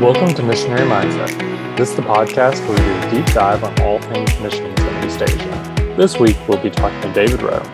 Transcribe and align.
Welcome 0.00 0.32
to 0.34 0.44
Missionary 0.44 0.88
Mindset. 0.88 1.76
This 1.76 1.90
is 1.90 1.96
the 1.96 2.02
podcast 2.02 2.60
where 2.68 2.70
we 2.70 2.76
do 2.76 3.08
a 3.08 3.10
deep 3.10 3.34
dive 3.34 3.64
on 3.64 3.82
all 3.82 4.00
things 4.00 4.30
missions 4.38 4.78
in 4.78 5.04
East 5.04 5.20
Asia. 5.20 5.94
This 5.96 6.20
week, 6.20 6.36
we'll 6.46 6.62
be 6.62 6.70
talking 6.70 7.00
to 7.00 7.12
David 7.12 7.42
Rowe. 7.42 7.64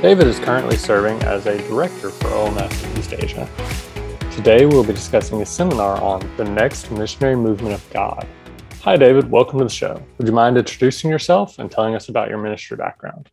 David 0.00 0.28
is 0.28 0.38
currently 0.38 0.76
serving 0.76 1.20
as 1.24 1.46
a 1.46 1.58
director 1.66 2.10
for 2.10 2.28
OMS 2.28 2.84
in 2.84 2.96
East 2.96 3.12
Asia. 3.14 3.48
Today, 4.30 4.66
we'll 4.66 4.84
be 4.84 4.92
discussing 4.92 5.42
a 5.42 5.46
seminar 5.46 6.00
on 6.00 6.20
the 6.36 6.44
next 6.44 6.92
missionary 6.92 7.34
movement 7.34 7.74
of 7.74 7.90
God. 7.90 8.24
Hi, 8.82 8.96
David. 8.96 9.28
Welcome 9.28 9.58
to 9.58 9.64
the 9.64 9.70
show. 9.70 10.00
Would 10.18 10.28
you 10.28 10.32
mind 10.32 10.56
introducing 10.56 11.10
yourself 11.10 11.58
and 11.58 11.68
telling 11.68 11.96
us 11.96 12.08
about 12.08 12.28
your 12.28 12.38
ministry 12.38 12.76
background? 12.76 13.32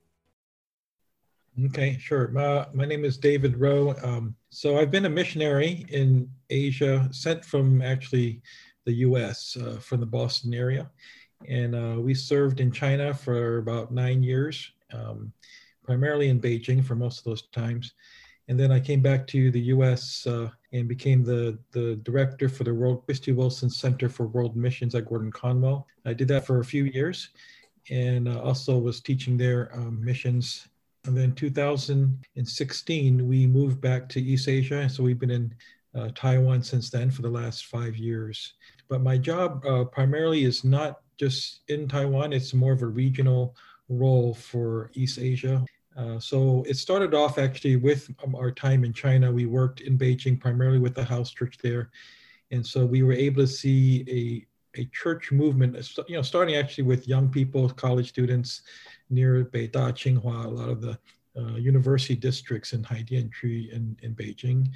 Okay, 1.65 1.97
sure. 1.99 2.29
My, 2.29 2.67
my 2.73 2.85
name 2.85 3.03
is 3.03 3.17
David 3.17 3.57
Rowe. 3.59 3.95
Um, 4.03 4.35
so 4.49 4.77
I've 4.77 4.91
been 4.91 5.05
a 5.05 5.09
missionary 5.09 5.85
in 5.89 6.29
Asia, 6.49 7.09
sent 7.11 7.43
from 7.43 7.81
actually 7.81 8.41
the 8.85 8.93
US, 8.93 9.57
uh, 9.57 9.77
from 9.81 9.99
the 9.99 10.05
Boston 10.05 10.53
area. 10.53 10.89
And 11.47 11.75
uh, 11.75 11.99
we 11.99 12.13
served 12.13 12.59
in 12.59 12.71
China 12.71 13.13
for 13.13 13.57
about 13.57 13.91
nine 13.91 14.23
years, 14.23 14.71
um, 14.93 15.33
primarily 15.83 16.29
in 16.29 16.39
Beijing 16.39 16.85
for 16.85 16.95
most 16.95 17.19
of 17.19 17.23
those 17.25 17.41
times. 17.49 17.93
And 18.47 18.57
then 18.57 18.71
I 18.71 18.79
came 18.79 19.01
back 19.01 19.27
to 19.27 19.51
the 19.51 19.61
US 19.73 20.25
uh, 20.27 20.49
and 20.71 20.87
became 20.87 21.23
the, 21.23 21.59
the 21.71 21.97
director 22.03 22.47
for 22.47 22.63
the 22.63 22.73
World 22.73 23.03
Christy 23.05 23.31
Wilson 23.31 23.69
Center 23.69 24.07
for 24.07 24.27
World 24.27 24.55
Missions 24.55 24.95
at 24.95 25.07
Gordon 25.07 25.31
Conwell. 25.31 25.87
I 26.05 26.13
did 26.13 26.29
that 26.29 26.45
for 26.45 26.59
a 26.59 26.65
few 26.65 26.85
years 26.85 27.29
and 27.89 28.29
uh, 28.29 28.39
also 28.41 28.77
was 28.77 29.01
teaching 29.01 29.35
there 29.35 29.71
um, 29.73 30.03
missions 30.03 30.68
and 31.05 31.15
then 31.15 31.33
2016, 31.33 33.27
we 33.27 33.47
moved 33.47 33.81
back 33.81 34.09
to 34.09 34.21
East 34.21 34.47
Asia. 34.47 34.89
So 34.89 35.03
we've 35.03 35.19
been 35.19 35.31
in 35.31 35.53
uh, 35.95 36.09
Taiwan 36.13 36.61
since 36.61 36.89
then 36.89 37.09
for 37.09 37.21
the 37.21 37.29
last 37.29 37.65
five 37.65 37.95
years. 37.95 38.53
But 38.89 39.01
my 39.01 39.17
job 39.17 39.65
uh, 39.65 39.85
primarily 39.85 40.43
is 40.43 40.63
not 40.63 40.99
just 41.17 41.61
in 41.67 41.87
Taiwan, 41.87 42.33
it's 42.33 42.53
more 42.53 42.73
of 42.73 42.81
a 42.81 42.87
regional 42.87 43.55
role 43.87 44.33
for 44.33 44.91
East 44.93 45.19
Asia. 45.19 45.65
Uh, 45.97 46.19
so 46.19 46.63
it 46.67 46.77
started 46.77 47.13
off 47.13 47.37
actually 47.37 47.75
with 47.75 48.09
um, 48.23 48.35
our 48.35 48.51
time 48.51 48.83
in 48.83 48.93
China. 48.93 49.31
We 49.31 49.45
worked 49.45 49.81
in 49.81 49.97
Beijing 49.97 50.39
primarily 50.39 50.79
with 50.79 50.95
the 50.95 51.03
house 51.03 51.31
church 51.31 51.57
there. 51.61 51.89
And 52.51 52.65
so 52.65 52.85
we 52.85 53.03
were 53.03 53.13
able 53.13 53.43
to 53.43 53.47
see 53.47 54.45
a, 54.75 54.81
a 54.81 54.85
church 54.85 55.31
movement, 55.31 55.75
you 56.07 56.15
know, 56.15 56.21
starting 56.21 56.55
actually 56.55 56.83
with 56.83 57.07
young 57.07 57.29
people, 57.29 57.69
college 57.69 58.09
students, 58.09 58.61
near 59.09 59.45
Beida, 59.45 59.91
Tsinghua, 59.91 60.45
a 60.45 60.49
lot 60.49 60.69
of 60.69 60.81
the 60.81 60.97
uh, 61.37 61.55
university 61.55 62.15
districts 62.15 62.73
in 62.73 62.83
Haidian 62.83 63.31
Tree 63.31 63.69
in, 63.71 63.97
in 64.01 64.15
Beijing, 64.15 64.67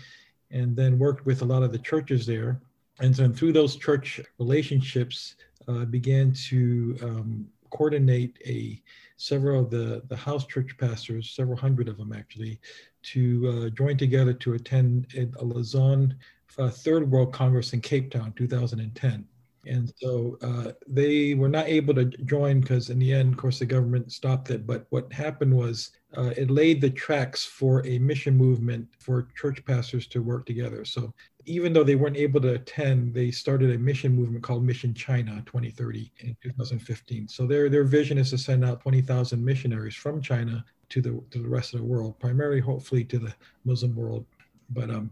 and 0.51 0.75
then 0.75 0.99
worked 0.99 1.25
with 1.25 1.41
a 1.41 1.45
lot 1.45 1.63
of 1.63 1.71
the 1.71 1.79
churches 1.79 2.25
there. 2.25 2.61
And 2.99 3.13
then 3.13 3.33
through 3.33 3.53
those 3.53 3.75
church 3.75 4.21
relationships, 4.37 5.35
uh, 5.67 5.85
began 5.85 6.33
to 6.33 6.97
um, 7.01 7.47
coordinate 7.69 8.37
a 8.45 8.81
several 9.17 9.61
of 9.61 9.69
the, 9.69 10.01
the 10.07 10.15
house 10.15 10.45
church 10.45 10.77
pastors, 10.77 11.31
several 11.31 11.57
hundred 11.57 11.87
of 11.87 11.97
them 11.97 12.13
actually, 12.13 12.59
to 13.01 13.65
uh, 13.65 13.69
join 13.69 13.97
together 13.97 14.33
to 14.33 14.53
attend 14.53 15.07
a 15.39 15.43
Lausanne 15.43 16.15
uh, 16.57 16.69
Third 16.69 17.09
World 17.09 17.33
Congress 17.33 17.73
in 17.73 17.81
Cape 17.81 18.11
Town, 18.11 18.33
2010. 18.35 19.25
And 19.65 19.93
so 19.97 20.37
uh, 20.41 20.73
they 20.87 21.35
were 21.35 21.49
not 21.49 21.67
able 21.67 21.93
to 21.93 22.05
join 22.05 22.59
because, 22.59 22.89
in 22.89 22.99
the 22.99 23.13
end, 23.13 23.33
of 23.33 23.37
course, 23.37 23.59
the 23.59 23.65
government 23.65 24.11
stopped 24.11 24.49
it. 24.49 24.67
But 24.67 24.85
what 24.89 25.11
happened 25.13 25.55
was 25.55 25.91
uh, 26.17 26.31
it 26.35 26.51
laid 26.51 26.81
the 26.81 26.89
tracks 26.89 27.45
for 27.45 27.85
a 27.85 27.97
mission 27.99 28.35
movement 28.35 28.87
for 28.99 29.29
church 29.35 29.63
pastors 29.65 30.05
to 30.07 30.21
work 30.21 30.45
together. 30.45 30.83
So 30.83 31.13
even 31.45 31.71
though 31.71 31.83
they 31.83 31.95
weren't 31.95 32.17
able 32.17 32.41
to 32.41 32.55
attend, 32.55 33.13
they 33.13 33.31
started 33.31 33.71
a 33.71 33.77
mission 33.77 34.13
movement 34.13 34.43
called 34.43 34.63
Mission 34.63 34.93
China 34.93 35.41
2030 35.45 36.11
in 36.19 36.35
2015. 36.41 37.27
So 37.27 37.45
their 37.47 37.69
their 37.69 37.83
vision 37.83 38.17
is 38.17 38.31
to 38.31 38.37
send 38.37 38.65
out 38.65 38.81
20,000 38.81 39.43
missionaries 39.43 39.95
from 39.95 40.21
China 40.21 40.63
to 40.89 41.01
the 41.01 41.23
to 41.31 41.41
the 41.41 41.49
rest 41.49 41.73
of 41.73 41.79
the 41.79 41.85
world, 41.85 42.19
primarily, 42.19 42.59
hopefully, 42.59 43.03
to 43.05 43.17
the 43.17 43.33
Muslim 43.65 43.95
world, 43.95 44.25
but 44.69 44.89
um, 44.89 45.09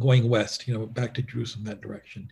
going 0.00 0.28
west, 0.28 0.66
you 0.66 0.74
know, 0.74 0.86
back 0.86 1.14
to 1.14 1.22
Jerusalem, 1.22 1.64
that 1.64 1.80
direction. 1.80 2.30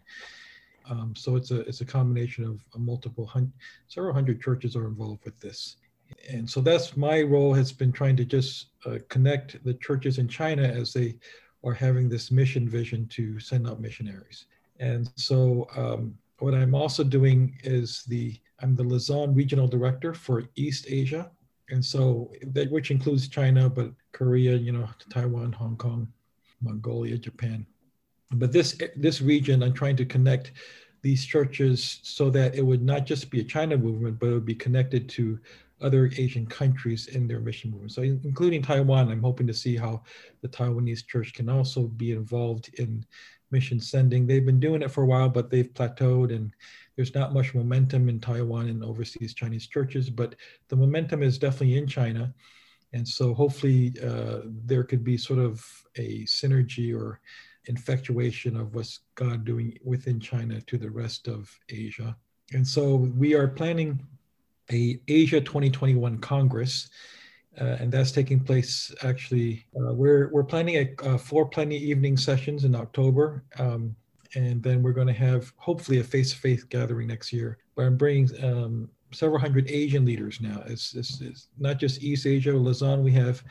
Um, 0.91 1.15
so 1.17 1.37
it's 1.37 1.53
a 1.53 1.61
it's 1.61 1.81
a 1.81 1.85
combination 1.85 2.45
of 2.45 2.61
a 2.75 2.79
multiple 2.79 3.25
hun- 3.25 3.53
several 3.87 4.13
hundred 4.13 4.43
churches 4.43 4.75
are 4.75 4.87
involved 4.89 5.25
with 5.25 5.39
this, 5.41 5.77
and 6.29 6.49
so 6.49 6.61
that's 6.61 6.97
my 6.97 7.23
role 7.23 7.55
has 7.55 7.71
been 7.71 7.93
trying 7.93 8.17
to 8.17 8.25
just 8.25 8.67
uh, 8.87 8.99
connect 9.09 9.63
the 9.65 9.75
churches 9.75 10.19
in 10.19 10.27
China 10.27 10.65
as 10.65 10.93
they 10.93 11.17
are 11.65 11.73
having 11.75 12.09
this 12.09 12.31
mission 12.31 12.69
vision 12.69 13.07
to 13.09 13.39
send 13.39 13.69
out 13.69 13.81
missionaries. 13.81 14.47
And 14.81 15.11
so 15.15 15.69
um, 15.77 16.15
what 16.39 16.55
I'm 16.55 16.75
also 16.75 17.05
doing 17.05 17.57
is 17.63 18.03
the 18.05 18.37
I'm 18.61 18.75
the 18.75 18.83
Lausanne 18.83 19.35
regional 19.35 19.69
director 19.69 20.13
for 20.13 20.45
East 20.57 20.87
Asia, 20.89 21.31
and 21.69 21.85
so 21.85 22.33
that 22.49 22.71
which 22.71 22.91
includes 22.91 23.29
China, 23.29 23.71
but 23.71 23.93
Korea, 24.11 24.57
you 24.57 24.73
know, 24.73 24.89
Taiwan, 25.09 25.53
Hong 25.53 25.77
Kong, 25.77 26.09
Mongolia, 26.61 27.17
Japan 27.17 27.65
but 28.33 28.53
this 28.53 28.79
this 28.97 29.21
region 29.21 29.63
i'm 29.63 29.73
trying 29.73 29.97
to 29.97 30.05
connect 30.05 30.53
these 31.03 31.25
churches 31.25 32.01
so 32.03 32.29
that 32.31 32.55
it 32.55 32.63
would 32.63 32.83
not 32.83 33.07
just 33.07 33.31
be 33.31 33.41
a 33.41 33.45
china 33.45 33.77
movement 33.77 34.19
but 34.19 34.29
it 34.29 34.33
would 34.33 34.45
be 34.45 34.55
connected 34.55 35.09
to 35.09 35.39
other 35.81 36.11
asian 36.17 36.47
countries 36.47 37.07
in 37.07 37.27
their 37.27 37.41
mission 37.41 37.71
movement. 37.71 37.93
So 37.93 38.03
including 38.03 38.63
taiwan 38.63 39.11
i'm 39.11 39.23
hoping 39.23 39.47
to 39.47 39.55
see 39.55 39.77
how 39.77 40.03
the 40.43 40.49
taiwanese 40.49 41.07
church 41.07 41.33
can 41.35 41.49
also 41.49 41.83
be 41.89 42.13
involved 42.13 42.71
in 42.79 43.05
mission 43.51 43.81
sending. 43.81 44.27
They've 44.27 44.47
been 44.47 44.61
doing 44.61 44.83
it 44.83 44.91
for 44.91 45.03
a 45.03 45.07
while 45.07 45.29
but 45.29 45.51
they've 45.51 45.73
plateaued 45.73 46.35
and 46.35 46.55
there's 46.97 47.15
not 47.15 47.35
much 47.35 47.55
momentum 47.55 48.09
in 48.09 48.21
taiwan 48.21 48.69
and 48.69 48.85
overseas 48.85 49.35
chinese 49.35 49.67
churches 49.67 50.09
but 50.11 50.37
the 50.69 50.77
momentum 50.77 51.23
is 51.23 51.39
definitely 51.39 51.77
in 51.77 51.87
china. 51.87 52.33
And 52.93 53.07
so 53.07 53.35
hopefully 53.35 53.95
uh, 54.05 54.41
there 54.45 54.83
could 54.83 55.05
be 55.05 55.17
sort 55.17 55.39
of 55.39 55.65
a 55.97 56.25
synergy 56.25 56.95
or 56.95 57.21
infatuation 57.67 58.57
of 58.57 58.75
what's 58.75 59.01
God 59.15 59.45
doing 59.45 59.79
within 59.85 60.21
China 60.21 60.61
to 60.63 60.79
the 60.79 60.91
rest 60.91 61.29
of 61.29 61.51
Asia. 61.69 62.17
And 62.53 62.67
so 62.67 62.95
we 62.95 63.35
are 63.35 63.49
planning 63.49 64.05
a 64.73 65.01
Asia 65.09 65.41
2021 65.41 66.19
Congress, 66.19 66.91
uh, 67.61 67.77
and 67.81 67.93
that's 67.93 68.13
taking 68.13 68.41
place 68.41 68.93
actually. 69.03 69.67
Uh, 69.77 69.93
we're 69.93 70.29
we're 70.29 70.45
planning 70.45 70.77
a, 70.77 71.09
a 71.09 71.19
four 71.19 71.47
plenary 71.47 71.77
evening 71.77 72.17
sessions 72.17 72.65
in 72.65 72.75
October, 72.75 73.45
um, 73.59 73.95
and 74.35 74.63
then 74.63 74.83
we're 74.83 74.93
going 74.93 75.07
to 75.07 75.13
have 75.13 75.53
hopefully 75.57 75.99
a 75.99 76.05
face-to-face 76.05 76.65
gathering 76.65 77.09
next 77.09 77.33
year. 77.33 77.59
But 77.75 77.87
I'm 77.87 77.97
bringing 77.97 78.29
um, 78.45 78.89
several 79.13 79.41
hundred 79.41 79.71
Asian 79.71 80.05
leaders 80.05 80.41
now. 80.41 80.63
It's, 80.67 80.95
it's, 80.95 81.21
it's 81.21 81.49
not 81.59 81.79
just 81.79 82.03
East 82.03 82.27
Asia. 82.27 82.53
Lausanne, 82.53 83.03
we 83.03 83.13
have 83.13 83.43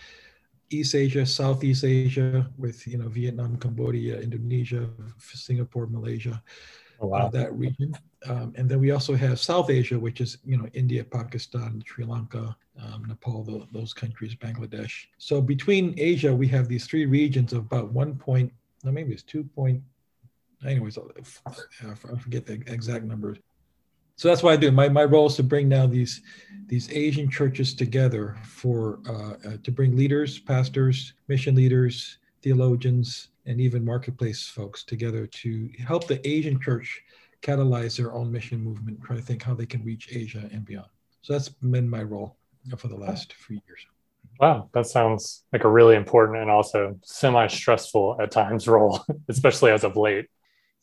East 0.70 0.96
Asia, 0.96 1.26
Southeast 1.26 1.84
Asia, 1.84 2.48
with 2.58 2.88
you 2.88 2.98
know 2.98 3.10
Vietnam, 3.10 3.58
Cambodia, 3.58 4.20
Indonesia, 4.20 4.90
Singapore, 5.18 5.88
Malaysia, 5.88 6.42
oh, 7.00 7.08
wow. 7.08 7.18
uh, 7.18 7.30
that 7.30 7.54
region, 7.54 7.96
um, 8.28 8.54
and 8.56 8.70
then 8.70 8.80
we 8.80 8.92
also 8.92 9.16
have 9.16 9.40
South 9.40 9.70
Asia, 9.70 9.98
which 9.98 10.22
is 10.22 10.38
you 10.46 10.58
know 10.58 10.68
India, 10.74 11.04
Pakistan, 11.04 11.84
Sri 11.86 12.06
Lanka, 12.06 12.56
um, 12.82 13.06
Nepal, 13.08 13.44
the, 13.44 13.68
those 13.72 13.94
countries, 13.94 14.36
Bangladesh. 14.36 15.08
So 15.18 15.42
between 15.42 15.96
Asia, 15.98 16.34
we 16.34 16.48
have 16.50 16.68
these 16.68 16.86
three 16.86 17.06
regions 17.06 17.54
of 17.54 17.60
about 17.60 17.92
one 17.92 18.16
point, 18.16 18.52
no, 18.84 18.92
maybe 18.92 19.14
it's 19.14 19.24
two 19.24 19.44
point. 19.44 19.82
Anyways, 20.66 20.98
I 21.48 21.96
forget 21.96 22.46
the 22.46 22.62
exact 22.68 23.06
numbers, 23.06 23.38
so 24.20 24.28
that's 24.28 24.44
what 24.44 24.52
I 24.52 24.58
do. 24.58 24.70
My, 24.70 24.90
my 24.90 25.06
role 25.06 25.28
is 25.28 25.38
to 25.38 25.44
bring 25.44 25.70
now 25.70 25.88
these 25.88 26.22
these 26.68 26.92
Asian 26.92 27.30
churches 27.30 27.74
together 27.74 28.36
for 28.44 29.00
uh, 29.08 29.36
uh, 29.48 29.58
to 29.64 29.72
bring 29.72 29.96
leaders, 29.96 30.38
pastors, 30.38 31.14
mission 31.30 31.56
leaders, 31.56 32.18
theologians, 32.42 33.30
and 33.46 33.62
even 33.62 33.84
marketplace 33.86 34.46
folks 34.46 34.84
together 34.84 35.26
to 35.26 35.70
help 35.88 36.06
the 36.06 36.20
Asian 36.28 36.60
church 36.60 37.02
catalyze 37.42 37.96
their 37.96 38.14
own 38.14 38.30
mission 38.30 38.60
movement. 38.62 39.02
Try 39.02 39.16
to 39.16 39.22
think 39.22 39.42
how 39.42 39.54
they 39.54 39.66
can 39.66 39.86
reach 39.86 40.10
Asia 40.12 40.50
and 40.52 40.66
beyond. 40.66 40.90
So 41.22 41.32
that's 41.32 41.48
been 41.48 41.90
my 41.90 42.04
role 42.04 42.36
for 42.78 42.90
the 42.90 42.98
last 42.98 43.32
few 43.32 43.62
years. 43.68 43.86
Wow, 44.38 44.70
that 44.74 44.86
sounds 44.86 45.46
like 45.54 45.64
a 45.64 45.70
really 45.70 45.96
important 45.96 46.40
and 46.40 46.52
also 46.52 47.00
semi-stressful 47.04 48.18
at 48.22 48.32
times 48.32 48.68
role, 48.68 49.00
especially 49.30 49.72
as 49.72 49.86
of 49.86 49.96
late. 49.96 50.28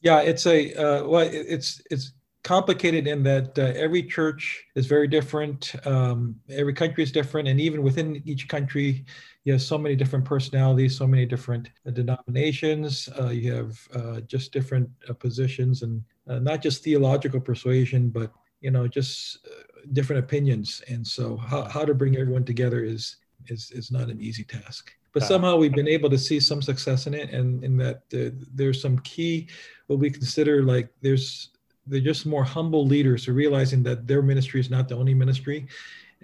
Yeah, 0.00 0.20
it's 0.20 0.46
a 0.46 0.72
uh, 0.74 1.06
well, 1.06 1.28
it's 1.30 1.82
it's 1.90 2.12
complicated 2.46 3.08
in 3.08 3.24
that 3.24 3.58
uh, 3.58 3.72
every 3.74 4.04
church 4.04 4.64
is 4.76 4.86
very 4.86 5.08
different. 5.08 5.74
Um, 5.84 6.36
every 6.48 6.72
country 6.72 7.02
is 7.02 7.10
different, 7.10 7.48
and 7.48 7.60
even 7.60 7.82
within 7.82 8.22
each 8.24 8.46
country, 8.46 9.04
you 9.42 9.52
have 9.52 9.62
so 9.62 9.76
many 9.76 9.96
different 9.96 10.24
personalities, 10.24 10.96
so 10.96 11.08
many 11.08 11.26
different 11.26 11.70
uh, 11.84 11.90
denominations. 11.90 13.08
Uh, 13.18 13.30
you 13.30 13.52
have 13.52 13.88
uh, 13.96 14.20
just 14.20 14.52
different 14.52 14.88
uh, 15.10 15.12
positions, 15.14 15.82
and 15.82 16.04
uh, 16.28 16.38
not 16.38 16.62
just 16.62 16.84
theological 16.84 17.40
persuasion, 17.40 18.10
but 18.10 18.30
you 18.60 18.70
know, 18.70 18.86
just 18.86 19.44
different 19.92 20.20
opinions. 20.20 20.82
And 20.86 21.04
so, 21.04 21.36
how, 21.36 21.64
how 21.64 21.84
to 21.84 21.94
bring 21.94 22.16
everyone 22.16 22.44
together 22.44 22.84
is 22.84 23.16
is 23.48 23.72
is 23.72 23.90
not 23.90 24.08
an 24.08 24.20
easy 24.20 24.44
task. 24.44 24.92
But 25.12 25.24
somehow 25.24 25.56
we've 25.56 25.72
been 25.72 25.88
able 25.88 26.10
to 26.10 26.18
see 26.18 26.38
some 26.38 26.62
success 26.62 27.08
in 27.08 27.14
it, 27.14 27.30
and 27.30 27.64
in 27.64 27.76
that 27.78 28.02
uh, 28.14 28.36
there's 28.54 28.80
some 28.80 29.00
key 29.00 29.48
what 29.88 29.98
we 29.98 30.10
consider 30.10 30.62
like 30.62 30.90
there's 31.00 31.55
they're 31.86 32.00
just 32.00 32.26
more 32.26 32.44
humble 32.44 32.86
leaders 32.86 33.24
who 33.24 33.32
realizing 33.32 33.82
that 33.84 34.06
their 34.06 34.22
ministry 34.22 34.60
is 34.60 34.70
not 34.70 34.88
the 34.88 34.96
only 34.96 35.14
ministry, 35.14 35.66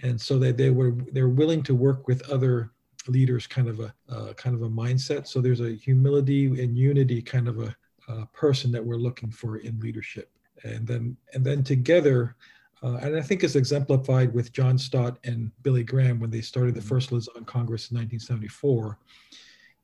and 0.03 0.21
so 0.21 0.39
that 0.39 0.57
they 0.57 0.71
were 0.71 0.93
they're 1.13 1.29
willing 1.29 1.63
to 1.65 1.75
work 1.75 2.09
with 2.09 2.29
other 2.31 2.71
leaders, 3.09 3.47
kind 3.47 3.69
of 3.69 3.81
a 3.81 3.95
uh, 4.09 4.33
kind 4.35 4.55
of 4.55 4.63
a 4.63 4.69
mindset. 4.69 5.27
So 5.27 5.41
there's 5.41 5.61
a 5.61 5.73
humility 5.73 6.47
and 6.47 6.77
unity 6.77 7.23
kind 7.23 7.49
of 7.49 7.61
a 7.61 7.75
uh, 8.09 8.25
person 8.33 8.73
that 8.73 8.85
we're 8.85 8.97
looking 8.97 9.31
for 9.31 9.59
in 9.59 9.79
leadership, 9.81 10.31
and 10.65 10.87
then 10.87 11.17
and 11.35 11.45
then 11.45 11.63
together. 11.63 12.37
Uh, 12.85 12.97
and 12.97 13.17
I 13.17 13.23
think 13.23 13.45
it's 13.45 13.55
exemplified 13.55 14.35
with 14.35 14.53
John 14.53 14.77
Stott 14.77 15.17
and 15.23 15.53
Billy 15.63 15.85
Graham 15.85 16.19
when 16.19 16.31
they 16.31 16.41
started 16.41 16.75
the 16.75 16.81
mm-hmm. 16.81 16.89
first 16.89 17.13
Lausanne 17.13 17.45
Congress 17.45 17.93
in 17.93 17.97
1974. 17.97 18.99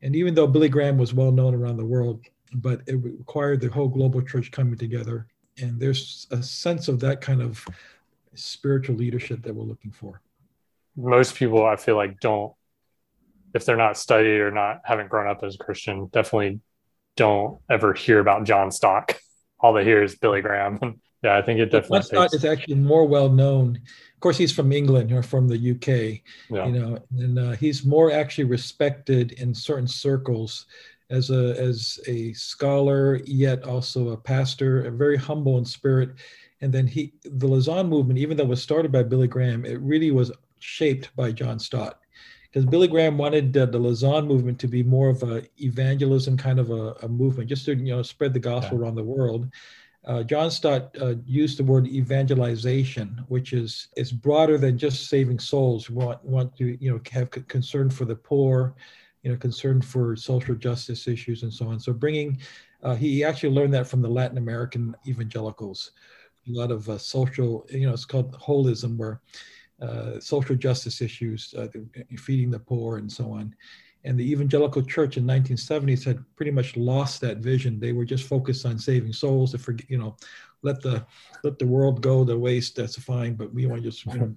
And 0.03 0.17
even 0.17 0.35
though 0.35 0.49
Billy 0.49 0.69
Graham 0.69 0.99
was 0.99 1.15
well 1.15 1.31
known 1.31 1.55
around 1.55 1.77
the 1.77 1.85
world, 1.85 2.25
but 2.55 2.81
it 2.89 2.97
required 2.97 3.61
the 3.61 3.69
whole 3.69 3.87
global 3.87 4.21
church 4.21 4.51
coming 4.51 4.77
together 4.77 5.29
and 5.60 5.81
there's 5.81 6.26
a 6.31 6.43
sense 6.43 6.88
of 6.88 7.00
that 7.00 7.20
kind 7.20 7.43
of 7.43 7.64
spiritual 8.34 8.96
leadership 8.96 9.43
that 9.43 9.55
we're 9.55 9.64
looking 9.64 9.90
for. 9.90 10.20
Most 10.96 11.37
people 11.37 11.64
i 11.64 11.76
feel 11.76 11.96
like 11.96 12.19
don't 12.19 12.52
if 13.55 13.64
they're 13.64 13.76
not 13.76 13.96
studied 13.96 14.40
or 14.40 14.50
not 14.50 14.81
haven't 14.84 15.08
grown 15.08 15.28
up 15.28 15.44
as 15.44 15.55
a 15.55 15.58
christian 15.58 16.06
definitely 16.06 16.60
don't 17.16 17.60
ever 17.70 17.94
hear 17.94 18.19
about 18.19 18.44
john 18.44 18.70
stott. 18.70 19.16
All 19.60 19.72
they 19.72 19.84
hear 19.84 20.02
is 20.02 20.16
billy 20.16 20.40
graham. 20.43 21.00
Yeah 21.22 21.37
i 21.37 21.43
think 21.43 21.58
it 21.58 21.66
definitely 21.66 21.99
john 21.99 22.28
stott 22.28 22.34
is 22.34 22.44
actually 22.44 22.76
more 22.76 23.05
well 23.05 23.28
known. 23.28 23.76
Of 24.14 24.20
course 24.20 24.37
he's 24.37 24.52
from 24.52 24.72
england 24.72 25.12
or 25.12 25.22
from 25.22 25.49
the 25.49 25.70
uk 25.72 25.88
yeah. 25.88 26.66
you 26.66 26.72
know 26.72 26.99
and 27.16 27.38
uh, 27.38 27.50
he's 27.52 27.84
more 27.84 28.12
actually 28.12 28.44
respected 28.44 29.32
in 29.32 29.55
certain 29.55 29.88
circles 29.88 30.66
as 31.10 31.31
a 31.31 31.58
as 31.58 31.99
a 32.06 32.32
scholar, 32.34 33.20
yet 33.25 33.64
also 33.64 34.10
a 34.10 34.16
pastor, 34.16 34.90
very 34.90 35.16
humble 35.16 35.58
in 35.58 35.64
spirit. 35.64 36.10
And 36.60 36.72
then 36.72 36.87
he, 36.87 37.12
the 37.25 37.46
Lausanne 37.46 37.88
movement, 37.88 38.19
even 38.19 38.37
though 38.37 38.43
it 38.43 38.49
was 38.49 38.62
started 38.62 38.90
by 38.90 39.05
Billy 39.05 39.28
Graham, 39.28 39.64
it 39.64 39.81
really 39.81 40.10
was 40.10 40.32
shaped 40.58 41.14
by 41.14 41.31
John 41.31 41.58
Stott, 41.58 42.00
because 42.43 42.66
Billy 42.66 42.88
Graham 42.88 43.16
wanted 43.16 43.56
uh, 43.56 43.66
the 43.66 43.78
Lausanne 43.78 44.26
movement 44.26 44.58
to 44.60 44.69
be 44.69 44.82
more 44.82 45.08
of 45.08 45.22
a 45.22 45.44
evangelism 45.62 46.37
kind 46.37 46.58
of 46.58 46.70
a, 46.70 46.94
a 47.02 47.08
movement, 47.08 47.49
just 47.49 47.64
to 47.66 47.76
you 47.76 47.94
know 47.94 48.02
spread 48.02 48.34
the 48.34 48.40
gospel 48.40 48.78
yeah. 48.78 48.84
around 48.84 48.96
the 48.96 49.05
world. 49.05 49.49
Uh, 50.05 50.22
John 50.22 50.50
Stott 50.50 50.96
uh, 51.00 51.14
used 51.26 51.58
the 51.58 51.64
word 51.64 51.87
evangelization, 51.87 53.25
which 53.28 53.52
is 53.52 53.88
is 53.96 54.10
broader 54.10 54.58
than 54.58 54.78
just 54.78 55.08
saving 55.08 55.38
souls. 55.38 55.88
We 55.88 56.05
want 56.05 56.25
want 56.25 56.56
to 56.56 56.76
you 56.82 56.90
know 56.90 57.00
have 57.12 57.31
concern 57.31 57.90
for 57.90 58.05
the 58.05 58.16
poor, 58.16 58.75
you 59.23 59.31
know, 59.31 59.37
concern 59.37 59.81
for 59.81 60.17
social 60.17 60.55
justice 60.55 61.09
issues 61.09 61.43
and 61.43 61.53
so 61.53 61.69
on. 61.69 61.81
So 61.81 61.93
bringing, 61.93 62.38
uh, 62.82 62.94
he 62.94 63.25
actually 63.25 63.50
learned 63.50 63.75
that 63.75 63.88
from 63.88 64.03
the 64.03 64.09
Latin 64.09 64.38
American 64.38 64.94
evangelicals. 65.06 65.93
A 66.49 66.53
lot 66.53 66.70
of 66.70 66.88
uh, 66.88 66.99
social, 66.99 67.67
you 67.70 67.87
know, 67.87 67.93
it's 67.93 68.05
called 68.05 68.32
holism, 68.32 68.97
where 68.97 69.20
uh, 69.82 70.19
social 70.20 70.56
justice 70.56 71.00
issues, 71.00 71.55
uh, 71.59 71.69
feeding 72.17 72.50
the 72.50 72.59
poor, 72.59 72.99
and 72.99 73.11
so 73.11 73.32
on. 73.32 73.55
And 74.05 74.19
the 74.19 74.31
evangelical 74.31 74.82
church 74.82 75.17
in 75.17 75.25
1970s 75.25 76.05
had 76.05 76.25
pretty 76.37 76.53
much 76.53 76.76
lost 76.76 77.20
that 77.20 77.38
vision. 77.38 77.79
They 77.79 77.93
were 77.93 78.05
just 78.05 78.25
focused 78.25 78.65
on 78.65 78.79
saving 78.79 79.12
souls. 79.12 79.50
To 79.53 79.59
forget, 79.59 79.91
you 79.91 79.99
know, 79.99 80.17
let 80.62 80.81
the 80.81 81.05
let 81.43 81.59
the 81.59 81.67
world 81.67 82.00
go 82.00 82.25
to 82.25 82.38
waste. 82.38 82.76
That's 82.76 82.99
fine, 82.99 83.35
but 83.35 83.53
we 83.53 83.67
want 83.67 83.82
to 83.82 83.91
just. 83.91 84.06
You 84.06 84.19
know, 84.19 84.35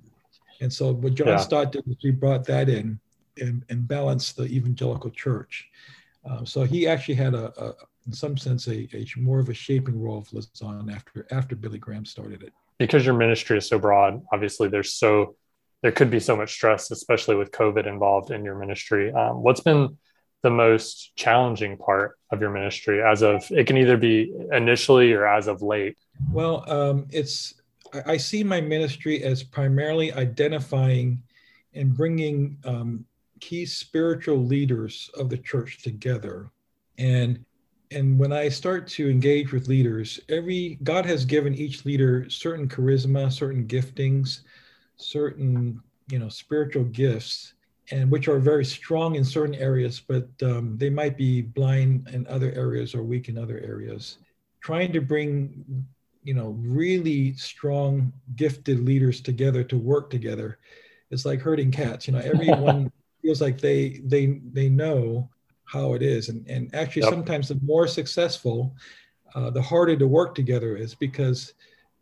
and 0.59 0.73
so 0.73 0.93
what 0.93 1.13
John 1.13 1.27
yeah. 1.27 1.37
Stott 1.37 1.71
did 1.71 1.85
was 1.87 1.97
he 1.99 2.11
brought 2.11 2.43
that 2.45 2.69
in 2.69 2.99
and, 3.39 3.63
and 3.69 3.87
balance 3.87 4.33
the 4.33 4.45
evangelical 4.45 5.09
church. 5.09 5.69
Uh, 6.29 6.45
so 6.45 6.63
he 6.63 6.87
actually 6.87 7.15
had 7.15 7.33
a, 7.33 7.51
a 7.61 7.73
in 8.07 8.13
some 8.13 8.37
sense, 8.37 8.67
a, 8.67 8.87
a, 8.93 9.05
more 9.17 9.39
of 9.39 9.49
a 9.49 9.53
shaping 9.53 10.01
role 10.01 10.17
of 10.17 10.33
Lausanne 10.33 10.89
after 10.89 11.27
after 11.31 11.55
Billy 11.55 11.77
Graham 11.77 12.05
started 12.05 12.43
it. 12.43 12.53
Because 12.79 13.05
your 13.05 13.15
ministry 13.15 13.57
is 13.57 13.67
so 13.67 13.77
broad, 13.77 14.21
obviously 14.31 14.67
there's 14.67 14.93
so 14.93 15.35
there 15.81 15.91
could 15.91 16.11
be 16.11 16.19
so 16.19 16.35
much 16.35 16.53
stress, 16.53 16.91
especially 16.91 17.35
with 17.35 17.51
COVID 17.51 17.87
involved 17.87 18.31
in 18.31 18.43
your 18.43 18.55
ministry. 18.55 19.11
Um, 19.11 19.41
what's 19.41 19.61
been 19.61 19.97
the 20.43 20.49
most 20.49 21.15
challenging 21.15 21.77
part 21.77 22.17
of 22.31 22.41
your 22.41 22.51
ministry 22.51 23.01
as 23.03 23.21
of 23.21 23.45
it 23.51 23.67
can 23.67 23.77
either 23.77 23.97
be 23.97 24.33
initially 24.51 25.13
or 25.13 25.27
as 25.27 25.47
of 25.47 25.61
late? 25.61 25.97
Well, 26.31 26.69
um, 26.71 27.07
it's 27.11 27.61
I, 27.93 28.13
I 28.13 28.17
see 28.17 28.43
my 28.43 28.61
ministry 28.61 29.23
as 29.23 29.43
primarily 29.43 30.11
identifying 30.13 31.21
and 31.73 31.95
bringing 31.95 32.57
um, 32.65 33.05
key 33.41 33.65
spiritual 33.65 34.37
leaders 34.37 35.09
of 35.17 35.29
the 35.29 35.37
church 35.37 35.83
together. 35.83 36.49
And 36.97 37.43
and 37.93 38.17
when 38.17 38.31
I 38.31 38.47
start 38.47 38.87
to 38.89 39.09
engage 39.09 39.51
with 39.51 39.67
leaders, 39.67 40.17
every 40.29 40.79
God 40.83 41.05
has 41.05 41.25
given 41.25 41.53
each 41.53 41.83
leader 41.83 42.29
certain 42.29 42.69
charisma, 42.69 43.29
certain 43.29 43.67
giftings, 43.67 44.41
certain 44.95 45.81
you 46.09 46.19
know 46.19 46.29
spiritual 46.29 46.85
gifts, 46.85 47.53
and 47.91 48.09
which 48.09 48.29
are 48.29 48.39
very 48.39 48.63
strong 48.63 49.15
in 49.15 49.25
certain 49.25 49.55
areas, 49.55 49.99
but 49.99 50.29
um, 50.43 50.77
they 50.77 50.89
might 50.89 51.17
be 51.17 51.41
blind 51.41 52.07
in 52.13 52.25
other 52.27 52.53
areas 52.53 52.95
or 52.95 53.03
weak 53.03 53.27
in 53.27 53.37
other 53.37 53.59
areas. 53.59 54.19
Trying 54.61 54.93
to 54.93 55.01
bring 55.01 55.85
you 56.23 56.33
know 56.33 56.55
really 56.59 57.33
strong, 57.33 58.13
gifted 58.37 58.79
leaders 58.85 59.19
together 59.19 59.63
to 59.65 59.77
work 59.77 60.09
together 60.09 60.59
it's 61.11 61.25
like 61.25 61.41
herding 61.41 61.71
cats. 61.71 62.07
You 62.07 62.13
know, 62.13 62.19
everyone 62.19 62.91
feels 63.21 63.41
like 63.41 63.59
they 63.59 64.01
they 64.05 64.41
they 64.51 64.69
know 64.69 65.29
how 65.65 65.93
it 65.93 66.01
is. 66.01 66.29
And 66.29 66.47
and 66.47 66.73
actually 66.75 67.03
yep. 67.03 67.11
sometimes 67.11 67.47
the 67.47 67.59
more 67.63 67.87
successful 67.87 68.75
uh, 69.35 69.49
the 69.49 69.61
harder 69.61 69.95
to 69.95 70.07
work 70.07 70.35
together 70.35 70.75
is 70.75 70.93
because 70.93 71.53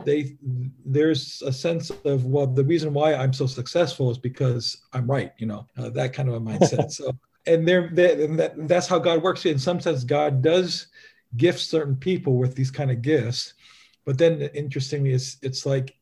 they 0.06 0.38
there's 0.86 1.42
a 1.46 1.52
sense 1.52 1.92
of 2.06 2.26
well 2.26 2.48
the 2.48 2.64
reason 2.64 2.94
why 2.94 3.14
i'm 3.14 3.34
so 3.34 3.46
successful 3.46 4.10
is 4.10 4.18
because 4.18 4.78
i'm 4.94 5.06
right 5.06 5.34
you 5.38 5.46
know 5.46 5.68
uh, 5.78 5.90
that 5.90 6.14
kind 6.14 6.30
of 6.30 6.36
a 6.36 6.40
mindset. 6.40 6.92
So 7.00 7.12
and 7.46 7.68
there 7.68 7.90
that, 7.94 8.54
that's 8.68 8.88
how 8.88 9.00
god 9.00 9.22
works. 9.22 9.46
In 9.46 9.60
some 9.60 9.80
sense 9.80 10.04
god 10.04 10.42
does 10.42 10.88
gift 11.38 11.60
certain 11.60 11.96
people 11.96 12.38
with 12.38 12.56
these 12.56 12.72
kind 12.72 12.92
of 12.92 13.02
gifts. 13.02 13.54
But 14.06 14.18
then 14.18 14.42
interestingly 14.54 15.12
it's 15.14 15.38
it's 15.42 15.66
like 15.66 15.96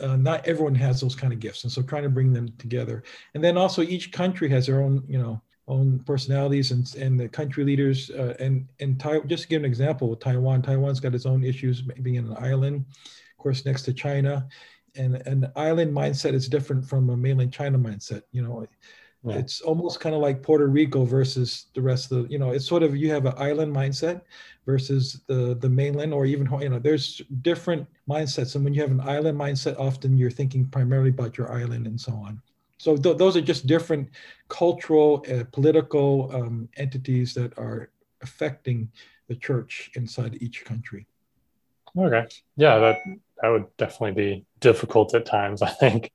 uh, 0.00 0.16
not 0.16 0.46
everyone 0.46 0.74
has 0.74 1.00
those 1.00 1.14
kind 1.14 1.32
of 1.32 1.40
gifts. 1.40 1.64
And 1.64 1.72
so 1.72 1.82
trying 1.82 2.02
to 2.02 2.08
bring 2.08 2.32
them 2.32 2.52
together. 2.58 3.02
And 3.34 3.42
then 3.42 3.56
also 3.56 3.82
each 3.82 4.12
country 4.12 4.48
has 4.50 4.66
their 4.66 4.82
own 4.82 5.02
you 5.08 5.18
know 5.18 5.40
own 5.68 6.00
personalities 6.00 6.72
and, 6.72 6.92
and 6.96 7.18
the 7.18 7.28
country 7.28 7.64
leaders 7.64 8.10
uh, 8.10 8.34
and 8.40 8.68
and 8.80 8.98
Tai- 8.98 9.20
just 9.26 9.44
to 9.44 9.48
give 9.48 9.62
an 9.62 9.66
example 9.66 10.16
taiwan 10.16 10.62
taiwan's 10.62 10.98
got 10.98 11.14
its 11.14 11.26
own 11.26 11.44
issues 11.44 11.82
being 11.82 12.18
an 12.18 12.34
island 12.38 12.84
of 12.90 13.38
course 13.38 13.64
next 13.64 13.82
to 13.82 13.92
china. 13.92 14.46
And 14.96 15.22
an 15.28 15.52
island 15.54 15.94
mindset 15.94 16.34
is 16.34 16.48
different 16.48 16.84
from 16.84 17.10
a 17.10 17.16
mainland 17.16 17.52
china 17.52 17.78
mindset 17.78 18.22
you 18.32 18.42
know 18.42 18.66
yeah. 19.24 19.34
it's 19.36 19.60
almost 19.60 20.00
kind 20.00 20.14
of 20.14 20.20
like 20.20 20.42
puerto 20.42 20.66
rico 20.66 21.04
versus 21.04 21.66
the 21.74 21.82
rest 21.82 22.10
of 22.10 22.22
the 22.22 22.32
you 22.32 22.38
know 22.38 22.50
it's 22.50 22.66
sort 22.66 22.82
of 22.82 22.96
you 22.96 23.10
have 23.10 23.26
an 23.26 23.34
island 23.36 23.74
mindset 23.74 24.22
versus 24.66 25.20
the 25.26 25.56
the 25.60 25.68
mainland 25.68 26.12
or 26.12 26.26
even 26.26 26.48
you 26.60 26.68
know 26.68 26.78
there's 26.78 27.22
different 27.42 27.86
mindsets. 28.08 28.54
And 28.54 28.64
when 28.64 28.74
you 28.74 28.82
have 28.82 28.90
an 28.90 29.00
island 29.00 29.38
mindset 29.38 29.78
often 29.78 30.16
you're 30.16 30.30
thinking 30.30 30.66
primarily 30.66 31.10
about 31.10 31.36
your 31.38 31.52
island 31.52 31.86
and 31.86 32.00
so 32.00 32.12
on. 32.12 32.40
So 32.78 32.96
th- 32.96 33.18
those 33.18 33.36
are 33.36 33.42
just 33.42 33.66
different 33.66 34.08
cultural 34.48 35.24
uh, 35.30 35.44
political 35.52 36.30
um, 36.34 36.68
entities 36.76 37.34
that 37.34 37.56
are 37.58 37.90
affecting 38.22 38.90
the 39.28 39.36
church 39.36 39.90
inside 39.94 40.38
each 40.40 40.64
country. 40.64 41.06
Okay. 41.96 42.26
Yeah 42.56 42.78
that 42.78 42.96
that 43.42 43.48
would 43.48 43.66
definitely 43.76 44.12
be 44.24 44.44
difficult 44.60 45.14
at 45.14 45.24
times 45.26 45.62
i 45.70 45.70
think 45.70 46.12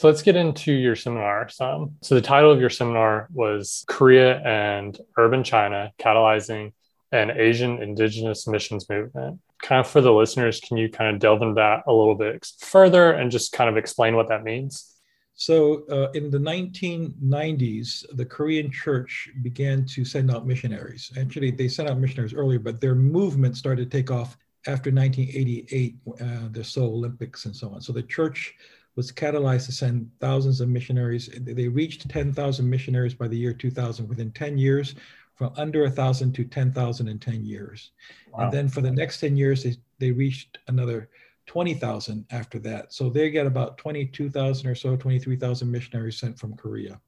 so 0.00 0.08
let's 0.08 0.22
get 0.22 0.34
into 0.34 0.72
your 0.72 0.96
seminar 0.96 1.50
some. 1.50 1.96
So 2.00 2.14
the 2.14 2.22
title 2.22 2.50
of 2.50 2.58
your 2.58 2.70
seminar 2.70 3.28
was 3.34 3.84
Korea 3.86 4.38
and 4.38 4.98
Urban 5.18 5.44
China 5.44 5.92
Catalyzing 5.98 6.72
an 7.12 7.30
Asian 7.32 7.82
Indigenous 7.82 8.46
Missions 8.46 8.88
Movement. 8.88 9.40
Kind 9.62 9.80
of 9.80 9.86
for 9.86 10.00
the 10.00 10.10
listeners, 10.10 10.58
can 10.58 10.78
you 10.78 10.88
kind 10.88 11.14
of 11.14 11.20
delve 11.20 11.42
into 11.42 11.56
that 11.56 11.82
a 11.86 11.92
little 11.92 12.14
bit 12.14 12.50
further 12.60 13.12
and 13.12 13.30
just 13.30 13.52
kind 13.52 13.68
of 13.68 13.76
explain 13.76 14.16
what 14.16 14.28
that 14.28 14.42
means? 14.42 14.96
So, 15.34 15.84
uh, 15.90 16.10
in 16.12 16.30
the 16.30 16.38
1990s, 16.38 18.06
the 18.16 18.24
Korean 18.24 18.70
church 18.70 19.28
began 19.42 19.84
to 19.84 20.06
send 20.06 20.30
out 20.30 20.46
missionaries. 20.46 21.12
Actually, 21.18 21.50
they 21.50 21.68
sent 21.68 21.90
out 21.90 21.98
missionaries 21.98 22.32
earlier, 22.32 22.58
but 22.58 22.80
their 22.80 22.94
movement 22.94 23.54
started 23.54 23.90
to 23.90 23.98
take 23.98 24.10
off 24.10 24.38
after 24.66 24.90
1988, 24.90 25.96
uh, 26.08 26.48
the 26.52 26.64
Seoul 26.64 26.94
Olympics 26.94 27.44
and 27.44 27.54
so 27.54 27.68
on. 27.68 27.82
So, 27.82 27.92
the 27.92 28.02
church 28.02 28.54
was 29.00 29.10
catalyzed 29.10 29.64
to 29.64 29.72
send 29.72 30.10
thousands 30.20 30.60
of 30.60 30.68
missionaries. 30.68 31.30
They 31.40 31.68
reached 31.68 32.06
10,000 32.10 32.68
missionaries 32.68 33.14
by 33.14 33.28
the 33.28 33.36
year 33.36 33.54
2000. 33.54 34.06
Within 34.06 34.30
10 34.32 34.58
years, 34.58 34.94
from 35.36 35.54
under 35.56 35.84
a 35.84 35.90
thousand 35.90 36.34
to 36.34 36.44
10,000 36.44 37.08
in 37.08 37.18
10 37.18 37.42
years. 37.42 37.92
Wow. 38.30 38.40
And 38.40 38.52
then 38.52 38.68
for 38.68 38.82
the 38.82 38.90
next 38.90 39.20
10 39.20 39.38
years, 39.38 39.62
they, 39.62 39.74
they 39.98 40.10
reached 40.10 40.58
another 40.68 41.08
20,000 41.46 42.26
after 42.30 42.58
that. 42.58 42.92
So 42.92 43.08
they 43.08 43.30
get 43.30 43.46
about 43.46 43.78
22,000 43.78 44.66
or 44.66 44.74
so, 44.74 44.96
23,000 44.96 45.70
missionaries 45.70 46.18
sent 46.18 46.38
from 46.38 46.54
Korea. 46.56 47.00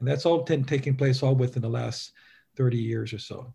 And 0.00 0.08
that's 0.08 0.26
all 0.26 0.42
t- 0.42 0.60
taking 0.64 0.96
place 0.96 1.22
all 1.22 1.36
within 1.36 1.62
the 1.62 1.68
last 1.68 2.10
30 2.56 2.76
years 2.76 3.12
or 3.12 3.20
so. 3.20 3.54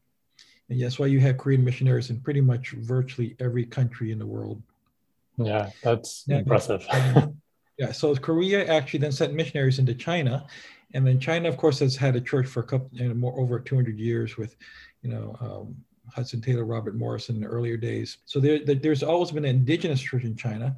And 0.70 0.82
that's 0.82 0.98
why 0.98 1.08
you 1.08 1.20
have 1.20 1.38
Korean 1.38 1.66
missionaries 1.66 2.10
in 2.10 2.22
pretty 2.22 2.40
much 2.40 2.70
virtually 2.72 3.36
every 3.42 3.66
country 3.66 4.14
in 4.14 4.18
the 4.18 4.26
world. 4.26 4.64
Yeah, 5.38 5.72
that's 5.84 6.24
yeah, 6.26 6.38
impressive. 6.38 6.88
yeah, 7.78 7.92
so 7.92 8.16
Korea 8.16 8.66
actually 8.66 9.00
then 9.00 9.12
sent 9.12 9.34
missionaries 9.34 9.80
into 9.80 9.96
China. 9.96 10.46
And 10.94 11.08
then 11.08 11.20
China, 11.20 11.48
of 11.48 11.58
course, 11.58 11.80
has 11.80 11.96
had 11.96 12.16
a 12.16 12.22
church 12.22 12.48
for 12.48 12.60
a 12.60 12.64
couple, 12.64 12.90
you 12.92 13.08
know, 13.08 13.14
more 13.14 13.40
over 13.40 13.60
200 13.60 13.98
years 13.98 14.38
with, 14.38 14.56
you 15.02 15.10
know, 15.10 15.36
um, 15.40 15.76
Hudson 16.14 16.42
Taylor, 16.42 16.66
Robert 16.66 16.96
Morrison 16.96 17.36
in 17.36 17.42
the 17.42 17.48
earlier 17.48 17.78
days. 17.78 18.18
So 18.26 18.40
there, 18.40 18.60
there's 18.60 19.04
always 19.04 19.32
been 19.32 19.46
an 19.46 19.56
indigenous 19.56 20.02
church 20.02 20.24
in 20.24 20.36
China, 20.36 20.76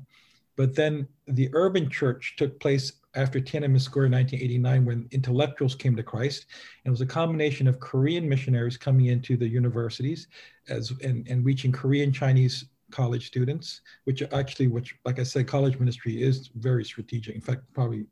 but 0.56 0.76
then 0.76 1.08
the 1.28 1.50
urban 1.54 1.90
church 1.90 2.36
took 2.38 2.60
place 2.60 2.94
after 3.16 3.40
Tiananmen 3.40 3.82
Square 3.82 4.08
in 4.08 4.12
1989 4.12 4.86
when 4.86 5.08
intellectuals 5.12 5.76
came 5.76 5.96
to 5.96 6.04
Christ. 6.04 6.46
And 6.84 6.92
it 6.92 6.92
was 6.92 7.02
a 7.02 7.06
combination 7.06 7.68
of 7.68 7.80
Korean 7.80 8.28
missionaries 8.28 8.78
coming 8.78 9.08
into 9.08 9.38
the 9.38 9.48
universities 9.48 10.28
as 10.70 10.92
and, 11.04 11.28
and 11.28 11.46
reaching 11.46 11.72
Korean 11.72 12.12
Chinese 12.12 12.66
college 12.94 13.28
students, 13.28 13.82
which 14.06 14.22
actually, 14.32 14.68
which 14.68 14.96
like 15.04 15.20
I 15.20 15.24
said, 15.24 15.48
college 15.48 15.80
ministry 15.80 16.22
is 16.22 16.50
very 16.56 16.86
strategic. 16.86 17.36
In 17.36 17.42
fact, 17.42 17.62
probably 17.74 18.06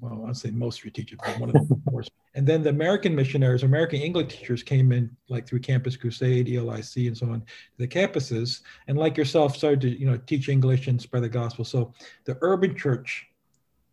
well, 0.00 0.26
I'd 0.28 0.36
say 0.36 0.50
most 0.50 0.76
strategic, 0.76 1.18
but 1.18 1.38
one 1.40 1.48
of 1.48 1.54
the 1.54 1.80
most. 1.90 2.10
And 2.34 2.46
then 2.46 2.62
the 2.62 2.70
American 2.70 3.14
missionaries, 3.14 3.62
American 3.62 4.00
English 4.00 4.38
teachers 4.38 4.62
came 4.62 4.92
in 4.92 5.10
like 5.28 5.46
through 5.46 5.60
Campus 5.60 5.96
Crusade, 5.96 6.48
ELIC, 6.48 7.08
and 7.08 7.16
so 7.16 7.26
on, 7.30 7.40
to 7.40 7.46
the 7.78 7.88
campuses, 7.88 8.60
and 8.86 8.96
like 8.96 9.16
yourself, 9.16 9.56
started 9.56 9.80
to 9.82 9.98
you 9.98 10.06
know 10.06 10.16
teach 10.16 10.48
English 10.48 10.86
and 10.86 11.00
spread 11.00 11.22
the 11.22 11.28
gospel. 11.28 11.64
So 11.64 11.92
the 12.24 12.38
urban 12.42 12.76
church 12.76 13.26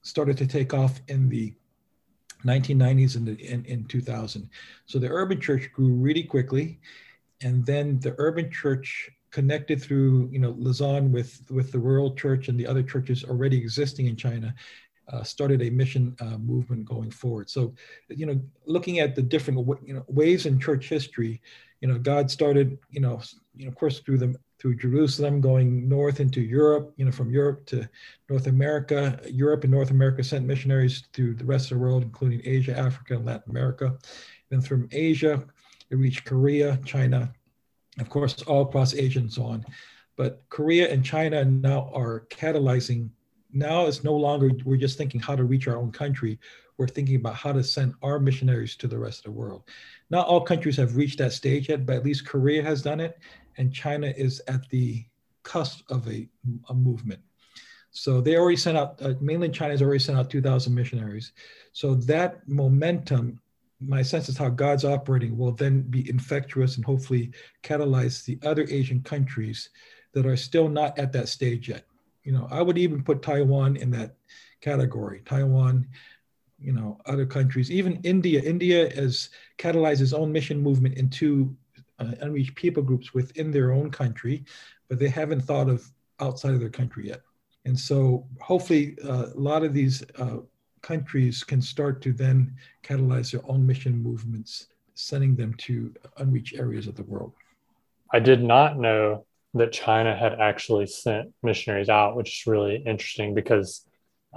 started 0.01 0.37
to 0.37 0.47
take 0.47 0.73
off 0.73 1.01
in 1.07 1.29
the 1.29 1.53
1990s 2.45 3.15
and 3.15 3.27
in, 3.39 3.65
in 3.65 3.85
2000. 3.85 4.47
So 4.85 4.99
the 4.99 5.09
urban 5.09 5.41
church 5.41 5.71
grew 5.73 5.93
really 5.93 6.23
quickly, 6.23 6.79
and 7.41 7.65
then 7.65 7.99
the 7.99 8.13
urban 8.19 8.51
church 8.51 9.09
connected 9.35 9.81
through 9.81 10.29
you 10.31 10.39
know 10.39 10.55
Lausanne 10.57 11.11
with 11.11 11.31
with 11.57 11.69
the 11.73 11.79
rural 11.89 12.11
church 12.23 12.47
and 12.47 12.57
the 12.57 12.67
other 12.71 12.81
churches 12.93 13.25
already 13.25 13.57
existing 13.57 14.05
in 14.07 14.15
China 14.15 14.55
uh, 15.11 15.23
started 15.23 15.61
a 15.61 15.69
mission 15.69 16.15
uh, 16.21 16.37
movement 16.37 16.85
going 16.85 17.11
forward. 17.11 17.49
So, 17.49 17.73
you 18.09 18.25
know, 18.25 18.39
looking 18.65 18.99
at 18.99 19.13
the 19.13 19.21
different 19.21 19.59
you 19.85 19.93
know 19.93 20.05
waves 20.07 20.45
in 20.45 20.59
church 20.59 20.89
history, 20.89 21.41
you 21.81 21.87
know, 21.87 21.99
God 21.99 22.31
started, 22.31 22.77
you 22.89 23.01
know, 23.01 23.21
you 23.55 23.65
know, 23.65 23.69
of 23.69 23.75
course, 23.75 23.99
through 23.99 24.19
the 24.19 24.35
through 24.57 24.75
Jerusalem, 24.77 25.41
going 25.41 25.87
north 25.89 26.19
into 26.21 26.41
Europe, 26.41 26.93
you 26.95 27.05
know, 27.05 27.11
from 27.11 27.29
Europe 27.29 27.65
to 27.67 27.87
North 28.29 28.47
America. 28.47 29.19
Europe 29.29 29.63
and 29.65 29.73
North 29.73 29.91
America 29.91 30.23
sent 30.23 30.45
missionaries 30.45 31.03
through 31.13 31.33
the 31.35 31.45
rest 31.53 31.71
of 31.71 31.77
the 31.77 31.83
world, 31.83 32.03
including 32.03 32.41
Asia, 32.45 32.75
Africa, 32.87 33.15
and 33.15 33.25
Latin 33.25 33.51
America. 33.51 33.97
Then 34.49 34.61
from 34.61 34.87
Asia, 34.91 35.43
it 35.91 35.95
reached 35.95 36.23
Korea, 36.25 36.79
China, 36.85 37.33
of 37.99 38.09
course, 38.09 38.41
all 38.43 38.63
across 38.63 38.93
Asia 38.93 39.19
and 39.19 39.31
so 39.31 39.43
on. 39.43 39.65
But 40.17 40.43
Korea 40.49 40.91
and 40.91 41.03
China 41.03 41.43
now 41.43 41.91
are 41.93 42.25
catalyzing 42.29 43.09
now 43.55 43.85
it's 43.85 44.03
no 44.03 44.13
longer 44.13 44.51
we're 44.65 44.75
just 44.75 44.97
thinking 44.97 45.21
how 45.21 45.35
to 45.35 45.45
reach 45.45 45.67
our 45.67 45.77
own 45.77 45.91
country. 45.91 46.37
We're 46.77 46.87
thinking 46.87 47.15
about 47.15 47.35
how 47.35 47.53
to 47.53 47.63
send 47.63 47.93
our 48.03 48.19
missionaries 48.19 48.75
to 48.77 48.87
the 48.87 48.99
rest 48.99 49.19
of 49.19 49.23
the 49.23 49.39
world. 49.39 49.63
Not 50.09 50.27
all 50.27 50.41
countries 50.41 50.75
have 50.75 50.97
reached 50.97 51.19
that 51.19 51.31
stage 51.31 51.69
yet 51.69 51.85
but 51.85 51.95
at 51.95 52.03
least 52.03 52.27
korea 52.27 52.61
has 52.61 52.81
done 52.81 52.99
it 52.99 53.17
and 53.57 53.73
china 53.73 54.13
is 54.15 54.41
at 54.47 54.67
the 54.69 55.05
cusp 55.43 55.89
of 55.89 56.07
a, 56.09 56.27
a 56.69 56.73
movement. 56.73 57.21
So 57.91 58.19
they 58.19 58.35
already 58.35 58.57
sent 58.57 58.77
out 58.77 59.01
uh, 59.01 59.13
mainland 59.21 59.55
china 59.55 59.71
has 59.71 59.81
already 59.81 59.99
sent 59.99 60.17
out 60.17 60.29
2000 60.29 60.75
missionaries. 60.75 61.31
So 61.71 61.95
that 61.95 62.45
momentum 62.47 63.39
my 63.81 64.01
sense 64.01 64.29
is 64.29 64.37
how 64.37 64.49
god's 64.49 64.85
operating 64.85 65.37
will 65.37 65.51
then 65.51 65.81
be 65.81 66.09
infectious 66.09 66.77
and 66.77 66.85
hopefully 66.85 67.31
catalyze 67.63 68.23
the 68.25 68.39
other 68.47 68.65
asian 68.69 69.01
countries 69.01 69.69
that 70.13 70.25
are 70.25 70.37
still 70.37 70.69
not 70.69 70.97
at 70.97 71.11
that 71.11 71.27
stage 71.27 71.67
yet 71.69 71.85
you 72.25 72.31
know, 72.31 72.47
I 72.51 72.61
would 72.61 72.77
even 72.77 73.03
put 73.03 73.21
Taiwan 73.21 73.77
in 73.77 73.91
that 73.91 74.15
category. 74.59 75.21
Taiwan, 75.25 75.87
you 76.59 76.73
know, 76.73 76.99
other 77.05 77.25
countries, 77.25 77.71
even 77.71 78.01
India. 78.03 78.41
India 78.41 78.93
has 78.95 79.29
catalyzed 79.59 80.01
its 80.01 80.11
own 80.11 80.31
mission 80.31 80.59
movement 80.59 80.97
into 80.97 81.55
uh, 81.99 82.11
unreached 82.21 82.55
people 82.55 82.81
groups 82.81 83.13
within 83.13 83.51
their 83.51 83.71
own 83.71 83.91
country, 83.91 84.43
but 84.89 84.97
they 84.97 85.07
haven't 85.07 85.41
thought 85.41 85.69
of 85.69 85.87
outside 86.19 86.55
of 86.55 86.59
their 86.59 86.69
country 86.69 87.07
yet. 87.07 87.21
And 87.65 87.79
so, 87.79 88.27
hopefully, 88.41 88.97
uh, 89.03 89.27
a 89.27 89.39
lot 89.39 89.63
of 89.63 89.73
these 89.73 90.03
uh, 90.17 90.37
countries 90.85 91.43
can 91.43 91.61
start 91.61 91.99
to 92.03 92.13
then 92.13 92.55
catalyze 92.83 93.31
their 93.31 93.41
own 93.49 93.65
mission 93.65 94.03
movements, 94.03 94.67
sending 94.93 95.35
them 95.35 95.51
to 95.55 95.91
unreached 96.17 96.55
areas 96.55 96.85
of 96.85 96.95
the 96.95 97.03
world. 97.03 97.33
I 98.13 98.19
did 98.19 98.43
not 98.43 98.77
know 98.77 99.25
that 99.55 99.71
China 99.71 100.15
had 100.15 100.33
actually 100.39 100.85
sent 100.85 101.33
missionaries 101.41 101.89
out, 101.89 102.15
which 102.15 102.29
is 102.29 102.47
really 102.47 102.75
interesting 102.85 103.33
because, 103.33 103.81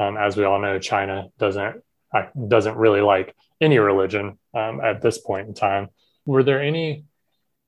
um, 0.01 0.17
as 0.17 0.39
we 0.39 0.45
all 0.45 0.59
know, 0.59 0.79
China 0.79 1.27
doesn't 1.39 1.83
uh, 2.15 2.23
doesn't 2.49 2.77
really 2.77 3.03
like 3.03 3.35
any 3.61 3.79
religion 3.79 4.39
um, 4.55 4.81
at 4.81 5.03
this 5.03 5.19
point 5.19 5.49
in 5.49 5.53
time. 5.53 5.89
Were 6.25 6.43
there 6.43 6.63
any 6.63 7.05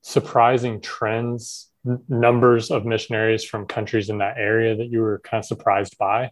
surprising 0.00 0.80
trends, 0.80 1.68
n- 1.86 2.02
numbers 2.08 2.70
of 2.70 2.86
missionaries 2.86 3.44
from 3.44 3.66
countries 3.66 4.08
in 4.08 4.18
that 4.18 4.38
area 4.38 4.74
that 4.76 4.86
you 4.86 5.00
were 5.00 5.18
kind 5.18 5.40
of 5.42 5.44
surprised 5.44 5.98
by? 5.98 6.30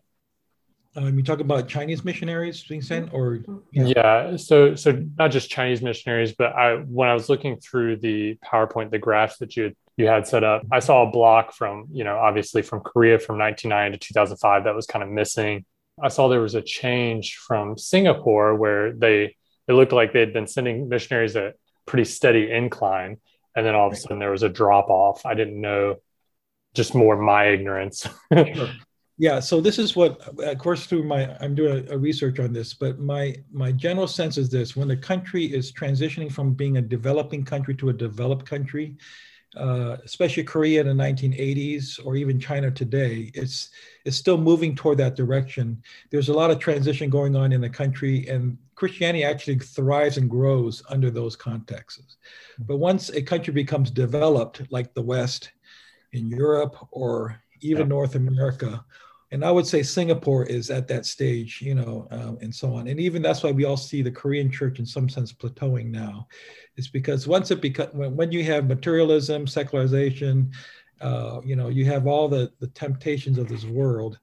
Um, 0.99 1.17
you 1.17 1.23
talk 1.23 1.39
about 1.39 1.69
Chinese 1.69 2.05
missionaries 2.05 2.65
being 2.65 2.83
sent, 2.83 3.13
or 3.13 3.41
yeah. 3.71 3.85
yeah. 3.85 4.37
So, 4.37 4.75
so 4.75 5.05
not 5.17 5.31
just 5.31 5.49
Chinese 5.49 5.81
missionaries, 5.81 6.33
but 6.33 6.53
I 6.55 6.77
when 6.77 7.09
I 7.09 7.15
was 7.15 7.29
looking 7.29 7.59
through 7.59 7.99
the 7.99 8.37
PowerPoint, 8.45 8.91
the 8.91 8.99
graphs 8.99 9.39
that 9.39 9.57
you 9.57 9.65
had 9.65 9.77
you 9.97 10.07
had 10.07 10.27
set 10.27 10.45
up. 10.45 10.63
I 10.73 10.79
saw 10.79 11.07
a 11.07 11.11
block 11.11 11.53
from, 11.53 11.87
you 11.93 12.05
know, 12.05 12.17
obviously 12.17 12.63
from 12.63 12.81
Korea 12.81 13.19
from 13.19 13.37
1990 13.39 13.99
to 13.99 14.09
2005 14.15 14.65
that 14.65 14.75
was 14.75 14.87
kind 14.87 15.03
of 15.03 15.09
missing. 15.09 15.65
I 16.01 16.09
saw 16.09 16.29
there 16.29 16.41
was 16.41 16.55
a 16.55 16.63
change 16.63 17.35
from 17.35 17.77
Singapore 17.77 18.55
where 18.55 18.93
they 18.93 19.37
it 19.67 19.73
looked 19.73 19.93
like 19.93 20.13
they 20.13 20.21
had 20.21 20.33
been 20.33 20.47
sending 20.47 20.89
missionaries 20.89 21.37
at 21.37 21.55
pretty 21.87 22.05
steady 22.05 22.51
incline, 22.51 23.19
and 23.55 23.65
then 23.65 23.75
all 23.75 23.89
of 23.89 23.93
a 23.93 23.97
sudden 23.97 24.19
there 24.19 24.31
was 24.31 24.43
a 24.43 24.49
drop 24.49 24.89
off. 24.89 25.25
I 25.27 25.35
didn't 25.35 25.61
know, 25.61 25.97
just 26.75 26.95
more 26.95 27.17
my 27.17 27.49
ignorance. 27.49 28.09
sure. 28.33 28.71
Yeah, 29.21 29.41
so 29.41 29.61
this 29.61 29.81
is 29.81 29.97
what, 29.97 30.21
of 30.39 30.59
course, 30.59 30.87
through 30.87 31.03
my 31.03 31.37
I'm 31.41 31.57
doing 31.57 31.89
a, 31.89 31.95
a 31.95 31.99
research 31.99 32.39
on 32.39 32.53
this, 32.53 32.73
but 32.73 33.01
my 33.01 33.35
my 33.53 33.73
general 33.73 34.07
sense 34.07 34.39
is 34.39 34.49
this: 34.49 34.77
when 34.77 34.87
the 34.87 34.97
country 34.97 35.45
is 35.45 35.73
transitioning 35.73 36.31
from 36.31 36.55
being 36.55 36.77
a 36.77 36.83
developing 36.83 37.45
country 37.45 37.75
to 37.77 37.89
a 37.89 37.93
developed 37.93 38.47
country, 38.47 38.97
uh, 39.57 39.97
especially 40.05 40.45
Korea 40.45 40.81
in 40.81 40.87
the 40.87 41.05
1980s 41.05 41.99
or 42.07 42.15
even 42.15 42.39
China 42.39 42.71
today, 42.71 43.33
it's 43.35 43.71
it's 44.05 44.17
still 44.17 44.39
moving 44.39 44.77
toward 44.77 44.99
that 44.99 45.17
direction. 45.17 45.83
There's 46.11 46.29
a 46.29 46.35
lot 46.35 46.53
of 46.53 46.61
transition 46.61 47.11
going 47.11 47.35
on 47.35 47.53
in 47.53 47.61
the 47.61 47.69
country, 47.69 48.29
and 48.29 48.57
Christianity 48.77 49.25
actually 49.25 49.59
thrives 49.59 50.17
and 50.17 50.31
grows 50.31 50.81
under 50.91 51.11
those 51.11 51.35
contexts. 51.35 52.19
But 52.61 52.77
once 52.77 53.11
a 53.11 53.21
country 53.21 53.53
becomes 53.53 53.91
developed, 53.91 54.63
like 54.71 54.95
the 54.95 55.03
West, 55.03 55.51
in 56.13 56.29
Europe 56.29 56.77
or 56.93 57.43
even 57.61 57.83
yeah. 57.83 57.89
North 57.89 58.15
America, 58.15 58.85
and 59.31 59.45
I 59.45 59.51
would 59.51 59.67
say 59.67 59.83
Singapore 59.83 60.47
is 60.47 60.71
at 60.71 60.89
that 60.89 61.05
stage, 61.05 61.61
you 61.61 61.75
know, 61.75 62.09
um, 62.11 62.39
and 62.41 62.55
so 62.55 62.75
on. 62.75 62.89
And 62.89 62.99
even 62.99 63.21
that's 63.21 63.43
why 63.43 63.51
we 63.51 63.65
all 63.65 63.77
see 63.77 64.01
the 64.01 64.11
Korean 64.11 64.51
church 64.51 64.79
in 64.79 64.87
some 64.87 65.09
sense 65.09 65.33
plateauing 65.33 65.91
now. 65.91 66.29
It's 66.77 66.89
because 66.89 67.29
once 67.29 67.51
it 67.51 67.61
becomes 67.61 67.93
when, 67.93 68.17
when 68.17 68.33
you 68.33 68.43
have 68.45 68.67
materialism, 68.67 69.47
secularization, 69.47 70.51
uh, 71.01 71.41
you 71.45 71.57
know, 71.57 71.69
you 71.69 71.85
have 71.85 72.07
all 72.07 72.29
the 72.29 72.53
the 72.61 72.69
temptations 72.69 73.39
of 73.39 73.49
this 73.49 73.65
world. 73.65 74.19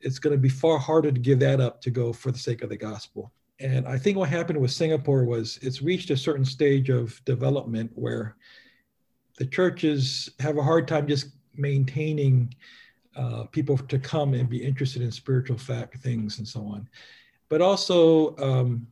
It's 0.00 0.18
going 0.18 0.34
to 0.34 0.40
be 0.40 0.48
far 0.48 0.78
harder 0.78 1.12
to 1.12 1.20
give 1.20 1.40
that 1.40 1.60
up 1.60 1.80
to 1.82 1.90
go 1.90 2.12
for 2.12 2.30
the 2.30 2.38
sake 2.38 2.62
of 2.62 2.68
the 2.68 2.76
gospel. 2.76 3.32
And 3.60 3.86
I 3.86 3.98
think 3.98 4.16
what 4.16 4.28
happened 4.28 4.60
with 4.60 4.70
Singapore 4.70 5.24
was 5.24 5.58
it's 5.62 5.82
reached 5.82 6.10
a 6.10 6.16
certain 6.16 6.44
stage 6.44 6.90
of 6.90 7.24
development 7.24 7.90
where 7.94 8.36
the 9.36 9.46
churches 9.46 10.30
have 10.38 10.56
a 10.56 10.62
hard 10.62 10.86
time 10.86 11.06
just 11.06 11.30
maintaining 11.54 12.54
uh, 13.16 13.44
people 13.44 13.76
to 13.76 13.98
come 13.98 14.34
and 14.34 14.48
be 14.48 14.62
interested 14.64 15.02
in 15.02 15.10
spiritual 15.10 15.58
fact 15.58 15.96
things 15.98 16.38
and 16.38 16.46
so 16.46 16.60
on. 16.60 16.88
But 17.48 17.62
also, 17.62 18.36
um, 18.38 18.86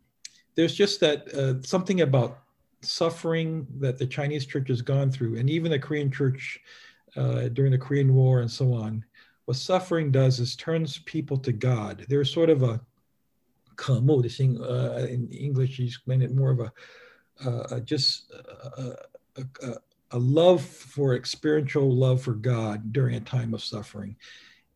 there's 0.54 0.74
just 0.74 1.00
that 1.00 1.28
uh, 1.34 1.62
something 1.62 2.00
about 2.00 2.38
suffering 2.80 3.66
that 3.78 3.98
the 3.98 4.06
Chinese 4.06 4.46
church 4.46 4.68
has 4.68 4.82
gone 4.82 5.10
through, 5.10 5.38
and 5.38 5.50
even 5.50 5.70
the 5.70 5.78
Korean 5.78 6.10
church 6.10 6.60
uh, 7.16 7.48
during 7.48 7.72
the 7.72 7.78
Korean 7.78 8.14
War 8.14 8.40
and 8.40 8.50
so 8.50 8.72
on. 8.72 9.04
What 9.44 9.56
suffering 9.56 10.10
does 10.10 10.40
is 10.40 10.56
turns 10.56 10.98
people 10.98 11.36
to 11.38 11.52
God. 11.52 12.04
There's 12.08 12.32
sort 12.32 12.50
of 12.50 12.62
a 12.62 12.80
uh, 14.60 15.06
in 15.08 15.28
English, 15.30 15.78
you 15.78 15.86
explain 15.86 16.22
it 16.22 16.34
more 16.34 16.50
of 16.50 16.60
a 16.60 16.72
uh, 17.44 17.80
just 17.80 18.32
a, 18.32 18.96
a, 19.36 19.42
a 19.62 19.74
love 20.12 20.62
for 20.62 21.14
experiential 21.14 21.90
love 21.94 22.22
for 22.22 22.34
God 22.34 22.92
during 22.92 23.16
a 23.16 23.20
time 23.20 23.54
of 23.54 23.62
suffering. 23.62 24.16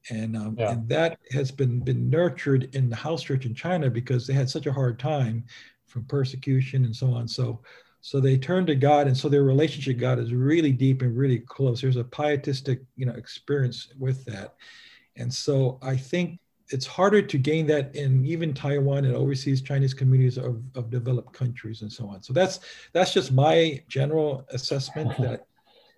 and 0.08 0.36
um, 0.36 0.56
yeah. 0.58 0.72
and 0.72 0.88
that 0.88 1.18
has 1.32 1.50
been 1.50 1.80
been 1.80 2.08
nurtured 2.08 2.74
in 2.74 2.88
the 2.88 2.96
house 2.96 3.22
church 3.22 3.46
in 3.46 3.54
China 3.54 3.90
because 3.90 4.26
they 4.26 4.32
had 4.32 4.50
such 4.50 4.66
a 4.66 4.72
hard 4.72 4.98
time 4.98 5.44
from 5.86 6.04
persecution 6.04 6.84
and 6.84 6.94
so 6.94 7.12
on. 7.12 7.28
So 7.28 7.60
so 8.00 8.18
they 8.18 8.38
turn 8.38 8.64
to 8.66 8.74
God, 8.74 9.06
and 9.06 9.16
so 9.16 9.28
their 9.28 9.42
relationship 9.42 9.94
with 9.94 10.00
God 10.00 10.18
is 10.18 10.32
really 10.32 10.72
deep 10.72 11.02
and 11.02 11.16
really 11.16 11.40
close. 11.40 11.80
There's 11.80 11.96
a 11.96 12.04
pietistic 12.04 12.80
you 12.96 13.06
know 13.06 13.12
experience 13.12 13.88
with 13.98 14.24
that, 14.24 14.54
and 15.16 15.32
so 15.32 15.78
I 15.82 15.96
think 15.96 16.40
it's 16.70 16.86
harder 16.86 17.20
to 17.20 17.38
gain 17.38 17.66
that 17.66 17.94
in 17.96 18.24
even 18.24 18.54
Taiwan 18.54 19.04
and 19.04 19.14
overseas 19.14 19.60
Chinese 19.60 19.92
communities 19.92 20.38
of, 20.38 20.62
of 20.74 20.90
developed 20.90 21.32
countries 21.32 21.82
and 21.82 21.92
so 21.92 22.08
on. 22.08 22.22
So 22.22 22.32
that's 22.32 22.60
that's 22.92 23.12
just 23.12 23.32
my 23.32 23.82
general 23.88 24.46
assessment. 24.50 25.16
That, 25.18 25.46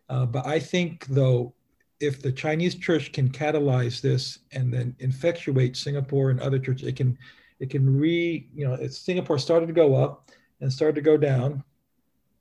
uh, 0.09 0.27
but 0.27 0.47
I 0.47 0.59
think 0.59 1.07
though 1.07 1.55
if 2.01 2.21
the 2.21 2.33
Chinese 2.33 2.75
church 2.75 3.13
can 3.13 3.29
catalyze 3.29 4.01
this 4.01 4.41
and 4.53 4.73
then 4.73 4.97
infectuate 4.99 5.77
Singapore 5.77 6.31
and 6.31 6.41
other 6.41 6.59
churches, 6.59 6.89
it 6.89 6.97
can 6.97 7.17
it 7.61 7.71
can 7.71 7.99
re 7.99 8.49
you 8.55 8.67
know 8.67 8.75
it's 8.75 8.99
Singapore 8.99 9.39
started 9.39 9.67
to 9.67 9.73
go 9.73 9.95
up 9.95 10.31
and 10.61 10.73
started 10.73 10.95
to 10.95 11.03
go 11.03 11.17
down, 11.17 11.63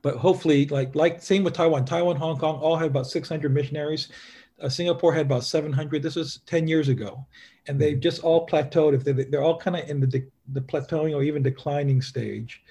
but 0.01 0.15
hopefully 0.15 0.67
like 0.67 0.95
like 0.95 1.21
same 1.21 1.43
with 1.43 1.53
Taiwan, 1.53 1.85
Taiwan, 1.85 2.15
Hong 2.15 2.38
Kong 2.38 2.55
all 2.59 2.77
have 2.77 2.89
about 2.89 3.07
600 3.07 3.53
missionaries. 3.53 4.07
Singapore 4.70 5.13
had 5.13 5.25
about 5.25 5.44
700. 5.44 6.03
This 6.03 6.15
was 6.15 6.41
10 6.46 6.68
years 6.68 6.89
ago, 6.89 7.25
and 7.68 7.80
they've 7.80 7.94
mm-hmm. 7.94 8.01
just 8.01 8.24
all 8.24 8.48
plateaued. 8.48 8.94
If 8.94 9.03
they, 9.03 9.12
they're 9.12 9.44
all 9.44 9.58
kind 9.58 9.77
of 9.77 9.89
in 9.89 10.00
the 10.00 10.25
the 10.53 10.62
plateauing 10.62 11.15
or 11.15 11.24
even 11.24 11.44
declining 11.44 12.01
stage, 12.01 12.62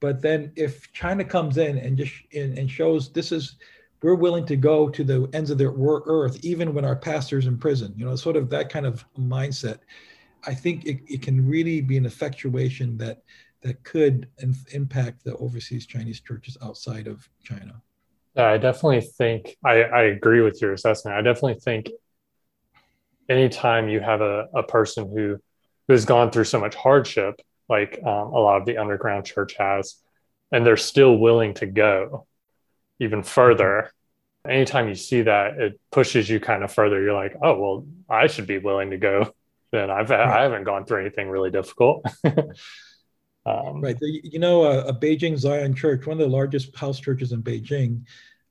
but 0.00 0.22
then 0.22 0.52
if 0.56 0.92
China 0.92 1.24
comes 1.24 1.56
in 1.58 1.78
and 1.78 1.96
just 1.96 2.14
and, 2.34 2.56
and 2.58 2.70
shows 2.70 3.12
this 3.12 3.32
is 3.32 3.56
we're 4.02 4.14
willing 4.14 4.46
to 4.46 4.56
go 4.56 4.88
to 4.88 5.02
the 5.02 5.28
ends 5.32 5.50
of 5.50 5.58
the 5.58 5.72
earth, 6.06 6.44
even 6.44 6.74
when 6.74 6.84
our 6.84 6.96
pastor's 6.96 7.46
in 7.46 7.58
prison. 7.58 7.94
You 7.96 8.04
know, 8.04 8.16
sort 8.16 8.36
of 8.36 8.50
that 8.50 8.68
kind 8.68 8.86
of 8.86 9.04
mindset. 9.18 9.78
I 10.46 10.54
think 10.54 10.84
it, 10.84 11.00
it 11.08 11.22
can 11.22 11.46
really 11.46 11.80
be 11.80 11.96
an 11.96 12.06
effectuation 12.06 12.96
that 12.98 13.22
that 13.62 13.82
could 13.82 14.28
impact 14.72 15.24
the 15.24 15.36
overseas 15.38 15.86
Chinese 15.86 16.20
churches 16.20 16.56
outside 16.62 17.08
of 17.08 17.28
China. 17.42 17.82
Yeah, 18.36 18.48
I 18.48 18.58
definitely 18.58 19.00
think 19.00 19.56
I, 19.64 19.82
I 19.82 20.02
agree 20.04 20.40
with 20.42 20.60
your 20.60 20.72
assessment. 20.72 21.16
I 21.16 21.22
definitely 21.22 21.60
think 21.60 21.88
anytime 23.28 23.88
you 23.88 24.00
have 24.00 24.20
a, 24.20 24.46
a 24.54 24.62
person 24.62 25.08
who 25.08 25.38
who 25.88 25.92
has 25.92 26.04
gone 26.04 26.30
through 26.32 26.44
so 26.44 26.58
much 26.58 26.74
hardship, 26.74 27.40
like 27.68 28.00
um, 28.04 28.28
a 28.34 28.38
lot 28.38 28.56
of 28.60 28.66
the 28.66 28.78
underground 28.78 29.24
church 29.24 29.54
has, 29.56 29.94
and 30.50 30.66
they're 30.66 30.76
still 30.76 31.16
willing 31.16 31.54
to 31.54 31.66
go, 31.66 32.26
even 33.00 33.22
further. 33.22 33.92
Anytime 34.48 34.88
you 34.88 34.94
see 34.96 35.22
that, 35.22 35.58
it 35.58 35.80
pushes 35.92 36.30
you 36.30 36.40
kind 36.40 36.64
of 36.64 36.72
further. 36.72 37.02
You're 37.02 37.14
like, 37.14 37.36
oh 37.42 37.58
well, 37.60 37.86
I 38.08 38.28
should 38.28 38.46
be 38.46 38.58
willing 38.58 38.90
to 38.92 38.98
go. 38.98 39.34
Then 39.72 39.90
I've. 39.90 40.10
I 40.12 40.42
haven't 40.42 40.64
gone 40.64 40.86
through 40.86 41.02
anything 41.02 41.28
really 41.30 41.50
difficult. 41.50 42.04
um, 43.46 43.80
right. 43.80 43.96
You 44.00 44.38
know, 44.38 44.64
a, 44.64 44.86
a, 44.86 44.94
Beijing 44.94 45.36
Zion 45.36 45.74
Church, 45.74 46.06
one 46.06 46.20
of 46.20 46.28
the 46.28 46.36
largest 46.36 46.76
house 46.76 46.98
churches 46.98 47.32
in 47.32 47.42
Beijing, 47.42 48.02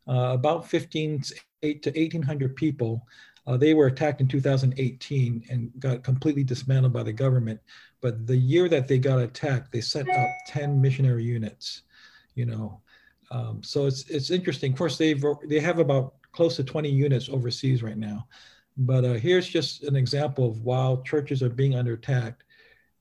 uh, 0.08 0.32
about 0.34 0.68
15 0.68 1.22
8 1.64 1.84
to 1.84 1.90
1800 1.90 2.56
people. 2.56 3.06
Uh, 3.48 3.58
they 3.58 3.74
were 3.74 3.88
attacked 3.88 4.22
in 4.22 4.28
2018 4.28 5.44
and 5.52 5.72
got 5.80 6.04
completely 6.04 6.44
dismantled 6.44 6.94
by 6.94 7.04
the 7.04 7.14
government. 7.14 7.60
But 8.02 8.26
the 8.26 8.38
year 8.38 8.70
that 8.70 8.88
they 8.88 8.98
got 8.98 9.20
attacked, 9.20 9.72
they 9.72 9.82
sent 9.82 10.10
up 10.10 10.30
10 10.48 10.82
missionary 10.82 11.24
units. 11.24 11.84
You 12.34 12.46
know, 12.46 12.82
um, 13.32 13.62
so 13.64 13.86
it's 13.86 14.10
it's 14.10 14.32
interesting. 14.32 14.72
Of 14.72 14.78
course, 14.78 14.98
they've 14.98 15.24
they 15.48 15.60
have 15.60 15.80
about 15.80 16.16
close 16.32 16.56
to 16.56 16.64
20 16.64 16.90
units 16.90 17.30
overseas 17.30 17.84
right 17.84 17.98
now. 17.98 18.28
But 18.78 19.06
uh, 19.06 19.14
here's 19.14 19.48
just 19.48 19.84
an 19.84 19.96
example 19.96 20.50
of 20.50 20.62
while 20.62 21.02
churches 21.04 21.42
are 21.42 21.50
being 21.50 21.76
under 21.76 21.94
attack, 21.94 22.45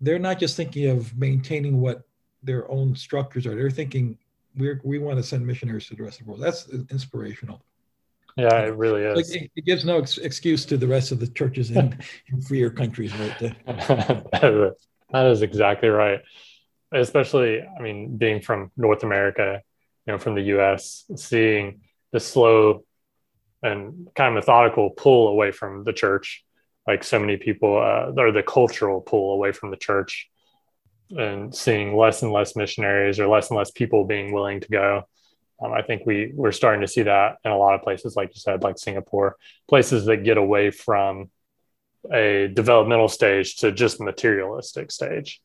they're 0.01 0.19
not 0.19 0.39
just 0.39 0.57
thinking 0.57 0.89
of 0.89 1.17
maintaining 1.17 1.81
what 1.81 2.03
their 2.43 2.71
own 2.71 2.95
structures 2.95 3.47
are. 3.47 3.55
They're 3.55 3.71
thinking 3.71 4.19
we 4.57 4.77
we 4.85 4.99
want 4.99 5.19
to 5.19 5.23
send 5.23 5.47
missionaries 5.47 5.87
to 5.89 5.97
the 5.97 6.03
rest 6.03 6.21
of 6.21 6.27
the 6.27 6.33
world. 6.33 6.43
That's 6.43 6.69
inspirational. 6.91 7.63
Yeah, 8.37 8.63
it 8.63 8.77
really 8.77 9.03
is. 9.03 9.17
Like, 9.17 9.43
it, 9.43 9.51
it 9.55 9.65
gives 9.65 9.85
no 9.85 9.99
ex- 9.99 10.19
excuse 10.19 10.65
to 10.67 10.77
the 10.77 10.89
rest 10.89 11.13
of 11.13 11.21
the 11.21 11.29
churches 11.29 11.71
in, 11.71 11.97
in 12.33 12.43
freer 12.43 12.69
countries, 12.69 13.15
right? 13.15 13.39
that 13.67 15.27
is 15.27 15.43
exactly 15.43 15.89
right. 15.89 16.21
Especially, 16.93 17.63
I 17.63 17.81
mean, 17.81 18.17
being 18.17 18.41
from 18.41 18.73
North 18.77 19.05
America, 19.05 19.63
you 20.07 20.13
know, 20.13 20.19
from 20.19 20.35
the 20.35 20.43
US, 20.43 21.05
seeing 21.17 21.83
the 22.13 22.21
slow 22.21 22.85
and 23.63 24.09
kind 24.15 24.29
of 24.29 24.35
methodical 24.35 24.91
pull 24.91 25.29
away 25.29 25.51
from 25.51 25.85
the 25.85 25.93
church, 25.93 26.44
like 26.87 27.05
so 27.05 27.19
many 27.19 27.37
people, 27.37 27.77
uh, 27.79 28.13
or 28.21 28.33
the 28.33 28.43
cultural 28.43 29.01
pull 29.01 29.33
away 29.33 29.53
from 29.53 29.71
the 29.71 29.77
church, 29.77 30.29
and 31.11 31.55
seeing 31.55 31.97
less 31.97 32.23
and 32.23 32.33
less 32.33 32.57
missionaries 32.57 33.21
or 33.21 33.27
less 33.27 33.51
and 33.51 33.59
less 33.59 33.71
people 33.71 34.05
being 34.05 34.33
willing 34.33 34.61
to 34.61 34.69
go. 34.69 35.03
Um, 35.63 35.73
I 35.73 35.83
think 35.83 36.03
we 36.05 36.33
we're 36.35 36.53
starting 36.53 36.81
to 36.81 36.89
see 36.89 37.03
that 37.03 37.37
in 37.45 37.51
a 37.51 37.57
lot 37.57 37.75
of 37.75 37.83
places, 37.83 38.17
like 38.17 38.31
you 38.35 38.41
said, 38.41 38.63
like 38.63 38.79
Singapore, 38.79 39.37
places 39.69 40.05
that 40.07 40.25
get 40.25 40.37
away 40.37 40.71
from 40.71 41.31
a 42.13 42.51
developmental 42.53 43.09
stage 43.09 43.57
to 43.57 43.73
just 43.73 44.01
materialistic 44.01 44.91
stage. 44.91 45.41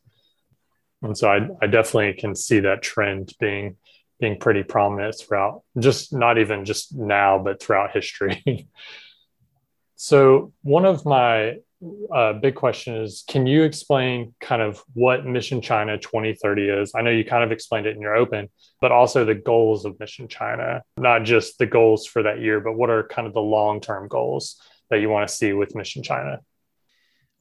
And 1.01 1.17
so 1.17 1.29
I, 1.29 1.47
I 1.61 1.67
definitely 1.67 2.13
can 2.13 2.35
see 2.35 2.61
that 2.61 2.81
trend 2.81 3.33
being 3.39 3.77
being 4.19 4.37
pretty 4.37 4.63
prominent 4.63 5.15
throughout 5.17 5.63
just 5.77 6.11
not 6.11 6.37
even 6.37 6.65
just 6.65 6.93
now 6.93 7.39
but 7.39 7.61
throughout 7.61 7.91
history 7.91 8.43
so 10.01 10.53
one 10.61 10.85
of 10.85 11.05
my 11.05 11.57
uh, 12.15 12.31
big 12.31 12.55
question 12.55 12.95
is 12.95 13.25
can 13.27 13.45
you 13.45 13.63
explain 13.63 14.33
kind 14.39 14.61
of 14.61 14.81
what 14.93 15.25
mission 15.25 15.61
china 15.61 15.97
2030 15.97 16.69
is 16.69 16.91
i 16.95 17.01
know 17.01 17.11
you 17.11 17.25
kind 17.25 17.43
of 17.43 17.51
explained 17.51 17.85
it 17.85 17.97
in 17.97 18.01
your 18.01 18.15
open 18.15 18.47
but 18.79 18.93
also 18.93 19.25
the 19.25 19.35
goals 19.35 19.83
of 19.83 19.99
mission 19.99 20.29
china 20.29 20.81
not 20.97 21.23
just 21.23 21.57
the 21.57 21.65
goals 21.65 22.05
for 22.05 22.23
that 22.23 22.39
year 22.39 22.61
but 22.61 22.73
what 22.73 22.89
are 22.89 23.07
kind 23.09 23.27
of 23.27 23.33
the 23.33 23.41
long-term 23.41 24.07
goals 24.07 24.55
that 24.89 25.01
you 25.01 25.09
want 25.09 25.27
to 25.27 25.35
see 25.35 25.51
with 25.51 25.75
mission 25.75 26.01
china 26.01 26.39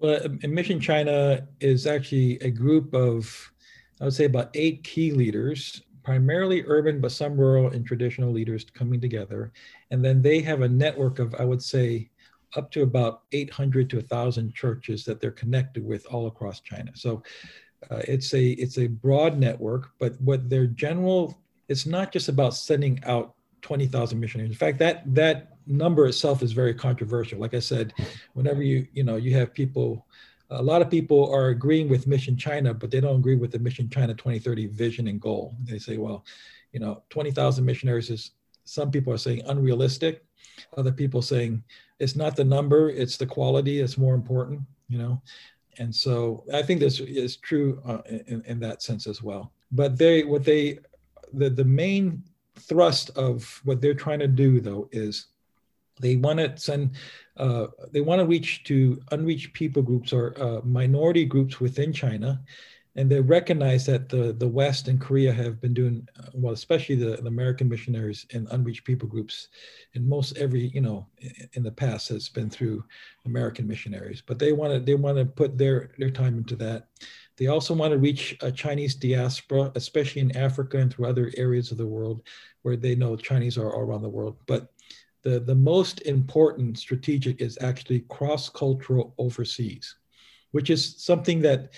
well 0.01 0.21
mission 0.43 0.81
china 0.81 1.47
is 1.61 1.87
actually 1.87 2.41
a 2.41 2.51
group 2.51 2.93
of 2.93 3.53
i 4.01 4.05
would 4.05 4.15
say 4.15 4.25
about 4.25 4.51
eight 4.55 4.83
key 4.83 5.13
leaders 5.13 5.83
primarily 6.09 6.65
urban, 6.67 7.03
but 7.03 7.13
some 7.13 7.39
rural 7.39 7.69
and 7.69 7.85
traditional 7.85 8.33
leaders 8.33 8.65
coming 8.73 8.99
together. 8.99 9.53
And 9.91 10.03
then 10.03 10.23
they 10.23 10.41
have 10.41 10.63
a 10.63 10.69
network 10.69 11.19
of, 11.19 11.35
I 11.35 11.45
would 11.45 11.61
say, 11.61 12.09
up 12.57 12.71
to 12.73 12.83
about 12.83 13.23
800 13.33 13.91
to 13.91 13.97
1,000 13.97 14.55
churches 14.55 15.05
that 15.05 15.21
they're 15.21 15.31
connected 15.31 15.85
with 15.85 16.07
all 16.07 16.27
across 16.27 16.61
China. 16.61 16.91
So 16.95 17.23
uh, 17.91 18.03
it's 18.09 18.35
a 18.35 18.51
it's 18.53 18.79
a 18.79 18.89
broad 18.89 19.39
network, 19.39 19.91
but 19.99 20.21
what 20.21 20.51
their 20.51 20.67
general 20.67 21.39
it's 21.69 21.87
not 21.87 22.13
just 22.13 22.29
about 22.29 22.55
sending 22.55 23.01
out 23.05 23.35
20,000 23.63 24.19
missionaries. 24.19 24.51
In 24.51 24.57
fact, 24.57 24.79
that 24.79 25.03
that 25.15 25.59
number 25.67 26.07
itself 26.07 26.43
is 26.43 26.53
very 26.53 26.75
controversial. 26.75 27.39
Like 27.39 27.55
I 27.55 27.61
said, 27.61 27.93
whenever 28.33 28.63
you 28.63 28.87
you 28.95 29.05
know 29.05 29.17
you 29.17 29.35
have 29.35 29.55
people 29.55 30.07
a 30.51 30.63
lot 30.63 30.83
of 30.83 30.91
people 30.91 31.31
are 31.33 31.49
agreeing 31.49 31.89
with 31.89 32.07
Mission 32.07 32.37
China, 32.37 32.73
but 32.73 32.91
they 32.91 33.01
don't 33.01 33.17
agree 33.17 33.37
with 33.37 33.53
the 33.53 33.59
Mission 33.59 33.89
China 33.91 34.15
2030 34.15 34.67
vision 34.69 35.09
and 35.09 35.21
goal. 35.21 35.55
They 35.65 35.79
say, 35.79 35.99
well, 35.99 36.25
you 36.73 36.81
know, 36.81 37.03
20,000 37.11 37.65
missionaries 37.65 38.11
is, 38.11 38.31
some 38.65 38.91
people 38.91 39.13
are 39.13 39.19
saying 39.19 39.43
unrealistic. 39.47 40.25
Other 40.77 40.93
people 40.93 41.23
saying 41.23 41.63
it's 41.99 42.17
not 42.17 42.37
the 42.37 42.45
number, 42.45 42.91
it's 42.91 43.17
the 43.17 43.27
quality 43.27 43.81
it's 43.81 43.99
more 43.99 44.15
important, 44.15 44.61
you 44.89 44.99
know. 44.99 45.21
And 45.79 45.95
so 45.95 46.45
I 46.53 46.63
think 46.63 46.81
this 46.81 47.01
is 47.01 47.37
true 47.37 47.81
uh, 47.87 48.03
in, 48.09 48.43
in 48.47 48.61
that 48.61 48.83
sense 48.83 49.07
as 49.07 49.23
well. 49.23 49.53
But 49.71 49.97
they, 49.97 50.25
what 50.25 50.45
they, 50.45 50.79
the, 51.33 51.51
the 51.51 51.65
main 51.65 52.23
thrust 52.59 53.11
of 53.11 53.61
what 53.65 53.81
they're 53.81 53.95
trying 53.95 54.19
to 54.19 54.29
do 54.29 54.61
though 54.61 54.89
is 54.93 55.27
they 56.01 56.17
want 56.17 56.39
to 56.39 56.57
send 56.57 56.93
uh, 57.37 57.69
they 57.93 58.01
want 58.01 58.21
to 58.21 58.27
reach 58.27 58.65
to 58.65 59.01
unreached 59.13 59.53
people 59.53 59.83
groups 59.83 60.13
or 60.13 60.35
uh, 60.41 60.61
minority 60.65 61.25
groups 61.25 61.61
within 61.61 61.93
China, 61.93 62.41
and 62.99 63.09
they 63.09 63.21
recognize 63.21 63.87
that 63.87 64.09
the 64.09 64.33
the 64.33 64.49
West 64.49 64.89
and 64.89 65.01
Korea 65.01 65.33
have 65.33 65.61
been 65.61 65.73
doing 65.73 66.07
uh, 66.19 66.31
well, 66.35 66.53
especially 66.53 66.97
the, 66.97 67.17
the 67.23 67.29
American 67.29 67.69
missionaries 67.69 68.27
and 68.35 68.49
unreached 68.51 68.85
people 68.85 69.09
groups, 69.09 69.49
and 69.95 70.07
most 70.07 70.37
every 70.37 70.67
you 70.75 70.81
know 70.81 71.07
in 71.53 71.63
the 71.63 71.71
past 71.71 72.09
has 72.09 72.29
been 72.29 72.51
through 72.51 72.85
American 73.25 73.69
missionaries. 73.69 74.21
But 74.21 74.41
they 74.41 74.53
want 74.53 74.73
to 74.75 74.81
they 74.81 74.97
want 74.97 75.17
to 75.17 75.25
put 75.25 75.57
their 75.57 75.93
their 75.97 76.11
time 76.11 76.39
into 76.39 76.57
that. 76.57 76.89
They 77.37 77.47
also 77.47 77.73
want 77.73 77.93
to 77.93 77.99
reach 77.99 78.37
a 78.43 78.51
Chinese 78.51 78.97
diaspora, 78.97 79.71
especially 79.77 80.23
in 80.23 80.37
Africa 80.37 80.79
and 80.79 80.93
through 80.93 81.07
other 81.07 81.31
areas 81.37 81.71
of 81.71 81.79
the 81.79 81.87
world 81.87 82.23
where 82.63 82.77
they 82.77 82.97
know 82.97 83.15
Chinese 83.15 83.57
are 83.57 83.73
all 83.73 83.83
around 83.83 84.03
the 84.03 84.09
world. 84.09 84.39
But 84.47 84.73
the, 85.23 85.39
the 85.39 85.55
most 85.55 86.01
important 86.03 86.79
strategic 86.79 87.41
is 87.41 87.59
actually 87.61 88.01
cross-cultural 88.09 89.15
overseas, 89.19 89.95
which 90.51 90.69
is 90.69 90.97
something 90.97 91.41
that 91.43 91.71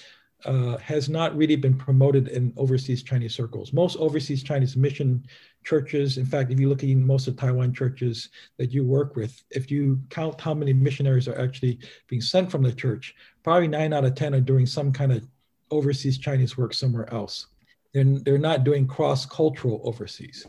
uh, 0.45 0.77
has 0.79 1.09
not 1.09 1.37
really 1.37 1.57
been 1.57 1.77
promoted 1.77 2.29
in 2.29 2.53
overseas 2.57 3.03
Chinese 3.03 3.35
circles. 3.35 3.73
Most 3.73 3.97
overseas 3.97 4.43
Chinese 4.43 4.77
mission 4.77 5.25
churches, 5.65 6.17
in 6.19 6.27
fact, 6.27 6.51
if 6.51 6.59
you 6.59 6.69
look 6.69 6.83
at 6.83 6.89
most 6.91 7.29
of 7.29 7.37
Taiwan 7.37 7.75
churches 7.75 8.31
that 8.57 8.73
you 8.73 8.85
work 8.85 9.17
with, 9.17 9.43
if 9.51 9.71
you 9.71 10.01
count 10.09 10.41
how 10.41 10.55
many 10.55 10.73
missionaries 10.73 11.29
are 11.29 11.39
actually 11.39 11.79
being 12.09 12.23
sent 12.23 12.51
from 12.51 12.63
the 12.63 12.73
church, 12.73 13.15
probably 13.43 13.69
nine 13.69 13.93
out 13.93 14.05
of 14.05 14.15
10 14.15 14.35
are 14.35 14.41
doing 14.41 14.67
some 14.67 14.93
kind 14.93 15.13
of 15.13 15.27
overseas 15.71 16.19
Chinese 16.19 16.57
work 16.57 16.75
somewhere 16.75 17.13
else. 17.13 17.47
They're, 17.93 18.05
they're 18.05 18.39
not 18.39 18.65
doing 18.65 18.87
cross 18.87 19.27
cultural 19.27 19.81
overseas. 19.85 20.47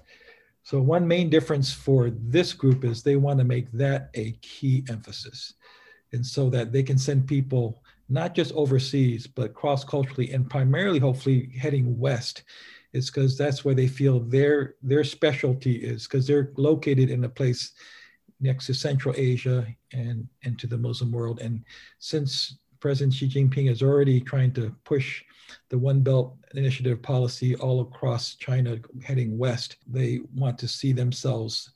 So, 0.64 0.80
one 0.80 1.08
main 1.08 1.30
difference 1.30 1.74
for 1.74 2.12
this 2.12 2.54
group 2.54 2.86
is 2.86 3.02
they 3.02 3.16
want 3.16 3.40
to 3.40 3.46
make 3.46 3.72
that 3.72 4.12
a 4.14 4.34
key 4.42 4.86
emphasis. 4.90 5.56
And 6.14 6.26
so 6.26 6.50
that 6.50 6.72
they 6.72 6.84
can 6.84 6.98
send 6.98 7.28
people 7.28 7.82
not 8.12 8.36
just 8.36 8.52
overseas, 8.54 9.26
but 9.26 9.54
cross 9.54 9.84
culturally 9.84 10.32
and 10.32 10.50
primarily, 10.50 11.00
hopefully, 11.00 11.52
heading 11.58 11.98
west. 11.98 12.44
Is 12.94 13.10
because 13.10 13.38
that's 13.38 13.64
where 13.64 13.74
they 13.74 13.88
feel 13.88 14.20
their 14.20 14.76
their 14.84 15.06
specialty 15.06 15.76
is 15.76 16.04
because 16.04 16.28
they're 16.28 16.52
located 16.58 17.10
in 17.10 17.24
a 17.24 17.30
place 17.30 17.72
next 18.42 18.66
to 18.66 18.74
Central 18.74 19.16
Asia 19.18 19.66
and, 19.94 20.28
and 20.44 20.60
to 20.60 20.68
the 20.68 20.78
Muslim 20.78 21.10
world. 21.10 21.40
And 21.40 21.64
since 22.00 22.58
President 22.82 23.14
Xi 23.14 23.30
Jinping 23.30 23.70
is 23.70 23.82
already 23.82 24.20
trying 24.20 24.52
to 24.54 24.76
push 24.84 25.24
the 25.70 25.78
One 25.78 26.02
Belt 26.02 26.36
Initiative 26.56 27.02
policy 27.02 27.56
all 27.56 27.82
across 27.82 28.36
China 28.36 28.78
heading 29.04 29.38
west. 29.38 29.78
They 29.88 30.20
want 30.36 30.58
to 30.60 30.68
see 30.68 30.92
themselves 30.92 31.72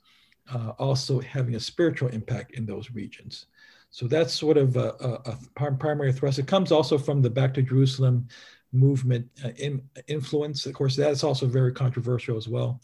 uh, 0.52 0.72
also 0.78 1.20
having 1.20 1.54
a 1.54 1.60
spiritual 1.60 2.08
impact 2.08 2.52
in 2.52 2.66
those 2.66 2.90
regions. 2.90 3.46
So 3.90 4.06
that's 4.06 4.34
sort 4.34 4.56
of 4.56 4.76
a, 4.76 4.94
a, 5.00 5.36
a 5.62 5.72
primary 5.78 6.12
thrust. 6.12 6.38
It 6.38 6.46
comes 6.46 6.70
also 6.70 6.98
from 6.98 7.22
the 7.22 7.30
Back 7.30 7.54
to 7.54 7.62
Jerusalem 7.62 8.28
movement 8.72 9.28
uh, 9.44 9.50
in, 9.56 9.82
influence. 10.06 10.66
Of 10.66 10.74
course, 10.74 10.96
that's 10.96 11.24
also 11.24 11.46
very 11.46 11.72
controversial 11.72 12.36
as 12.36 12.48
well. 12.48 12.80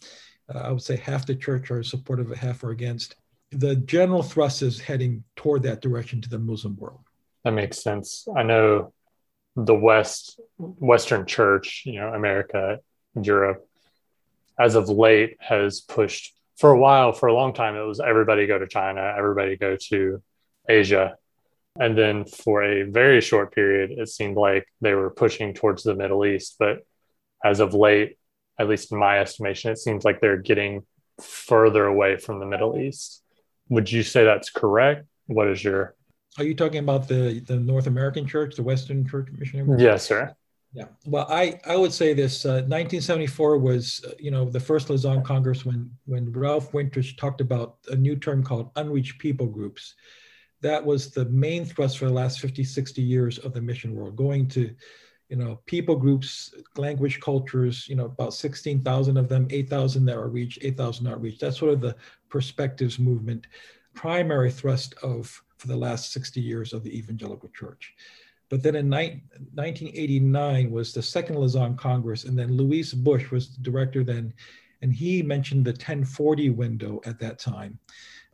Uh, 0.53 0.59
I 0.59 0.71
would 0.71 0.81
say 0.81 0.95
half 0.95 1.25
the 1.25 1.35
church 1.35 1.71
are 1.71 1.83
supportive, 1.83 2.35
half 2.35 2.63
are 2.63 2.71
against. 2.71 3.15
The 3.51 3.75
general 3.75 4.23
thrust 4.23 4.61
is 4.61 4.79
heading 4.79 5.23
toward 5.35 5.63
that 5.63 5.81
direction 5.81 6.21
to 6.21 6.29
the 6.29 6.39
Muslim 6.39 6.75
world. 6.77 7.01
That 7.43 7.51
makes 7.51 7.83
sense. 7.83 8.27
I 8.35 8.43
know 8.43 8.93
the 9.55 9.75
West, 9.75 10.39
Western 10.57 11.25
Church, 11.25 11.83
you 11.85 11.99
know, 11.99 12.13
America, 12.13 12.79
Europe, 13.21 13.67
as 14.59 14.75
of 14.75 14.89
late 14.89 15.37
has 15.39 15.81
pushed 15.81 16.33
for 16.57 16.71
a 16.71 16.79
while, 16.79 17.11
for 17.11 17.27
a 17.27 17.33
long 17.33 17.53
time, 17.53 17.75
it 17.75 17.81
was 17.81 17.99
everybody 17.99 18.47
go 18.47 18.57
to 18.57 18.67
China, 18.67 19.13
everybody 19.17 19.57
go 19.57 19.75
to 19.89 20.21
Asia. 20.67 21.15
And 21.79 21.97
then 21.97 22.25
for 22.25 22.63
a 22.63 22.83
very 22.83 23.19
short 23.21 23.53
period, 23.53 23.91
it 23.91 24.09
seemed 24.09 24.37
like 24.37 24.67
they 24.81 24.93
were 24.93 25.09
pushing 25.09 25.53
towards 25.53 25.83
the 25.83 25.95
Middle 25.95 26.25
East. 26.25 26.55
But 26.59 26.85
as 27.43 27.59
of 27.59 27.73
late, 27.73 28.17
at 28.59 28.69
least 28.69 28.91
in 28.91 28.99
my 28.99 29.19
estimation, 29.19 29.71
it 29.71 29.79
seems 29.79 30.05
like 30.05 30.21
they're 30.21 30.37
getting 30.37 30.85
further 31.19 31.85
away 31.85 32.17
from 32.17 32.39
the 32.39 32.45
Middle 32.45 32.77
East. 32.77 33.23
Would 33.69 33.91
you 33.91 34.03
say 34.03 34.23
that's 34.23 34.51
correct? 34.51 35.07
What 35.27 35.47
is 35.47 35.63
your 35.63 35.95
are 36.37 36.43
you 36.43 36.55
talking 36.55 36.79
about 36.79 37.07
the, 37.07 37.41
the 37.45 37.57
North 37.57 37.87
American 37.87 38.25
church, 38.25 38.55
the 38.55 38.63
Western 38.63 39.07
Church 39.07 39.27
Missionary? 39.37 39.81
Yes, 39.81 40.05
sir. 40.05 40.33
Yeah. 40.73 40.85
Well, 41.05 41.27
I, 41.29 41.59
I 41.67 41.75
would 41.75 41.93
say 41.93 42.13
this. 42.15 42.45
Uh, 42.45 42.65
1974 42.65 43.59
was, 43.59 44.03
uh, 44.07 44.13
you 44.17 44.31
know, 44.31 44.49
the 44.49 44.59
first 44.59 44.89
Lausanne 44.89 45.23
Congress 45.23 45.63
when 45.65 45.91
when 46.05 46.31
Ralph 46.31 46.73
Winters 46.73 47.15
talked 47.15 47.41
about 47.41 47.77
a 47.89 47.95
new 47.95 48.15
term 48.15 48.43
called 48.43 48.71
unreached 48.75 49.19
people 49.19 49.45
groups. 49.45 49.93
That 50.63 50.83
was 50.83 51.11
the 51.11 51.25
main 51.25 51.65
thrust 51.65 51.99
for 51.99 52.05
the 52.05 52.13
last 52.13 52.39
50, 52.39 52.63
60 52.63 53.01
years 53.01 53.37
of 53.37 53.53
the 53.53 53.61
mission 53.61 53.93
world, 53.93 54.15
going 54.15 54.47
to, 54.49 54.73
you 55.29 55.35
know, 55.35 55.59
people 55.65 55.95
groups, 55.95 56.53
language 56.77 57.19
cultures, 57.19 57.87
you 57.87 57.95
know, 57.95 58.05
about 58.05 58.33
16,000 58.33 59.17
of 59.17 59.29
them, 59.29 59.45
8,000 59.49 60.05
that 60.05 60.15
are 60.15 60.29
reached, 60.29 60.59
8,000 60.61 61.03
not 61.03 61.21
reached. 61.21 61.41
That's 61.41 61.59
sort 61.59 61.73
of 61.73 61.81
the 61.81 61.95
perspectives 62.29 62.97
movement, 62.97 63.47
primary 63.93 64.49
thrust 64.51 64.95
of 65.03 65.43
for 65.57 65.67
the 65.67 65.77
last 65.77 66.11
60 66.13 66.41
years 66.41 66.73
of 66.73 66.83
the 66.83 66.97
evangelical 66.97 67.49
church. 67.49 67.93
But 68.49 68.63
then 68.63 68.75
in 68.75 68.89
1989 68.89 70.71
was 70.71 70.93
the 70.93 71.01
second 71.01 71.37
Lausanne 71.37 71.75
Congress, 71.75 72.23
and 72.23 72.37
then 72.37 72.55
Luis 72.55 72.93
Bush 72.93 73.31
was 73.31 73.55
the 73.55 73.61
director 73.61 74.03
then, 74.03 74.33
and 74.81 74.93
he 74.93 75.23
mentioned 75.23 75.65
the 75.65 75.71
1040 75.71 76.51
window 76.51 77.01
at 77.05 77.19
that 77.19 77.39
time, 77.39 77.79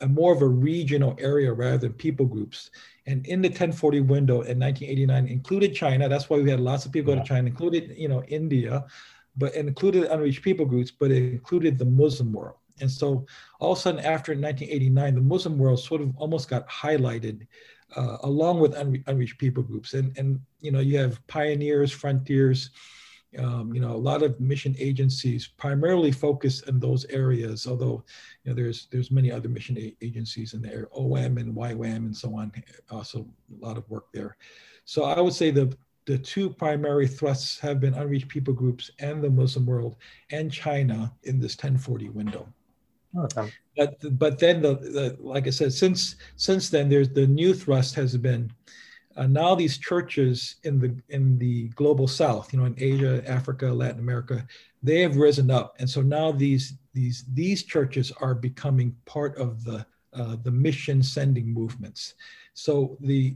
a 0.01 0.07
more 0.07 0.33
of 0.33 0.41
a 0.41 0.47
regional 0.47 1.15
area 1.19 1.51
rather 1.51 1.77
than 1.77 1.93
people 1.93 2.25
groups. 2.25 2.71
And 3.05 3.25
in 3.27 3.41
the 3.41 3.49
1040 3.49 4.01
window 4.01 4.41
in 4.41 4.59
1989 4.59 5.27
included 5.27 5.73
China. 5.73 6.07
That's 6.07 6.29
why 6.29 6.39
we 6.39 6.49
had 6.49 6.59
lots 6.59 6.85
of 6.85 6.91
people 6.91 7.13
go 7.13 7.21
to 7.21 7.27
China, 7.27 7.47
included 7.47 7.93
you 7.97 8.07
know 8.07 8.23
India, 8.23 8.85
but 9.35 9.55
included 9.55 10.05
unreached 10.05 10.43
people 10.43 10.65
groups, 10.65 10.91
but 10.91 11.11
it 11.11 11.33
included 11.33 11.77
the 11.77 11.85
Muslim 11.85 12.33
world. 12.33 12.57
And 12.81 12.89
so 12.89 13.25
all 13.59 13.73
of 13.73 13.77
a 13.77 13.81
sudden, 13.81 13.99
after 13.99 14.31
1989, 14.31 15.15
the 15.15 15.21
Muslim 15.21 15.57
world 15.57 15.79
sort 15.79 16.01
of 16.01 16.15
almost 16.17 16.49
got 16.49 16.67
highlighted 16.69 17.45
uh, 17.95 18.17
along 18.23 18.59
with 18.59 18.75
unre- 18.75 19.03
unreached 19.07 19.37
people 19.37 19.63
groups. 19.63 19.93
And, 19.93 20.17
and, 20.17 20.39
you 20.61 20.71
know, 20.71 20.79
you 20.79 20.97
have 20.97 21.25
pioneers, 21.27 21.91
frontiers, 21.91 22.69
um, 23.37 23.73
you 23.73 23.79
know, 23.79 23.91
a 23.91 23.97
lot 23.97 24.23
of 24.23 24.39
mission 24.39 24.75
agencies 24.79 25.47
primarily 25.47 26.11
focus 26.11 26.61
in 26.61 26.79
those 26.79 27.05
areas, 27.05 27.67
although, 27.67 28.03
you 28.43 28.51
know, 28.51 28.55
there's, 28.55 28.87
there's 28.91 29.11
many 29.11 29.31
other 29.31 29.49
mission 29.49 29.77
a- 29.77 29.95
agencies 30.01 30.53
in 30.53 30.61
there, 30.61 30.87
OM 30.93 31.37
and 31.37 31.55
YWAM 31.55 31.97
and 31.97 32.17
so 32.17 32.35
on, 32.35 32.51
also 32.89 33.27
a 33.61 33.65
lot 33.65 33.77
of 33.77 33.87
work 33.89 34.05
there. 34.13 34.35
So 34.85 35.03
I 35.03 35.21
would 35.21 35.33
say 35.33 35.51
the, 35.51 35.75
the 36.05 36.17
two 36.17 36.49
primary 36.49 37.07
thrusts 37.07 37.59
have 37.59 37.79
been 37.79 37.93
unreached 37.93 38.29
people 38.29 38.53
groups 38.53 38.89
and 38.97 39.23
the 39.23 39.29
Muslim 39.29 39.65
world 39.67 39.97
and 40.31 40.51
China 40.51 41.13
in 41.23 41.39
this 41.39 41.55
1040 41.55 42.09
window. 42.09 42.47
Okay. 43.17 43.51
But 43.75 44.19
but 44.19 44.39
then 44.39 44.61
the, 44.61 44.75
the 44.75 45.17
like 45.19 45.47
I 45.47 45.49
said, 45.49 45.73
since 45.73 46.15
since 46.35 46.69
then 46.69 46.89
there's 46.89 47.09
the 47.09 47.25
new 47.25 47.53
thrust 47.55 47.95
has 47.95 48.15
been 48.17 48.51
uh, 49.19 49.27
now 49.27 49.53
these 49.53 49.77
churches 49.77 50.55
in 50.63 50.79
the 50.79 50.95
in 51.09 51.37
the 51.37 51.67
global 51.69 52.07
south, 52.07 52.53
you 52.53 52.59
know, 52.59 52.65
in 52.65 52.75
Asia, 52.77 53.21
Africa, 53.27 53.65
Latin 53.67 53.99
America, 53.99 54.47
they 54.81 55.01
have 55.01 55.17
risen 55.17 55.51
up, 55.51 55.75
and 55.79 55.89
so 55.89 56.01
now 56.01 56.31
these 56.31 56.75
these 56.93 57.25
these 57.33 57.63
churches 57.63 58.13
are 58.21 58.33
becoming 58.33 58.95
part 59.05 59.37
of 59.37 59.65
the 59.65 59.85
uh, 60.13 60.37
the 60.43 60.51
mission 60.51 61.03
sending 61.03 61.53
movements. 61.53 62.13
So 62.53 62.97
the 63.01 63.35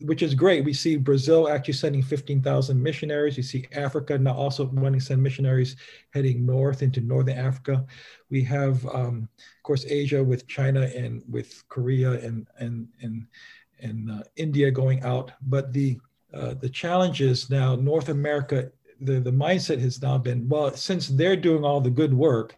which 0.00 0.22
is 0.22 0.34
great. 0.34 0.64
We 0.64 0.74
see 0.74 0.96
Brazil 0.96 1.48
actually 1.48 1.72
sending 1.74 2.02
15,000 2.02 2.80
missionaries. 2.80 3.36
You 3.36 3.42
see 3.42 3.66
Africa 3.72 4.18
now 4.18 4.34
also 4.34 4.66
wanting 4.66 5.00
to 5.00 5.06
send 5.06 5.22
missionaries 5.22 5.76
heading 6.10 6.44
north 6.44 6.82
into 6.82 7.00
Northern 7.00 7.38
Africa. 7.38 7.84
We 8.28 8.42
have, 8.44 8.84
um, 8.88 9.28
of 9.38 9.62
course, 9.62 9.86
Asia 9.86 10.22
with 10.22 10.46
China 10.46 10.82
and 10.94 11.22
with 11.28 11.64
Korea 11.70 12.12
and, 12.12 12.46
and, 12.58 12.88
and, 13.00 13.26
and 13.80 14.10
uh, 14.10 14.22
India 14.36 14.70
going 14.70 15.02
out. 15.02 15.32
But 15.42 15.72
the, 15.72 15.98
uh, 16.32 16.54
the 16.54 16.68
challenge 16.68 17.20
is 17.20 17.50
now 17.50 17.76
North 17.76 18.08
America, 18.08 18.70
the, 19.00 19.20
the 19.20 19.30
mindset 19.30 19.80
has 19.80 20.00
now 20.00 20.18
been, 20.18 20.48
well, 20.48 20.72
since 20.74 21.08
they're 21.08 21.36
doing 21.36 21.64
all 21.64 21.80
the 21.80 21.90
good 21.90 22.14
work, 22.14 22.56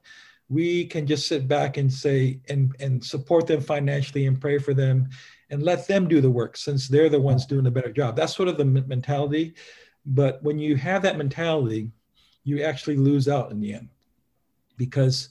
we 0.49 0.87
can 0.87 1.07
just 1.07 1.29
sit 1.29 1.47
back 1.47 1.77
and 1.77 1.93
say, 1.93 2.41
and, 2.49 2.75
and 2.81 3.05
support 3.05 3.47
them 3.47 3.61
financially 3.61 4.27
and 4.27 4.41
pray 4.41 4.59
for 4.59 4.73
them 4.73 5.09
and 5.51 5.63
let 5.63 5.87
them 5.87 6.09
do 6.09 6.21
the 6.21 6.31
work 6.31 6.57
since 6.57 6.89
they're 6.89 7.09
the 7.09 7.21
ones 7.21 7.47
doing 7.47 7.67
a 7.67 7.71
better 7.71 7.93
job. 7.93 8.17
That's 8.17 8.35
sort 8.35 8.49
of 8.49 8.57
the 8.57 8.65
mentality. 8.65 9.55
But 10.07 10.43
when 10.43 10.59
you 10.59 10.77
have 10.77 11.03
that 11.03 11.19
mentality, 11.19 11.91
you 12.45 12.63
actually 12.63 12.97
lose 12.97 13.29
out 13.29 13.51
in 13.51 13.61
the 13.61 13.75
end 13.75 13.89
because 14.79 15.29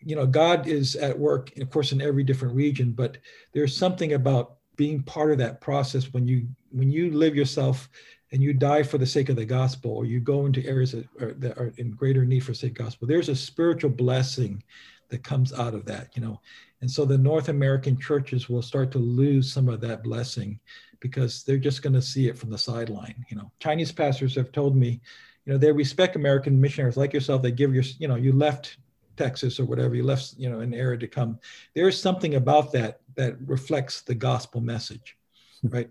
you 0.00 0.16
know 0.16 0.26
god 0.26 0.66
is 0.66 0.96
at 0.96 1.16
work 1.16 1.56
of 1.58 1.70
course 1.70 1.92
in 1.92 2.00
every 2.00 2.24
different 2.24 2.54
region 2.54 2.90
but 2.90 3.18
there's 3.52 3.76
something 3.76 4.14
about 4.14 4.56
being 4.76 5.02
part 5.02 5.32
of 5.32 5.38
that 5.38 5.60
process 5.60 6.12
when 6.12 6.26
you 6.26 6.46
when 6.70 6.90
you 6.90 7.10
live 7.10 7.34
yourself 7.34 7.88
and 8.32 8.42
you 8.42 8.52
die 8.52 8.82
for 8.82 8.98
the 8.98 9.06
sake 9.06 9.28
of 9.28 9.36
the 9.36 9.44
gospel 9.44 9.92
or 9.92 10.04
you 10.04 10.20
go 10.20 10.46
into 10.46 10.66
areas 10.66 10.92
that 10.92 11.06
are, 11.20 11.32
that 11.34 11.56
are 11.58 11.72
in 11.78 11.92
greater 11.92 12.24
need 12.24 12.40
for 12.40 12.54
sake 12.54 12.74
gospel 12.74 13.06
there's 13.06 13.28
a 13.28 13.36
spiritual 13.36 13.90
blessing 13.90 14.62
that 15.08 15.22
comes 15.22 15.52
out 15.52 15.74
of 15.74 15.84
that 15.84 16.08
you 16.14 16.22
know 16.22 16.40
and 16.80 16.90
so 16.90 17.04
the 17.04 17.18
North 17.18 17.48
American 17.48 17.98
churches 17.98 18.48
will 18.48 18.62
start 18.62 18.90
to 18.92 18.98
lose 18.98 19.52
some 19.52 19.68
of 19.68 19.80
that 19.80 20.02
blessing 20.02 20.60
because 21.00 21.42
they're 21.42 21.58
just 21.58 21.82
going 21.82 21.94
to 21.94 22.02
see 22.02 22.28
it 22.28 22.38
from 22.38 22.50
the 22.50 22.58
sideline. 22.58 23.24
You 23.28 23.36
know, 23.36 23.50
Chinese 23.60 23.92
pastors 23.92 24.34
have 24.34 24.52
told 24.52 24.76
me, 24.76 25.00
you 25.44 25.52
know, 25.52 25.58
they 25.58 25.72
respect 25.72 26.16
American 26.16 26.60
missionaries 26.60 26.96
like 26.96 27.12
yourself. 27.12 27.42
They 27.42 27.52
give 27.52 27.74
your, 27.74 27.84
you 27.98 28.08
know, 28.08 28.16
you 28.16 28.32
left 28.32 28.78
Texas 29.16 29.58
or 29.58 29.64
whatever, 29.64 29.94
you 29.94 30.02
left, 30.02 30.34
you 30.36 30.50
know, 30.50 30.60
an 30.60 30.74
era 30.74 30.98
to 30.98 31.06
come. 31.06 31.38
There 31.74 31.88
is 31.88 32.00
something 32.00 32.34
about 32.34 32.72
that 32.72 33.00
that 33.16 33.36
reflects 33.46 34.02
the 34.02 34.14
gospel 34.14 34.60
message, 34.60 35.16
hmm. 35.62 35.68
right? 35.68 35.88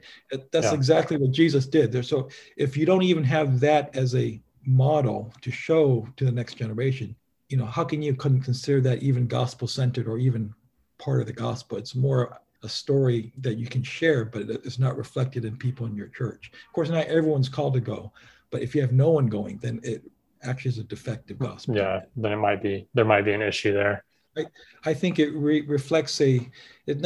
That's 0.51 0.67
yeah. 0.67 0.73
exactly 0.73 1.17
what 1.17 1.31
Jesus 1.31 1.67
did. 1.67 1.91
There, 1.91 2.03
so 2.03 2.29
if 2.57 2.77
you 2.77 2.85
don't 2.85 3.03
even 3.03 3.23
have 3.23 3.59
that 3.59 3.95
as 3.95 4.15
a 4.15 4.41
model 4.65 5.33
to 5.41 5.51
show 5.51 6.07
to 6.17 6.25
the 6.25 6.31
next 6.31 6.55
generation, 6.55 7.15
you 7.49 7.57
know, 7.57 7.65
how 7.65 7.83
can 7.83 8.01
you 8.01 8.15
consider 8.15 8.81
that 8.81 9.03
even 9.03 9.27
gospel 9.27 9.67
centered 9.67 10.07
or 10.07 10.17
even 10.17 10.53
part 10.97 11.21
of 11.21 11.27
the 11.27 11.33
gospel. 11.33 11.77
It's 11.77 11.95
more 11.95 12.39
a 12.63 12.69
story 12.69 13.33
that 13.39 13.57
you 13.57 13.67
can 13.67 13.83
share, 13.83 14.25
but 14.25 14.43
it's 14.43 14.79
not 14.79 14.97
reflected 14.97 15.45
in 15.45 15.57
people 15.57 15.85
in 15.85 15.95
your 15.95 16.07
church. 16.07 16.51
Of 16.67 16.73
course, 16.73 16.89
not 16.89 17.05
everyone's 17.07 17.49
called 17.49 17.73
to 17.75 17.79
go, 17.79 18.11
But 18.51 18.61
if 18.61 18.73
you 18.73 18.81
have 18.81 18.93
no 18.93 19.09
one 19.09 19.27
going, 19.27 19.57
then 19.57 19.79
it 19.83 20.03
actually 20.43 20.69
is 20.69 20.77
a 20.77 20.83
defective 20.83 21.37
hmm. 21.37 21.45
gospel. 21.45 21.75
Yeah, 21.75 22.01
then 22.15 22.31
it 22.31 22.37
might 22.37 22.61
be 22.61 22.87
there 22.93 23.05
might 23.05 23.23
be 23.23 23.33
an 23.33 23.41
issue 23.41 23.73
there. 23.73 24.03
I, 24.37 24.45
I 24.85 24.93
think 24.93 25.19
it 25.19 25.31
re- 25.31 25.61
reflects 25.61 26.19
a 26.21 26.47
it, 26.87 27.03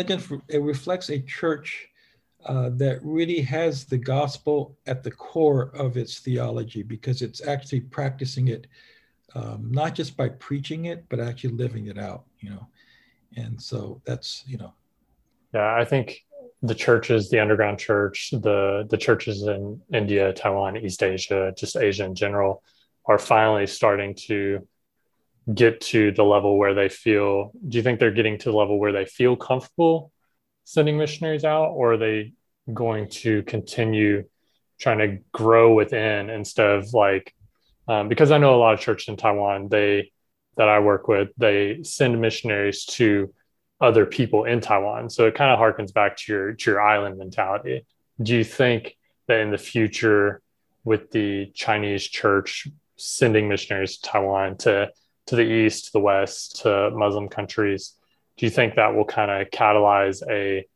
it 0.50 0.62
reflects 0.62 1.10
a 1.10 1.20
church 1.20 1.90
uh, 2.46 2.70
that 2.74 3.00
really 3.04 3.42
has 3.42 3.86
the 3.86 3.98
gospel 3.98 4.78
at 4.88 5.04
the 5.04 5.12
core 5.12 5.72
of 5.76 5.98
its 5.98 6.20
theology 6.20 6.84
because 6.84 7.22
it's 7.22 7.46
actually 7.46 7.82
practicing 7.82 8.48
it 8.48 8.68
um, 9.36 9.68
not 9.70 9.94
just 9.94 10.18
by 10.18 10.30
preaching 10.30 10.86
it 10.86 11.06
but 11.10 11.20
actually 11.20 11.54
living 11.54 11.88
it 11.88 11.98
out 11.98 12.24
you 12.40 12.50
know? 12.50 12.68
And 13.36 13.62
so 13.62 14.02
that's 14.06 14.44
you 14.48 14.58
know. 14.58 14.74
Yeah 15.54 15.76
i 15.76 15.86
think 15.86 16.26
the 16.62 16.76
churches 16.76 17.30
the 17.30 17.40
underground 17.40 17.80
church 17.80 18.32
the 18.32 18.86
the 18.90 18.98
churches 18.98 19.44
in 19.44 19.82
india 19.94 20.34
taiwan 20.34 20.78
east 20.78 21.04
asia 21.04 21.54
just 21.58 21.78
asia 21.78 22.04
in 22.06 22.16
general 22.16 22.64
are 23.06 23.18
finally 23.18 23.66
starting 23.66 24.14
to 24.14 24.68
get 25.54 25.82
to 25.82 26.12
the 26.12 26.24
level 26.24 26.58
where 26.58 26.74
they 26.74 26.90
feel 26.90 27.52
do 27.68 27.78
you 27.78 27.84
think 27.84 28.00
they're 28.00 28.12
getting 28.12 28.38
to 28.38 28.52
the 28.52 28.58
level 28.58 28.78
where 28.78 28.92
they 28.92 29.06
feel 29.06 29.36
comfortable 29.36 30.12
sending 30.64 30.98
missionaries 30.98 31.44
out 31.44 31.70
or 31.70 31.94
are 31.94 31.98
they 31.98 32.34
going 32.74 33.10
to 33.10 33.42
continue 33.44 34.24
trying 34.80 35.00
to 35.00 35.18
grow 35.32 35.74
within 35.74 36.30
instead 36.30 36.70
of 36.70 36.94
like 36.94 37.34
um, 37.88 38.08
because 38.08 38.32
i 38.32 38.38
know 38.38 38.56
a 38.56 38.58
lot 38.58 38.74
of 38.74 38.80
churches 38.80 39.08
in 39.08 39.18
taiwan 39.18 39.68
they 39.70 40.12
that 40.58 40.70
i 40.70 40.80
work 40.80 41.08
with 41.08 41.30
they 41.38 41.82
send 41.84 42.20
missionaries 42.22 42.86
to 42.86 43.34
other 43.82 44.06
people 44.06 44.44
in 44.44 44.60
taiwan. 44.60 45.10
So 45.10 45.28
it 45.28 45.36
kind 45.36 45.52
of 45.52 45.60
harkens 45.60 45.94
back 45.94 46.18
to 46.18 46.32
your 46.32 46.54
to 46.54 46.72
your 46.72 46.82
island 46.82 47.18
mentality. 47.18 47.86
Do 48.22 48.36
you 48.36 48.44
think 48.44 48.98
that 49.28 49.40
in 49.40 49.52
the 49.52 49.58
future 49.58 50.42
with 50.84 51.12
the 51.12 51.52
chinese 51.54 52.04
church 52.08 52.68
sending 52.96 53.48
missionaries 53.48 53.98
to 53.98 54.10
taiwan 54.10 54.58
to 54.58 54.90
to 55.30 55.36
the 55.36 55.44
east, 55.44 55.86
to 55.86 55.92
the 55.94 56.00
west, 56.00 56.62
to 56.62 56.90
Muslim 56.92 57.30
countries. 57.30 57.94
Do 58.38 58.46
you 58.46 58.50
think 58.50 58.76
that 58.76 58.96
will 58.96 59.06
kind 59.06 59.30
of 59.30 59.50
catalyze 59.52 60.24
a 60.28 60.68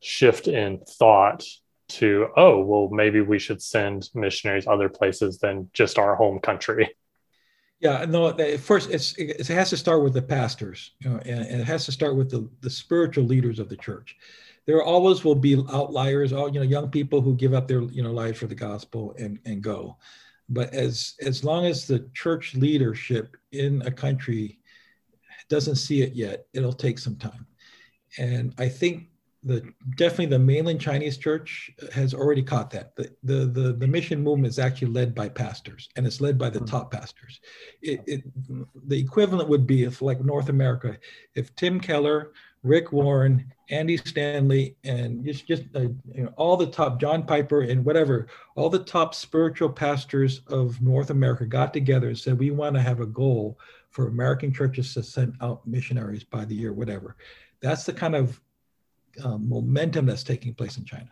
shift 0.00 0.48
in 0.48 0.80
thought 0.86 1.44
to, 1.88 2.28
oh, 2.36 2.60
well, 2.60 2.90
maybe 2.90 3.20
we 3.20 3.38
should 3.38 3.62
send 3.62 4.10
missionaries 4.14 4.66
other 4.66 4.90
places 4.90 5.38
than 5.38 5.70
just 5.72 5.98
our 5.98 6.14
home 6.14 6.40
country? 6.40 6.90
Yeah, 7.80 8.04
no. 8.06 8.34
First, 8.58 8.90
it 8.90 9.46
has 9.48 9.70
to 9.70 9.76
start 9.76 10.02
with 10.02 10.14
the 10.14 10.22
pastors, 10.22 10.92
you 11.00 11.10
know, 11.10 11.16
and, 11.18 11.46
and, 11.46 11.60
it 11.60 11.66
has 11.66 11.84
to 11.84 11.92
start 11.92 12.16
with 12.16 12.30
the 12.30 12.48
the 12.62 12.70
spiritual 12.70 13.24
leaders 13.24 13.58
of 13.58 13.68
the 13.68 13.76
church. 13.76 14.16
There 14.64 14.82
always 14.82 15.24
will 15.24 15.34
be 15.34 15.62
outliers, 15.70 16.32
all 16.32 16.48
you 16.48 16.60
know, 16.60 16.66
young 16.66 16.90
people 16.90 17.20
who 17.20 17.34
give 17.34 17.52
up 17.52 17.68
their 17.68 17.82
you 17.82 18.02
know 18.02 18.12
lives 18.12 18.38
for 18.38 18.46
the 18.46 18.54
gospel 18.54 19.14
and 19.18 19.38
and 19.44 19.62
go. 19.62 19.98
But 20.48 20.72
as 20.72 21.14
as 21.20 21.44
long 21.44 21.66
as 21.66 21.86
the 21.86 22.08
church 22.14 22.54
leadership 22.54 23.36
in 23.52 23.82
a 23.82 23.90
country 23.90 24.58
doesn't 25.48 25.76
see 25.76 26.02
it 26.02 26.14
yet, 26.14 26.46
it'll 26.52 26.72
take 26.72 26.98
some 26.98 27.16
time. 27.16 27.46
And 28.18 28.54
I 28.58 28.68
think 28.68 29.08
the 29.46 29.62
definitely 29.96 30.26
the 30.26 30.38
mainland 30.38 30.80
Chinese 30.80 31.16
church 31.16 31.70
has 31.92 32.12
already 32.12 32.42
caught 32.42 32.68
that. 32.70 32.96
The, 32.96 33.14
the, 33.22 33.46
the, 33.46 33.72
the 33.74 33.86
mission 33.86 34.20
movement 34.20 34.50
is 34.50 34.58
actually 34.58 34.88
led 34.88 35.14
by 35.14 35.28
pastors 35.28 35.88
and 35.94 36.04
it's 36.04 36.20
led 36.20 36.36
by 36.36 36.50
the 36.50 36.58
hmm. 36.58 36.64
top 36.64 36.90
pastors. 36.90 37.40
It, 37.80 38.02
it, 38.06 38.24
the 38.88 38.98
equivalent 38.98 39.48
would 39.48 39.66
be 39.66 39.84
if 39.84 40.02
like 40.02 40.24
North 40.24 40.48
America, 40.48 40.98
if 41.36 41.54
Tim 41.54 41.78
Keller, 41.78 42.32
Rick 42.66 42.92
Warren, 42.92 43.52
Andy 43.70 43.96
Stanley, 43.96 44.76
and 44.84 45.24
just, 45.24 45.46
just 45.46 45.62
uh, 45.74 45.80
you 45.80 46.24
know, 46.24 46.32
all 46.36 46.56
the 46.56 46.66
top, 46.66 47.00
John 47.00 47.24
Piper 47.24 47.62
and 47.62 47.84
whatever, 47.84 48.26
all 48.56 48.68
the 48.68 48.84
top 48.84 49.14
spiritual 49.14 49.70
pastors 49.70 50.40
of 50.48 50.80
North 50.82 51.10
America 51.10 51.46
got 51.46 51.72
together 51.72 52.08
and 52.08 52.18
said, 52.18 52.38
we 52.38 52.50
want 52.50 52.74
to 52.74 52.82
have 52.82 53.00
a 53.00 53.06
goal 53.06 53.58
for 53.90 54.08
American 54.08 54.52
churches 54.52 54.92
to 54.94 55.02
send 55.02 55.34
out 55.40 55.66
missionaries 55.66 56.24
by 56.24 56.44
the 56.44 56.54
year, 56.54 56.72
whatever. 56.72 57.16
That's 57.60 57.84
the 57.84 57.92
kind 57.92 58.14
of 58.14 58.40
um, 59.24 59.48
momentum 59.48 60.06
that's 60.06 60.24
taking 60.24 60.54
place 60.54 60.76
in 60.76 60.84
China. 60.84 61.10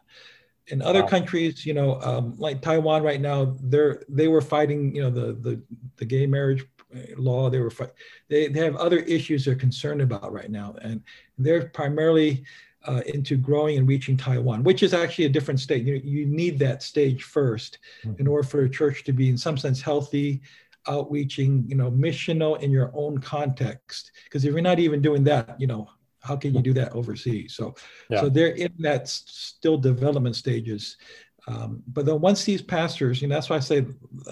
In 0.68 0.80
other 0.80 1.02
wow. 1.02 1.08
countries, 1.08 1.66
you 1.66 1.74
know, 1.74 2.00
um, 2.00 2.34
like 2.38 2.62
Taiwan 2.62 3.02
right 3.02 3.20
now, 3.20 3.56
they're 3.60 4.02
they 4.08 4.28
were 4.28 4.40
fighting, 4.40 4.94
you 4.94 5.02
know, 5.02 5.10
the 5.10 5.34
the 5.34 5.62
the 5.96 6.04
gay 6.06 6.26
marriage 6.26 6.64
law. 7.16 7.50
They 7.50 7.60
were 7.60 7.72
they, 8.28 8.48
they 8.48 8.60
have 8.60 8.76
other 8.76 8.98
issues 9.00 9.44
they're 9.44 9.54
concerned 9.54 10.00
about 10.00 10.32
right 10.32 10.50
now, 10.50 10.74
and 10.82 11.02
they're 11.38 11.68
primarily 11.68 12.44
uh, 12.86 13.00
into 13.06 13.36
growing 13.36 13.78
and 13.78 13.88
reaching 13.88 14.16
Taiwan, 14.16 14.62
which 14.62 14.82
is 14.82 14.94
actually 14.94 15.24
a 15.24 15.30
different 15.30 15.60
state. 15.60 15.84
You, 15.84 16.00
you 16.04 16.26
need 16.26 16.58
that 16.58 16.82
stage 16.82 17.24
1st 17.24 17.78
mm-hmm. 18.04 18.20
in 18.20 18.26
order 18.26 18.46
for 18.46 18.62
a 18.62 18.70
church 18.70 19.04
to 19.04 19.12
be, 19.12 19.30
in 19.30 19.38
some 19.38 19.56
sense, 19.56 19.80
healthy, 19.80 20.42
outreaching, 20.86 21.64
you 21.66 21.76
know, 21.76 21.90
missional 21.90 22.60
in 22.60 22.70
your 22.70 22.90
own 22.94 23.18
context. 23.18 24.12
Because 24.24 24.44
if 24.44 24.52
you're 24.52 24.62
not 24.62 24.78
even 24.78 25.00
doing 25.00 25.24
that, 25.24 25.58
you 25.58 25.66
know, 25.66 25.88
how 26.20 26.36
can 26.36 26.54
you 26.54 26.62
do 26.62 26.72
that 26.74 26.92
overseas? 26.92 27.54
So, 27.54 27.74
yeah. 28.10 28.20
so 28.20 28.28
they're 28.28 28.48
in 28.48 28.72
that 28.78 29.08
still 29.08 29.78
development 29.78 30.36
stages. 30.36 30.96
Um, 31.46 31.82
but 31.88 32.06
then 32.06 32.20
once 32.20 32.44
these 32.44 32.62
pastors, 32.62 33.20
you 33.20 33.28
know, 33.28 33.34
that's 33.34 33.50
why 33.50 33.56
I 33.56 33.60
say 33.60 33.86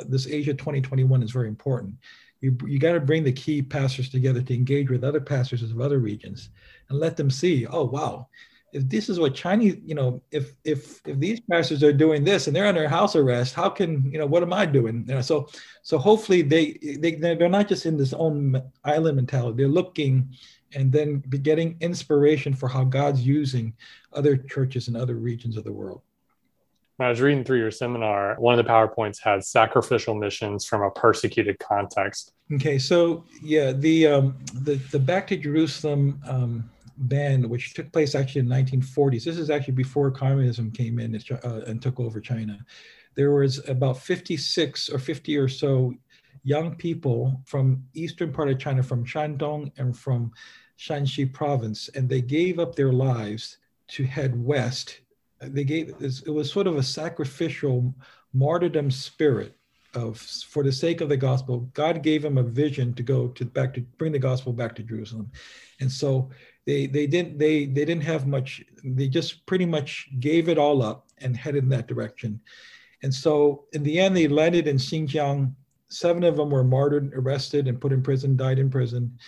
this 0.09 0.27
Asia 0.27 0.55
2021 0.55 1.23
is 1.23 1.31
very 1.31 1.49
important 1.49 1.95
you, 2.43 2.59
you 2.67 2.79
got 2.79 2.93
to 2.93 3.01
bring 3.01 3.23
the 3.23 3.33
key 3.33 3.63
pastors 3.63 4.11
together 4.11 4.43
to 4.43 4.55
engage 4.55 4.91
with 4.91 5.05
other 5.05 5.21
pastors 5.21 5.63
of 5.63 5.81
other 5.81 6.01
regions 6.01 6.51
and 6.91 6.99
let 6.99 7.17
them 7.17 7.31
see 7.31 7.67
oh 7.67 7.85
wow. 7.85 8.29
If 8.75 8.89
this 8.89 9.11
is 9.11 9.21
what 9.21 9.35
chinese 9.35 9.77
you 9.85 9.95
know 9.95 10.23
if 10.31 10.55
if 10.65 11.01
if 11.07 11.19
these 11.19 11.41
pastors 11.41 11.83
are 11.83 11.93
doing 11.93 12.25
this 12.25 12.47
and 12.47 12.57
they're 12.57 12.67
under 12.67 12.89
house 12.89 13.15
arrest 13.15 13.55
how 13.55 13.69
can 13.69 14.11
you 14.11 14.19
know 14.19 14.27
what 14.27 14.43
am 14.43 14.53
i 14.53 14.67
doing? 14.67 15.05
You 15.07 15.15
know 15.15 15.21
so 15.21 15.49
so 15.83 15.99
hopefully 15.99 16.43
they, 16.43 16.79
they 16.99 17.15
they're 17.15 17.49
not 17.49 17.69
just 17.69 17.87
in 17.87 17.97
this 17.97 18.13
own 18.13 18.61
island 18.85 19.17
mentality. 19.17 19.57
They're 19.57 19.69
looking 19.69 20.35
and 20.75 20.91
then 20.91 21.19
be 21.29 21.39
getting 21.39 21.77
inspiration 21.81 22.55
for 22.55 22.69
how 22.69 22.83
god's 22.83 23.25
using 23.25 23.75
other 24.15 24.37
churches 24.37 24.89
in 24.89 24.97
other 24.97 25.17
regions 25.17 25.57
of 25.57 25.65
the 25.65 25.73
world 25.73 26.03
when 27.03 27.09
I 27.09 27.11
was 27.11 27.21
reading 27.21 27.43
through 27.43 27.59
your 27.59 27.73
seminar, 27.73 28.37
one 28.39 28.57
of 28.57 28.65
the 28.65 28.71
PowerPoints 28.71 29.19
had 29.21 29.45
sacrificial 29.45 30.15
missions 30.15 30.65
from 30.65 30.83
a 30.83 30.91
persecuted 30.93 31.59
context. 31.59 32.33
Okay, 32.55 32.79
so 32.79 33.25
yeah, 33.43 33.73
the 33.73 34.07
um, 34.07 34.37
the, 34.55 34.77
the 34.93 35.01
Back 35.01 35.27
to 35.27 35.37
Jerusalem 35.37 36.21
um, 36.29 36.71
band, 36.97 37.45
which 37.45 37.75
took 37.75 37.91
place 37.91 38.15
actually 38.15 38.43
in 38.43 38.47
1940s. 38.47 39.25
This 39.25 39.37
is 39.37 39.51
actually 39.51 39.75
before 39.75 40.13
communism 40.13 40.71
came 40.71 41.01
in 41.01 41.17
and, 41.17 41.45
uh, 41.45 41.63
and 41.67 41.83
took 41.83 41.99
over 41.99 42.21
China. 42.21 42.57
There 43.17 43.33
was 43.33 43.69
about 43.69 43.99
56 43.99 44.89
or 44.91 45.01
50 45.01 45.37
or 45.39 45.49
so 45.49 45.93
young 46.45 46.77
people 46.77 47.43
from 47.47 47.83
eastern 47.95 48.33
part 48.33 48.49
of 48.49 48.61
China, 48.61 48.81
from 48.81 49.05
Shandong 49.05 49.73
and 49.77 49.97
from 49.99 50.31
Shanxi 50.79 51.33
province, 51.33 51.91
and 51.97 52.09
they 52.09 52.21
gave 52.21 52.61
up 52.61 52.77
their 52.77 52.93
lives 52.93 53.59
to 53.89 54.05
head 54.05 54.41
west 54.41 55.01
they 55.49 55.65
gave 55.65 55.95
it 56.01 56.31
was 56.31 56.53
sort 56.53 56.67
of 56.67 56.77
a 56.77 56.83
sacrificial 56.83 57.95
martyrdom 58.33 58.91
spirit 58.91 59.57
of 59.95 60.19
for 60.19 60.63
the 60.63 60.73
sake 60.73 61.01
of 61.01 61.09
the 61.09 61.17
gospel. 61.17 61.71
God 61.75 62.03
gave 62.03 62.25
him 62.25 62.39
a 62.39 62.43
vision 62.43 62.95
to 62.95 63.03
go 63.03 63.29
to 63.29 63.45
back 63.45 63.75
to 63.75 63.81
bring 63.99 64.13
the 64.13 64.19
gospel 64.19 64.53
back 64.53 64.75
to 64.77 64.83
jerusalem. 64.83 65.31
And 65.81 65.91
so 65.91 66.31
they 66.67 66.87
they 66.87 67.07
didn't 67.07 67.39
they 67.39 67.67
they 67.67 67.85
didn't 67.85 68.05
have 68.05 68.27
much 68.27 68.63
they 68.85 69.09
just 69.09 69.45
pretty 69.47 69.67
much 69.67 70.09
gave 70.21 70.49
it 70.49 70.59
all 70.59 70.83
up 70.83 71.09
and 71.19 71.37
headed 71.37 71.65
in 71.65 71.69
that 71.71 71.89
direction. 71.89 72.41
And 73.03 73.13
so 73.13 73.65
in 73.73 73.83
the 73.83 73.99
end 73.99 74.17
they 74.17 74.29
landed 74.29 74.67
in 74.67 74.77
xinjiang. 74.77 75.55
Seven 75.89 76.25
of 76.25 76.37
them 76.37 76.49
were 76.49 76.65
martyred 76.65 77.13
arrested 77.15 77.69
and 77.69 77.81
put 77.81 77.93
in 77.93 78.03
prison 78.03 78.37
died 78.37 78.59
in 78.59 78.71
prison. 78.71 79.19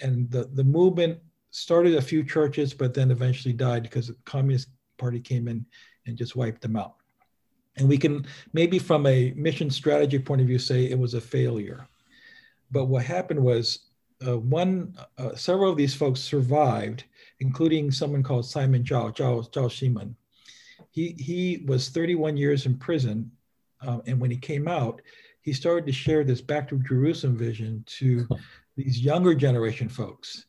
And 0.00 0.30
the 0.30 0.44
the 0.54 0.64
movement 0.64 1.18
started 1.50 1.94
a 1.94 2.02
few 2.02 2.24
churches 2.24 2.72
but 2.72 2.94
then 2.94 3.10
eventually 3.10 3.52
died 3.52 3.82
because 3.82 4.08
the 4.08 4.16
communist 4.24 4.68
party 4.98 5.20
came 5.20 5.48
in 5.48 5.64
and 6.06 6.16
just 6.16 6.36
wiped 6.36 6.62
them 6.62 6.76
out. 6.76 6.96
And 7.76 7.88
we 7.88 7.98
can 7.98 8.26
maybe 8.52 8.78
from 8.78 9.06
a 9.06 9.32
mission 9.36 9.70
strategy 9.70 10.18
point 10.18 10.40
of 10.40 10.46
view 10.46 10.58
say 10.58 10.84
it 10.84 10.98
was 10.98 11.14
a 11.14 11.20
failure. 11.20 11.86
But 12.70 12.86
what 12.86 13.04
happened 13.04 13.40
was 13.40 13.90
uh, 14.26 14.38
one, 14.38 14.96
uh, 15.18 15.34
several 15.34 15.70
of 15.70 15.76
these 15.76 15.94
folks 15.94 16.20
survived, 16.20 17.04
including 17.40 17.90
someone 17.90 18.22
called 18.22 18.46
Simon 18.46 18.84
Zhao, 18.84 19.14
Zhao, 19.14 19.50
Zhao 19.50 19.68
Ximen. 19.68 20.14
He, 20.90 21.14
he 21.18 21.64
was 21.66 21.88
31 21.88 22.36
years 22.36 22.66
in 22.66 22.76
prison. 22.76 23.30
Um, 23.80 24.02
and 24.06 24.20
when 24.20 24.30
he 24.30 24.36
came 24.36 24.68
out, 24.68 25.02
he 25.42 25.52
started 25.52 25.86
to 25.86 25.92
share 25.92 26.24
this 26.24 26.40
back 26.40 26.68
to 26.68 26.78
Jerusalem 26.78 27.36
vision 27.36 27.84
to 27.98 28.26
these 28.76 29.00
younger 29.00 29.34
generation 29.34 29.88
folks. 29.88 30.46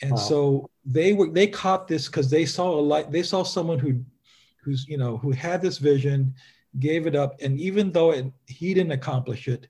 And 0.00 0.12
wow. 0.12 0.16
so 0.16 0.70
they 0.90 1.12
were 1.12 1.30
they 1.30 1.46
caught 1.46 1.86
this 1.86 2.06
because 2.06 2.30
they 2.30 2.46
saw 2.46 2.70
a 2.70 2.80
light, 2.80 3.12
they 3.12 3.22
saw 3.22 3.42
someone 3.42 3.78
who 3.78 4.02
who's 4.62 4.86
you 4.88 4.96
know 4.96 5.18
who 5.18 5.30
had 5.30 5.60
this 5.60 5.78
vision, 5.78 6.34
gave 6.78 7.06
it 7.06 7.14
up, 7.14 7.36
and 7.40 7.60
even 7.60 7.92
though 7.92 8.12
it, 8.12 8.32
he 8.46 8.72
didn't 8.72 8.92
accomplish 8.92 9.48
it, 9.48 9.68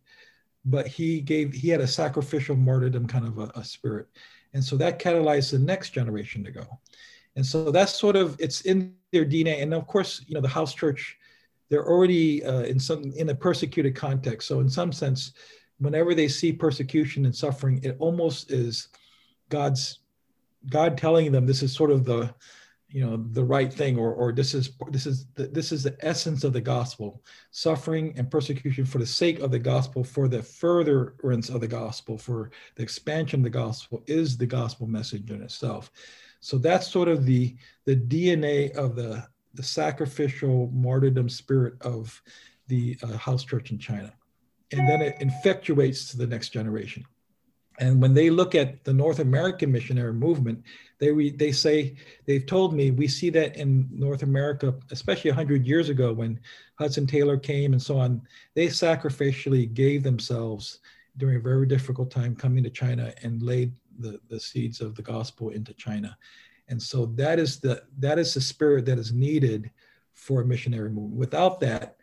but 0.64 0.86
he 0.86 1.20
gave 1.20 1.52
he 1.52 1.68
had 1.68 1.80
a 1.80 1.86
sacrificial 1.86 2.54
martyrdom 2.54 3.06
kind 3.06 3.26
of 3.26 3.38
a, 3.38 3.50
a 3.56 3.64
spirit. 3.64 4.06
And 4.54 4.64
so 4.64 4.76
that 4.76 4.98
catalyzed 4.98 5.50
the 5.50 5.58
next 5.58 5.90
generation 5.90 6.42
to 6.44 6.50
go. 6.50 6.80
And 7.36 7.44
so 7.44 7.70
that's 7.70 7.92
sort 7.92 8.16
of 8.16 8.36
it's 8.38 8.62
in 8.62 8.94
their 9.12 9.24
DNA. 9.24 9.62
And 9.62 9.74
of 9.74 9.86
course, 9.86 10.24
you 10.26 10.34
know, 10.34 10.40
the 10.40 10.48
house 10.48 10.74
church 10.74 11.18
they're 11.70 11.86
already 11.86 12.42
uh, 12.44 12.62
in 12.62 12.78
some 12.78 13.12
in 13.16 13.28
a 13.28 13.34
persecuted 13.34 13.94
context. 13.94 14.48
So 14.48 14.60
in 14.60 14.70
some 14.70 14.92
sense, 14.92 15.32
whenever 15.78 16.14
they 16.14 16.28
see 16.28 16.52
persecution 16.52 17.26
and 17.26 17.34
suffering, 17.34 17.80
it 17.82 17.96
almost 17.98 18.50
is 18.50 18.88
God's 19.48 19.98
God 20.68 20.98
telling 20.98 21.32
them 21.32 21.46
this 21.46 21.62
is 21.62 21.74
sort 21.74 21.90
of 21.90 22.04
the 22.04 22.34
you 22.90 23.04
know 23.04 23.22
the 23.32 23.44
right 23.44 23.72
thing 23.72 23.98
or 23.98 24.14
or 24.14 24.32
this 24.32 24.54
is 24.54 24.70
this 24.90 25.06
is 25.06 25.26
the, 25.34 25.46
this 25.48 25.72
is 25.72 25.82
the 25.82 25.96
essence 26.00 26.42
of 26.42 26.52
the 26.52 26.60
gospel. 26.60 27.22
Suffering 27.50 28.14
and 28.16 28.30
persecution 28.30 28.84
for 28.84 28.98
the 28.98 29.06
sake 29.06 29.40
of 29.40 29.50
the 29.50 29.58
gospel 29.58 30.02
for 30.02 30.26
the 30.26 30.42
furtherance 30.42 31.50
of 31.50 31.60
the 31.60 31.68
gospel 31.68 32.16
for 32.16 32.50
the 32.76 32.82
expansion 32.82 33.40
of 33.40 33.44
the 33.44 33.50
gospel 33.50 34.02
is 34.06 34.36
the 34.36 34.46
gospel 34.46 34.86
message 34.86 35.30
in 35.30 35.42
itself. 35.42 35.90
So 36.40 36.56
that's 36.56 36.90
sort 36.90 37.08
of 37.08 37.26
the 37.26 37.56
the 37.84 37.96
dna 37.96 38.74
of 38.74 38.96
the 38.96 39.26
the 39.54 39.62
sacrificial 39.62 40.70
martyrdom 40.72 41.28
spirit 41.28 41.74
of 41.82 42.22
the 42.68 42.96
uh, 43.02 43.16
house 43.16 43.44
church 43.44 43.70
in 43.70 43.78
china. 43.78 44.12
And 44.72 44.88
then 44.88 45.00
it 45.00 45.18
infectuates 45.20 46.10
to 46.10 46.18
the 46.18 46.26
next 46.26 46.50
generation 46.50 47.04
and 47.78 48.02
when 48.02 48.12
they 48.12 48.28
look 48.28 48.54
at 48.54 48.84
the 48.84 48.92
North 48.92 49.20
American 49.20 49.70
missionary 49.70 50.12
movement, 50.12 50.62
they 50.98 51.12
re, 51.12 51.30
they 51.30 51.52
say 51.52 51.94
they've 52.26 52.44
told 52.44 52.74
me 52.74 52.90
we 52.90 53.06
see 53.06 53.30
that 53.30 53.56
in 53.56 53.88
North 53.92 54.22
America, 54.22 54.74
especially 54.90 55.30
100 55.30 55.64
years 55.64 55.88
ago 55.88 56.12
when 56.12 56.40
Hudson 56.74 57.06
Taylor 57.06 57.36
came 57.36 57.72
and 57.72 57.80
so 57.80 57.98
on. 57.98 58.20
They 58.54 58.66
sacrificially 58.66 59.72
gave 59.72 60.02
themselves 60.02 60.80
during 61.16 61.36
a 61.36 61.40
very 61.40 61.66
difficult 61.66 62.10
time 62.10 62.34
coming 62.34 62.64
to 62.64 62.70
China 62.70 63.14
and 63.22 63.42
laid 63.42 63.72
the, 64.00 64.20
the 64.28 64.40
seeds 64.40 64.80
of 64.80 64.96
the 64.96 65.02
gospel 65.02 65.50
into 65.50 65.72
China. 65.74 66.16
And 66.68 66.82
so 66.82 67.06
that 67.14 67.38
is 67.38 67.60
the 67.60 67.82
that 67.98 68.18
is 68.18 68.34
the 68.34 68.40
spirit 68.40 68.84
that 68.86 68.98
is 68.98 69.12
needed 69.12 69.70
for 70.14 70.42
a 70.42 70.44
missionary 70.44 70.90
movement. 70.90 71.14
Without 71.14 71.60
that, 71.60 71.96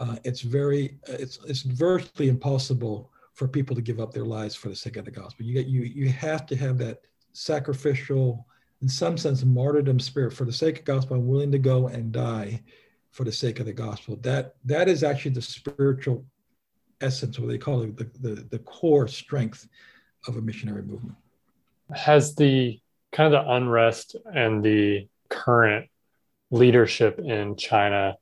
uh, 0.00 0.16
it's 0.24 0.40
very 0.40 0.98
it's 1.06 1.38
it's 1.46 1.62
virtually 1.62 2.28
impossible 2.28 3.12
for 3.34 3.48
people 3.48 3.76
to 3.76 3.82
give 3.82 4.00
up 4.00 4.12
their 4.12 4.24
lives 4.24 4.54
for 4.54 4.68
the 4.68 4.76
sake 4.76 4.96
of 4.96 5.04
the 5.04 5.10
gospel. 5.10 5.46
You 5.46 5.54
get 5.54 5.66
you 5.66 5.82
you 5.82 6.08
have 6.10 6.46
to 6.46 6.56
have 6.56 6.78
that 6.78 7.00
sacrificial, 7.32 8.46
in 8.82 8.88
some 8.88 9.16
sense, 9.16 9.44
martyrdom 9.44 10.00
spirit 10.00 10.32
for 10.32 10.44
the 10.44 10.52
sake 10.52 10.80
of 10.80 10.84
gospel. 10.84 11.16
I'm 11.16 11.26
willing 11.26 11.52
to 11.52 11.58
go 11.58 11.88
and 11.88 12.12
die 12.12 12.62
for 13.10 13.24
the 13.24 13.32
sake 13.32 13.60
of 13.60 13.66
the 13.66 13.72
gospel. 13.72 14.16
That 14.22 14.54
that 14.64 14.88
is 14.88 15.02
actually 15.02 15.32
the 15.32 15.42
spiritual 15.42 16.24
essence, 17.00 17.38
what 17.38 17.48
they 17.48 17.58
call 17.58 17.82
it, 17.82 17.96
the, 17.96 18.10
the, 18.20 18.34
the 18.50 18.58
core 18.60 19.08
strength 19.08 19.66
of 20.26 20.36
a 20.36 20.40
missionary 20.40 20.82
movement. 20.82 21.16
Has 21.94 22.34
the 22.34 22.78
kind 23.12 23.34
of 23.34 23.44
the 23.44 23.52
unrest 23.52 24.16
and 24.32 24.62
the 24.62 25.08
current 25.28 25.88
leadership 26.50 27.18
in 27.18 27.56
China 27.56 28.16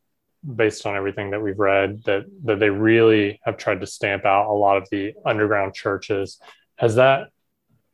based 0.56 0.87
on 0.87 0.96
everything 0.96 1.30
that 1.30 1.42
we've 1.42 1.58
read 1.58 2.02
that 2.04 2.24
that 2.44 2.58
they 2.58 2.70
really 2.70 3.40
have 3.44 3.56
tried 3.56 3.80
to 3.80 3.87
stamp 3.87 4.24
out 4.24 4.50
a 4.50 4.52
lot 4.52 4.76
of 4.76 4.88
the 4.90 5.12
underground 5.24 5.74
churches. 5.74 6.40
Has 6.76 6.94
that 6.94 7.28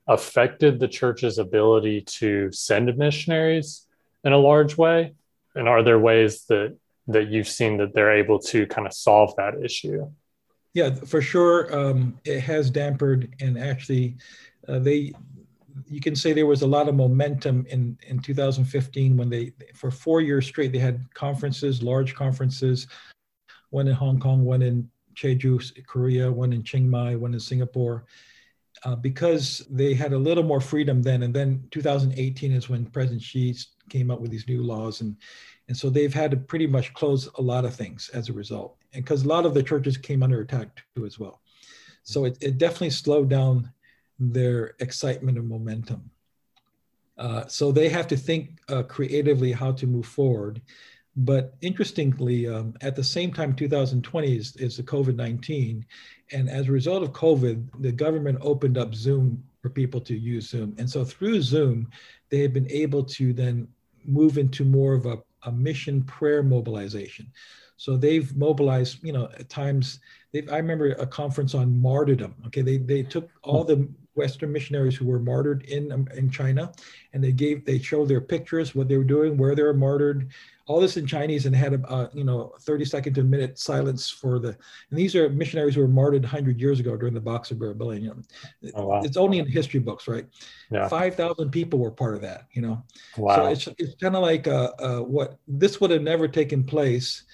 affected 0.07 0.79
the 0.79 0.89
church's 0.89 1.39
ability 1.39 2.03
to 2.03 2.53
send 2.53 2.97
missionaries 2.97 3.87
in 4.23 4.33
a 4.33 4.39
large 4.39 4.77
way? 4.77 5.15
And 5.55 5.69
are 5.69 5.83
there 5.83 5.99
ways 5.99 6.45
that 6.47 6.77
that 7.09 7.29
you've 7.29 7.49
seen 7.49 7.79
that 7.79 7.95
they're 7.95 8.17
able 8.17 8.39
to 8.39 8.67
kind 8.67 8.87
of 8.87 8.93
solve 8.93 9.35
that 9.37 9.55
issue? 9.63 10.11
Yeah 10.73 10.95
for 10.95 11.21
sure. 11.21 11.75
Um, 11.77 12.19
it 12.25 12.41
has 12.41 12.71
dampened 12.71 13.35
and 13.41 13.59
actually 13.59 14.17
uh, 14.69 14.79
they 14.79 15.13
you 15.87 16.01
can 16.01 16.15
say 16.15 16.33
there 16.33 16.47
was 16.47 16.63
a 16.63 16.67
lot 16.67 16.89
of 16.89 16.95
momentum 16.95 17.67
in, 17.69 17.99
in 18.07 18.19
2015 18.21 19.17
when 19.17 19.29
they, 19.29 19.53
for 19.75 19.91
four 19.91 20.21
years 20.21 20.47
straight, 20.47 20.73
they 20.73 20.79
had 20.79 21.13
conferences, 21.15 21.83
large 21.83 22.15
conferences, 22.15 22.87
one 23.71 23.89
in 23.89 23.95
Hong 23.95 24.21
Kong, 24.21 24.45
one 24.45 24.63
in 24.63 24.89
Jeju, 25.15 25.87
Korea, 25.87 26.31
one 26.31 26.53
in 26.53 26.63
Chiang 26.63 26.89
Mai, 26.89 27.17
one 27.17 27.35
in 27.35 27.41
Singapore, 27.41 28.05
uh, 28.85 28.97
because 28.97 29.67
they 29.71 29.95
had 29.95 30.13
a 30.13 30.19
little 30.19 30.45
more 30.45 30.61
freedom 30.61 31.03
then. 31.03 31.23
And 31.23 31.35
then 31.35 31.67
2018 31.71 32.53
is 32.53 32.69
when 32.69 32.87
President 32.87 33.23
Xi 33.23 33.57
came 33.89 34.11
up 34.11 34.21
with 34.21 34.31
these 34.31 34.49
new 34.49 34.63
laws. 34.63 35.01
And, 35.01 35.17
and 35.69 35.77
so 35.77 35.91
they've 35.91 36.15
had 36.15 36.31
to 36.33 36.37
pretty 36.37 36.67
much 36.67 36.93
close 36.95 37.29
a 37.37 37.43
lot 37.43 37.65
of 37.65 37.75
things 37.75 38.11
as 38.13 38.29
a 38.29 38.33
result. 38.33 38.77
And 38.93 39.05
because 39.05 39.25
a 39.25 39.29
lot 39.29 39.47
of 39.47 39.55
the 39.55 39.63
churches 39.63 39.97
came 39.97 40.23
under 40.23 40.41
attack 40.41 40.83
too 40.95 41.07
as 41.07 41.19
well. 41.19 41.41
So 42.03 42.27
it, 42.27 42.37
it 42.41 42.59
definitely 42.59 42.91
slowed 42.91 43.31
down 43.31 43.73
their 44.19 44.75
excitement 44.81 45.39
and 45.39 45.49
momentum. 45.49 46.11
Uh, 47.17 47.47
so 47.47 47.71
they 47.71 47.89
have 47.89 48.09
to 48.09 48.17
think 48.17 48.59
uh, 48.69 48.83
creatively 48.83 49.53
how 49.53 49.73
to 49.73 49.87
move 49.87 50.07
forward. 50.07 50.61
But 51.17 51.55
interestingly, 51.61 52.49
um, 52.49 52.75
at 52.81 52.97
the 52.97 53.05
same 53.05 53.33
time, 53.33 53.55
2020 53.55 54.37
is, 54.37 54.57
is 54.57 54.77
the 54.77 54.83
COVID 54.83 55.15
19. 55.15 55.87
And 56.33 56.51
as 56.51 56.69
a 56.69 56.73
result 56.73 57.05
of 57.05 57.13
COVID, 57.13 57.69
the 57.81 57.93
government 57.93 58.39
opened 58.41 58.77
up 58.77 58.95
Zoom 58.95 59.43
for 59.63 59.71
people 59.71 60.01
to 60.01 60.17
use 60.17 60.49
Zoom. 60.49 60.75
And 60.79 60.91
so 60.91 61.05
through 61.05 61.41
Zoom, 61.43 61.89
they 62.31 62.41
have 62.41 62.53
been 62.53 62.71
able 62.71 63.05
to 63.05 63.33
then 63.33 63.69
move 64.05 64.39
into 64.39 64.65
more 64.65 64.95
of 64.95 65.07
a, 65.07 65.19
a 65.45 65.53
mission 65.53 66.03
prayer 66.03 66.43
mobilization. 66.43 67.31
So 67.77 67.97
they've 67.97 68.35
mobilized, 68.37 68.99
you 69.03 69.13
know, 69.13 69.29
at 69.39 69.49
times, 69.49 70.01
I 70.35 70.57
remember 70.57 70.93
a 70.93 71.07
conference 71.07 71.55
on 71.55 71.81
martyrdom. 71.81 72.35
Okay, 72.47 72.63
they, 72.63 72.79
they 72.79 73.03
took 73.03 73.31
all 73.43 73.63
the 73.63 73.89
Western 74.15 74.53
missionaries 74.53 74.97
who 74.97 75.07
were 75.07 75.19
martyred 75.19 75.63
in 75.65 75.91
um, 75.93 76.09
in 76.15 76.31
China, 76.31 76.73
and 77.13 77.23
they 77.23 77.33
gave 77.33 77.65
they 77.65 77.79
showed 77.79 78.09
their 78.09 78.21
pictures, 78.21 78.75
what 78.75 78.89
they 78.89 78.97
were 78.97 79.05
doing, 79.05 79.37
where 79.37 79.55
they 79.55 79.63
were 79.63 79.75
martyred, 79.75 80.31
all 80.67 80.81
this 80.81 80.97
in 80.97 81.07
Chinese, 81.07 81.47
and 81.47 81.55
had 81.55 81.75
a 81.75 82.11
you 82.15 82.25
know 82.25 82.53
30 82.61 82.85
second 82.85 83.15
to 83.15 83.21
a 83.21 83.25
minute 83.25 83.59
silence 83.59 84.09
for 84.09 84.39
the. 84.39 84.49
And 84.91 84.99
these 84.99 85.15
are 85.17 85.29
missionaries 85.29 85.75
who 85.75 85.81
were 85.81 85.89
martyred 85.89 86.23
100 86.23 86.61
years 86.61 86.81
ago 86.81 86.97
during 86.97 87.15
the 87.15 87.21
Boxer 87.21 87.55
Rebellion. 87.55 88.25
Oh, 88.75 88.87
wow. 88.87 89.03
It's 89.03 89.17
only 89.17 89.39
in 89.39 89.47
history 89.47 89.81
books, 89.81 90.07
right? 90.09 90.27
Yeah. 90.71 90.89
5,000 90.89 91.51
people 91.51 91.79
were 91.79 91.91
part 91.91 92.15
of 92.15 92.21
that. 92.23 92.47
You 92.53 92.63
know, 92.63 92.83
wow. 93.17 93.37
So 93.37 93.47
it's 93.47 93.69
it's 93.79 93.95
kind 94.01 94.17
of 94.17 94.23
like 94.23 94.47
uh, 94.47 94.73
uh, 94.79 95.01
what 95.01 95.39
this 95.49 95.81
would 95.81 95.91
have 95.91 96.03
never 96.03 96.29
taken 96.29 96.65
place 96.65 97.25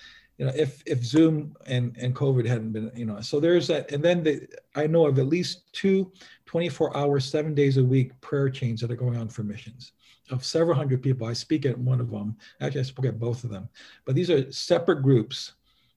you 0.41 0.47
know, 0.47 0.53
if 0.57 0.83
if 0.87 1.05
Zoom 1.05 1.55
and 1.67 1.95
and 1.99 2.17
COVID 2.17 2.47
hadn't 2.47 2.73
been, 2.73 2.91
you 2.95 3.05
know, 3.05 3.21
so 3.21 3.41
there's 3.41 3.67
that, 3.67 3.93
and 3.93 4.03
then 4.03 4.23
the, 4.23 4.49
I 4.75 4.87
know 4.87 5.07
of 5.07 5.19
at 5.19 5.27
least 5.27 5.71
two 5.75 6.11
24 6.47 6.97
hours, 6.97 7.27
seven 7.27 7.55
days 7.55 7.77
a 7.77 7.85
week 7.85 8.19
prayer 8.23 8.49
chains 8.49 8.81
that 8.81 8.91
are 8.91 8.97
going 8.97 9.19
on 9.19 9.29
for 9.29 9.43
missions 9.43 9.93
of 10.31 10.43
several 10.43 10.75
hundred 10.75 11.03
people. 11.03 11.27
I 11.27 11.35
speak 11.35 11.67
at 11.67 11.77
one 11.77 12.01
of 12.01 12.11
them. 12.11 12.39
Actually, 12.63 12.81
I 12.81 12.85
spoke 12.85 13.05
at 13.05 13.21
both 13.21 13.45
of 13.45 13.51
them, 13.51 13.69
but 14.07 14.15
these 14.15 14.31
are 14.31 14.51
separate 14.51 15.03
groups 15.03 15.53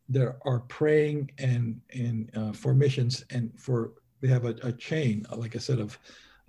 that 0.09 0.35
are 0.43 0.59
praying 0.67 1.31
and 1.37 1.79
and 1.93 2.29
uh, 2.35 2.51
for 2.51 2.73
missions 2.73 3.23
and 3.29 3.49
for 3.57 3.93
they 4.19 4.27
have 4.27 4.43
a, 4.43 4.55
a 4.61 4.73
chain, 4.73 5.25
like 5.33 5.55
I 5.55 5.59
said, 5.59 5.79
of 5.79 5.97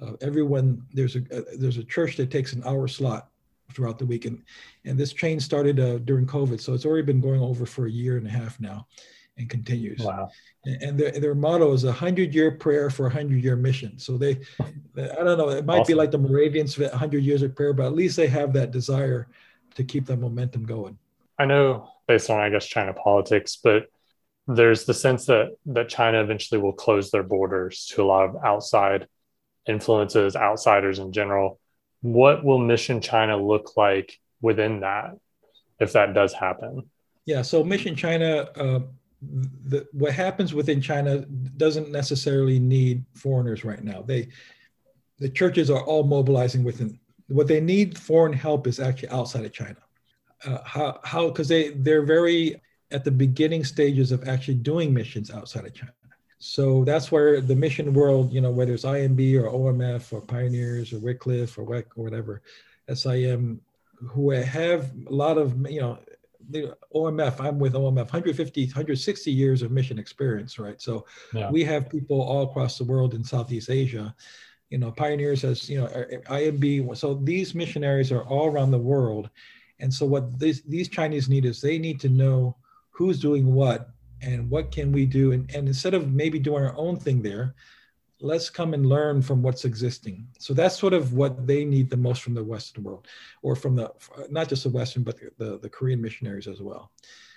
uh, 0.02 0.14
everyone. 0.20 0.84
There's 0.92 1.14
a, 1.14 1.22
a 1.30 1.56
there's 1.58 1.78
a 1.78 1.84
church 1.84 2.16
that 2.16 2.32
takes 2.32 2.54
an 2.54 2.64
hour 2.66 2.88
slot 2.88 3.28
throughout 3.72 3.98
the 3.98 4.06
week. 4.06 4.24
And, 4.24 4.42
and 4.84 4.98
this 4.98 5.12
train 5.12 5.40
started 5.40 5.80
uh, 5.80 5.98
during 5.98 6.26
COVID. 6.26 6.60
So 6.60 6.74
it's 6.74 6.86
already 6.86 7.02
been 7.02 7.20
going 7.20 7.40
over 7.40 7.66
for 7.66 7.86
a 7.86 7.90
year 7.90 8.16
and 8.16 8.26
a 8.26 8.30
half 8.30 8.60
now 8.60 8.86
and 9.36 9.50
continues. 9.50 10.00
Wow. 10.00 10.30
And, 10.64 10.82
and 10.82 10.98
their, 10.98 11.10
their 11.12 11.34
motto 11.34 11.72
is 11.72 11.84
a 11.84 11.92
hundred 11.92 12.34
year 12.34 12.52
prayer 12.52 12.90
for 12.90 13.06
a 13.06 13.10
hundred 13.10 13.42
year 13.42 13.56
mission. 13.56 13.98
So 13.98 14.16
they, 14.16 14.40
I 14.60 15.24
don't 15.24 15.38
know, 15.38 15.50
it 15.50 15.64
might 15.64 15.80
awesome. 15.80 15.92
be 15.92 15.94
like 15.94 16.10
the 16.10 16.18
Moravians, 16.18 16.78
a 16.78 16.96
hundred 16.96 17.24
years 17.24 17.42
of 17.42 17.54
prayer, 17.56 17.72
but 17.72 17.86
at 17.86 17.94
least 17.94 18.16
they 18.16 18.28
have 18.28 18.52
that 18.52 18.70
desire 18.70 19.28
to 19.74 19.84
keep 19.84 20.06
that 20.06 20.18
momentum 20.18 20.64
going. 20.64 20.98
I 21.38 21.46
know 21.46 21.88
based 22.06 22.30
on, 22.30 22.38
I 22.38 22.50
guess, 22.50 22.66
China 22.66 22.92
politics, 22.92 23.58
but 23.62 23.86
there's 24.46 24.84
the 24.84 24.94
sense 24.94 25.26
that, 25.26 25.56
that 25.66 25.88
China 25.88 26.22
eventually 26.22 26.60
will 26.60 26.72
close 26.72 27.10
their 27.10 27.22
borders 27.22 27.86
to 27.94 28.02
a 28.02 28.04
lot 28.04 28.28
of 28.28 28.36
outside 28.44 29.08
influences, 29.66 30.36
outsiders 30.36 30.98
in 30.98 31.12
general 31.12 31.58
what 32.04 32.44
will 32.44 32.58
Mission 32.58 33.00
China 33.00 33.34
look 33.34 33.78
like 33.78 34.20
within 34.42 34.80
that 34.80 35.16
if 35.80 35.94
that 35.94 36.12
does 36.12 36.34
happen? 36.34 36.82
Yeah, 37.24 37.40
so 37.40 37.64
Mission 37.64 37.96
China, 37.96 38.46
uh, 38.56 38.80
the, 39.22 39.86
what 39.92 40.12
happens 40.12 40.52
within 40.52 40.82
China 40.82 41.20
doesn't 41.56 41.90
necessarily 41.90 42.58
need 42.58 43.06
foreigners 43.14 43.64
right 43.64 43.82
now. 43.82 44.02
They, 44.02 44.28
the 45.18 45.30
churches 45.30 45.70
are 45.70 45.82
all 45.82 46.02
mobilizing 46.04 46.62
within. 46.62 47.00
What 47.28 47.48
they 47.48 47.62
need 47.62 47.96
foreign 47.96 48.34
help 48.34 48.66
is 48.66 48.80
actually 48.80 49.08
outside 49.08 49.46
of 49.46 49.54
China. 49.54 49.78
Uh, 50.44 50.58
how? 50.62 51.00
How? 51.04 51.28
Because 51.28 51.48
they 51.48 51.70
they're 51.70 52.04
very 52.04 52.60
at 52.90 53.02
the 53.02 53.10
beginning 53.10 53.64
stages 53.64 54.12
of 54.12 54.28
actually 54.28 54.56
doing 54.56 54.92
missions 54.92 55.30
outside 55.30 55.64
of 55.64 55.72
China. 55.72 55.94
So 56.46 56.84
that's 56.84 57.10
where 57.10 57.40
the 57.40 57.56
mission 57.56 57.94
world, 57.94 58.30
you 58.30 58.42
know, 58.42 58.50
whether 58.50 58.74
it's 58.74 58.84
IMB 58.84 59.42
or 59.42 59.48
OMF 59.48 60.12
or 60.12 60.20
Pioneers 60.20 60.92
or 60.92 60.98
Wycliffe 60.98 61.56
or 61.56 61.64
WEC 61.64 61.84
or 61.96 62.04
whatever, 62.04 62.42
SIM, 62.92 63.62
who 63.96 64.28
have 64.28 64.92
a 65.06 65.10
lot 65.10 65.38
of, 65.38 65.58
you 65.70 65.80
know, 65.80 65.98
the 66.50 66.76
OMF, 66.94 67.40
I'm 67.40 67.58
with 67.58 67.72
OMF, 67.72 67.96
150, 67.96 68.66
160 68.66 69.32
years 69.32 69.62
of 69.62 69.70
mission 69.70 69.98
experience, 69.98 70.58
right? 70.58 70.78
So 70.82 71.06
yeah. 71.32 71.50
we 71.50 71.64
have 71.64 71.88
people 71.88 72.20
all 72.20 72.42
across 72.42 72.76
the 72.76 72.84
world 72.84 73.14
in 73.14 73.24
Southeast 73.24 73.70
Asia, 73.70 74.14
you 74.68 74.76
know, 74.76 74.90
pioneers 74.90 75.44
as, 75.44 75.70
you 75.70 75.80
know, 75.80 75.86
er, 75.86 76.10
er, 76.12 76.22
IMB. 76.28 76.94
So 76.98 77.14
these 77.14 77.54
missionaries 77.54 78.12
are 78.12 78.24
all 78.24 78.48
around 78.48 78.70
the 78.70 78.76
world. 78.78 79.30
And 79.80 79.92
so 79.92 80.04
what 80.04 80.38
these, 80.38 80.60
these 80.64 80.90
Chinese 80.90 81.26
need 81.26 81.46
is 81.46 81.62
they 81.62 81.78
need 81.78 82.00
to 82.00 82.10
know 82.10 82.58
who's 82.90 83.18
doing 83.18 83.54
what 83.54 83.94
and 84.24 84.50
what 84.50 84.72
can 84.72 84.92
we 84.92 85.06
do? 85.06 85.32
And, 85.32 85.50
and 85.54 85.68
instead 85.68 85.94
of 85.94 86.12
maybe 86.12 86.38
doing 86.38 86.64
our 86.64 86.76
own 86.76 86.96
thing 86.96 87.22
there 87.22 87.54
let's 88.20 88.48
come 88.48 88.74
and 88.74 88.86
learn 88.86 89.20
from 89.20 89.42
what's 89.42 89.64
existing. 89.64 90.26
So 90.38 90.54
that's 90.54 90.78
sort 90.78 90.94
of 90.94 91.12
what 91.12 91.46
they 91.46 91.64
need 91.64 91.90
the 91.90 91.96
most 91.96 92.22
from 92.22 92.32
the 92.34 92.42
western 92.42 92.84
world 92.84 93.06
or 93.42 93.54
from 93.54 93.76
the 93.76 93.92
not 94.30 94.48
just 94.48 94.62
the 94.62 94.70
western 94.70 95.02
but 95.02 95.18
the, 95.36 95.58
the 95.58 95.68
korean 95.68 96.00
missionaries 96.00 96.46
as 96.46 96.62
well. 96.62 96.90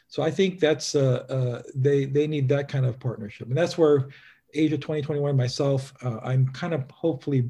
So 0.08 0.24
i 0.24 0.32
think 0.32 0.60
that's 0.60 0.96
uh, 0.96 1.26
uh, 1.30 1.62
they 1.76 2.06
they 2.06 2.28
need 2.28 2.48
that 2.50 2.70
kind 2.70 2.86
of 2.86 3.00
partnership. 3.00 3.48
And 3.50 3.58
that's 3.58 3.78
where 3.78 4.08
asia 4.54 4.78
2021 4.78 5.36
myself 5.36 5.94
uh, 6.04 6.20
i'm 6.24 6.48
kind 6.50 6.74
of 6.74 6.90
hopefully 6.90 7.50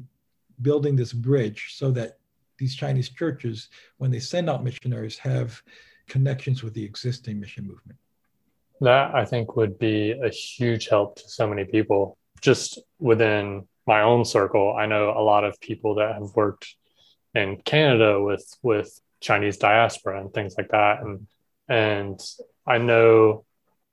building 0.62 0.96
this 0.96 1.12
bridge 1.12 1.74
so 1.76 1.92
that 1.92 2.18
these 2.58 2.74
chinese 2.74 3.08
churches 3.08 3.68
when 3.98 4.10
they 4.10 4.18
send 4.18 4.50
out 4.50 4.64
missionaries 4.64 5.16
have 5.16 5.62
connections 6.08 6.64
with 6.64 6.74
the 6.74 6.84
existing 6.84 7.38
mission 7.38 7.64
movement 7.64 7.96
that 8.80 9.14
I 9.14 9.24
think 9.24 9.56
would 9.56 9.78
be 9.78 10.12
a 10.12 10.28
huge 10.28 10.88
help 10.88 11.16
to 11.16 11.28
so 11.28 11.48
many 11.48 11.64
people. 11.64 12.16
Just 12.40 12.80
within 12.98 13.66
my 13.86 14.02
own 14.02 14.24
circle, 14.24 14.76
I 14.76 14.86
know 14.86 15.10
a 15.10 15.22
lot 15.22 15.44
of 15.44 15.60
people 15.60 15.96
that 15.96 16.14
have 16.14 16.30
worked 16.34 16.74
in 17.34 17.60
Canada 17.64 18.22
with 18.22 18.46
with 18.62 19.00
Chinese 19.20 19.56
diaspora 19.56 20.20
and 20.20 20.32
things 20.32 20.54
like 20.56 20.68
that. 20.68 21.00
And 21.00 21.26
and 21.68 22.20
I 22.66 22.78
know 22.78 23.44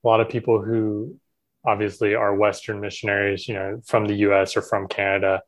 a 0.03 0.07
lot 0.07 0.21
of 0.21 0.29
people 0.29 0.61
who 0.61 1.19
obviously 1.65 2.13
are 2.13 2.35
Western 2.35 2.79
missionaries, 2.79 3.47
you 3.47 3.55
know, 3.55 3.81
from 3.85 4.05
the 4.05 4.15
US 4.27 4.55
or 4.55 4.61
from 4.61 4.87
Canada. 4.87 5.41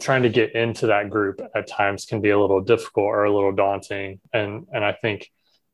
Trying 0.00 0.22
to 0.22 0.30
get 0.30 0.54
into 0.54 0.86
that 0.86 1.10
group 1.10 1.42
at 1.54 1.68
times 1.68 2.06
can 2.06 2.22
be 2.22 2.30
a 2.30 2.40
little 2.40 2.62
difficult 2.62 3.04
or 3.04 3.24
a 3.24 3.34
little 3.34 3.52
daunting. 3.52 4.20
And 4.32 4.66
and 4.72 4.84
I 4.84 4.92
think 4.92 5.30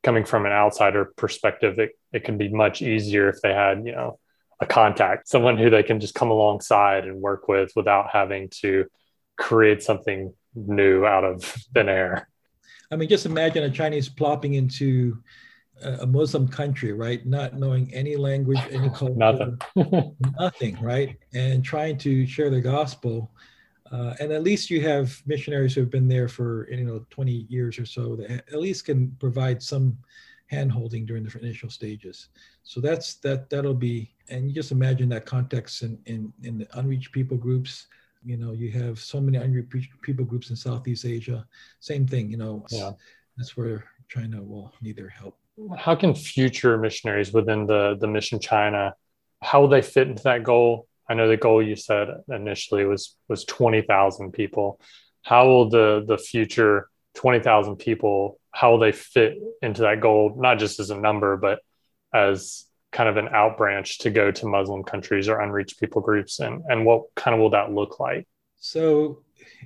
coming 0.06 0.24
from 0.24 0.46
an 0.46 0.52
outsider 0.52 1.04
perspective, 1.16 1.80
it, 1.80 1.98
it 2.12 2.22
can 2.22 2.38
be 2.38 2.48
much 2.48 2.80
easier 2.80 3.28
if 3.28 3.42
they 3.42 3.52
had, 3.52 3.84
you 3.84 3.90
know, 3.90 4.20
a 4.60 4.64
contact, 4.64 5.28
someone 5.28 5.58
who 5.58 5.68
they 5.68 5.82
can 5.82 5.98
just 5.98 6.14
come 6.14 6.30
alongside 6.30 7.08
and 7.08 7.20
work 7.20 7.48
with 7.48 7.72
without 7.74 8.08
having 8.12 8.48
to 8.48 8.86
create 9.36 9.82
something 9.82 10.32
new 10.54 11.04
out 11.04 11.24
of 11.24 11.42
thin 11.74 11.88
air. 11.88 12.28
I 12.92 12.94
mean, 12.94 13.08
just 13.08 13.26
imagine 13.26 13.64
a 13.64 13.70
Chinese 13.70 14.08
plopping 14.08 14.54
into 14.54 15.18
a 15.82 16.06
Muslim 16.06 16.46
country, 16.46 16.92
right? 16.92 17.26
Not 17.26 17.54
knowing 17.54 17.92
any 17.92 18.14
language, 18.14 18.60
any 18.70 18.88
culture, 18.94 19.16
nothing, 19.16 19.58
nothing, 20.38 20.80
right? 20.80 21.16
And 21.34 21.64
trying 21.64 21.98
to 21.98 22.28
share 22.28 22.48
the 22.48 22.60
gospel 22.60 23.32
uh, 23.92 24.14
and 24.20 24.32
at 24.32 24.42
least 24.42 24.70
you 24.70 24.80
have 24.80 25.22
missionaries 25.26 25.74
who 25.74 25.80
have 25.80 25.90
been 25.90 26.08
there 26.08 26.28
for 26.28 26.68
you 26.70 26.84
know 26.84 27.04
20 27.10 27.46
years 27.48 27.78
or 27.78 27.86
so 27.86 28.16
that 28.16 28.30
at 28.30 28.60
least 28.60 28.86
can 28.86 29.10
provide 29.18 29.62
some 29.62 29.96
handholding 30.50 31.06
during 31.06 31.24
the 31.24 31.38
initial 31.40 31.70
stages. 31.70 32.28
So 32.62 32.80
that's 32.80 33.14
that 33.16 33.50
that'll 33.50 33.74
be 33.74 34.12
and 34.28 34.48
you 34.48 34.54
just 34.54 34.72
imagine 34.72 35.08
that 35.10 35.26
context 35.26 35.82
in 35.82 35.98
in, 36.06 36.32
in 36.42 36.58
the 36.58 36.78
unreached 36.78 37.12
people 37.12 37.36
groups. 37.36 37.86
You 38.24 38.36
know, 38.36 38.52
you 38.52 38.72
have 38.72 38.98
so 38.98 39.20
many 39.20 39.38
unreached 39.38 39.90
people 40.02 40.24
groups 40.24 40.50
in 40.50 40.56
Southeast 40.56 41.04
Asia. 41.04 41.46
Same 41.80 42.06
thing, 42.06 42.30
you 42.30 42.36
know. 42.36 42.66
Yeah. 42.70 42.92
That's 43.36 43.56
where 43.56 43.84
China 44.08 44.42
will 44.42 44.72
need 44.80 44.96
their 44.96 45.08
help. 45.08 45.38
How 45.76 45.94
can 45.94 46.14
future 46.14 46.76
missionaries 46.76 47.32
within 47.32 47.66
the 47.66 47.96
the 48.00 48.06
mission 48.06 48.40
China, 48.40 48.94
how 49.42 49.60
will 49.60 49.68
they 49.68 49.82
fit 49.82 50.08
into 50.08 50.22
that 50.24 50.42
goal? 50.42 50.88
I 51.08 51.14
know 51.14 51.28
the 51.28 51.36
goal 51.36 51.62
you 51.62 51.76
said 51.76 52.08
initially 52.28 52.84
was 52.84 53.16
was 53.28 53.44
twenty 53.44 53.82
thousand 53.82 54.32
people. 54.32 54.80
How 55.22 55.46
will 55.46 55.68
the 55.68 56.04
the 56.06 56.18
future 56.18 56.88
twenty 57.14 57.40
thousand 57.40 57.76
people? 57.76 58.38
How 58.50 58.72
will 58.72 58.78
they 58.78 58.92
fit 58.92 59.38
into 59.62 59.82
that 59.82 60.00
goal? 60.00 60.34
Not 60.36 60.58
just 60.58 60.80
as 60.80 60.90
a 60.90 60.96
number, 60.96 61.36
but 61.36 61.60
as 62.12 62.64
kind 62.92 63.08
of 63.08 63.16
an 63.16 63.28
out 63.28 63.58
branch 63.58 63.98
to 63.98 64.10
go 64.10 64.30
to 64.30 64.46
Muslim 64.46 64.82
countries 64.82 65.28
or 65.28 65.40
unreached 65.40 65.78
people 65.78 66.00
groups, 66.00 66.40
and 66.40 66.62
and 66.68 66.84
what 66.84 67.14
kind 67.14 67.34
of 67.34 67.40
will 67.40 67.50
that 67.50 67.72
look 67.72 68.00
like? 68.00 68.26
So, 68.58 69.22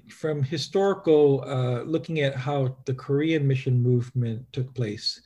from 0.08 0.42
historical, 0.42 1.44
uh, 1.46 1.82
looking 1.82 2.20
at 2.20 2.34
how 2.34 2.76
the 2.86 2.94
Korean 2.94 3.46
mission 3.46 3.80
movement 3.80 4.44
took 4.52 4.74
place, 4.74 5.20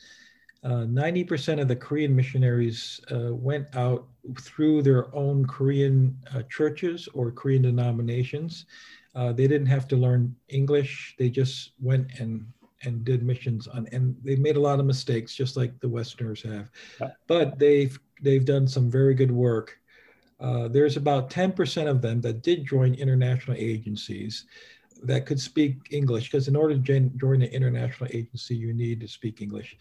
uh, 0.63 0.87
90% 0.87 1.61
of 1.61 1.69
the 1.69 1.77
Korean 1.77 2.15
missionaries 2.15 3.01
uh, 3.11 3.35
went 3.35 3.67
out 3.75 4.07
through 4.39 4.83
their 4.83 5.15
own 5.15 5.47
Korean 5.47 6.17
uh, 6.35 6.43
churches 6.43 7.09
or 7.15 7.31
Korean 7.31 7.63
denominations. 7.63 8.67
Uh, 9.15 9.33
they 9.33 9.47
didn't 9.47 9.67
have 9.67 9.87
to 9.89 9.97
learn 9.97 10.35
English. 10.49 11.15
They 11.19 11.31
just 11.31 11.73
went 11.81 12.19
and 12.19 12.47
and 12.83 13.05
did 13.05 13.23
missions 13.23 13.67
on, 13.67 13.87
and 13.93 14.15
they 14.23 14.37
made 14.37 14.57
a 14.57 14.61
lot 14.61 14.79
of 14.79 14.87
mistakes, 14.87 15.35
just 15.35 15.57
like 15.57 15.79
the 15.81 15.89
Westerners 15.89 16.43
have. 16.43 16.71
But 17.27 17.59
they've 17.59 17.99
they've 18.21 18.45
done 18.45 18.67
some 18.67 18.91
very 18.91 19.15
good 19.15 19.31
work. 19.31 19.79
Uh, 20.41 20.69
there's 20.69 20.97
about 20.97 21.31
10% 21.31 21.87
of 21.87 22.03
them 22.03 22.21
that 22.21 22.43
did 22.43 22.67
join 22.67 22.95
international 22.95 23.57
agencies 23.59 24.47
that 25.03 25.27
could 25.27 25.41
speak 25.41 25.77
English, 25.91 26.31
because 26.31 26.49
in 26.49 26.57
order 26.57 26.75
to 26.75 27.11
join 27.17 27.43
an 27.43 27.49
international 27.51 28.11
agency, 28.13 28.57
you 28.57 28.73
need 28.73 29.01
to 29.01 29.09
speak 29.09 29.41
English. 29.41 29.77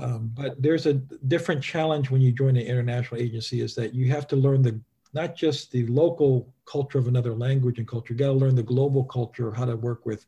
Um, 0.00 0.32
but 0.34 0.60
there's 0.60 0.86
a 0.86 0.94
different 0.94 1.62
challenge 1.62 2.10
when 2.10 2.20
you 2.20 2.32
join 2.32 2.56
an 2.56 2.66
international 2.66 3.20
agency 3.20 3.60
is 3.60 3.74
that 3.76 3.94
you 3.94 4.10
have 4.10 4.26
to 4.28 4.36
learn 4.36 4.62
the 4.62 4.80
not 5.14 5.34
just 5.34 5.72
the 5.72 5.86
local 5.86 6.52
culture 6.66 6.98
of 6.98 7.08
another 7.08 7.34
language 7.34 7.78
and 7.78 7.88
culture. 7.88 8.12
You 8.12 8.18
got 8.18 8.26
to 8.26 8.32
learn 8.32 8.54
the 8.54 8.62
global 8.62 9.04
culture, 9.04 9.52
how 9.52 9.64
to 9.64 9.76
work 9.76 10.04
with 10.04 10.26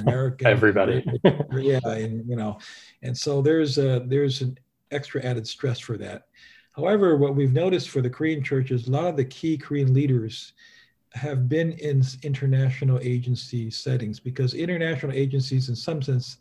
American 0.00 0.46
everybody. 0.56 1.04
yeah, 1.52 1.80
and 1.84 2.28
you 2.28 2.36
know, 2.36 2.58
and 3.02 3.16
so 3.16 3.42
there's 3.42 3.78
a 3.78 4.04
there's 4.06 4.40
an 4.40 4.58
extra 4.90 5.24
added 5.24 5.46
stress 5.46 5.78
for 5.78 5.96
that. 5.98 6.24
However, 6.72 7.16
what 7.16 7.34
we've 7.34 7.52
noticed 7.52 7.88
for 7.88 8.00
the 8.00 8.10
Korean 8.10 8.42
churches, 8.42 8.86
a 8.86 8.90
lot 8.90 9.06
of 9.06 9.16
the 9.16 9.24
key 9.24 9.58
Korean 9.58 9.92
leaders 9.92 10.52
have 11.14 11.48
been 11.48 11.72
in 11.72 12.02
international 12.22 13.00
agency 13.02 13.70
settings 13.70 14.20
because 14.20 14.54
international 14.54 15.12
agencies, 15.12 15.68
in 15.68 15.74
some 15.74 16.02
sense, 16.02 16.36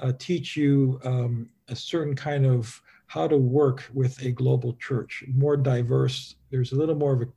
uh, 0.00 0.12
teach 0.18 0.56
you 0.56 1.00
um, 1.04 1.48
a 1.68 1.76
certain 1.76 2.14
kind 2.14 2.46
of 2.46 2.80
how 3.06 3.28
to 3.28 3.36
work 3.36 3.84
with 3.92 4.20
a 4.22 4.30
global 4.30 4.74
church, 4.74 5.24
more 5.34 5.56
diverse. 5.56 6.36
There's 6.50 6.72
a 6.72 6.76
little 6.76 6.94
more 6.94 7.12
of 7.12 7.22
a, 7.22 7.28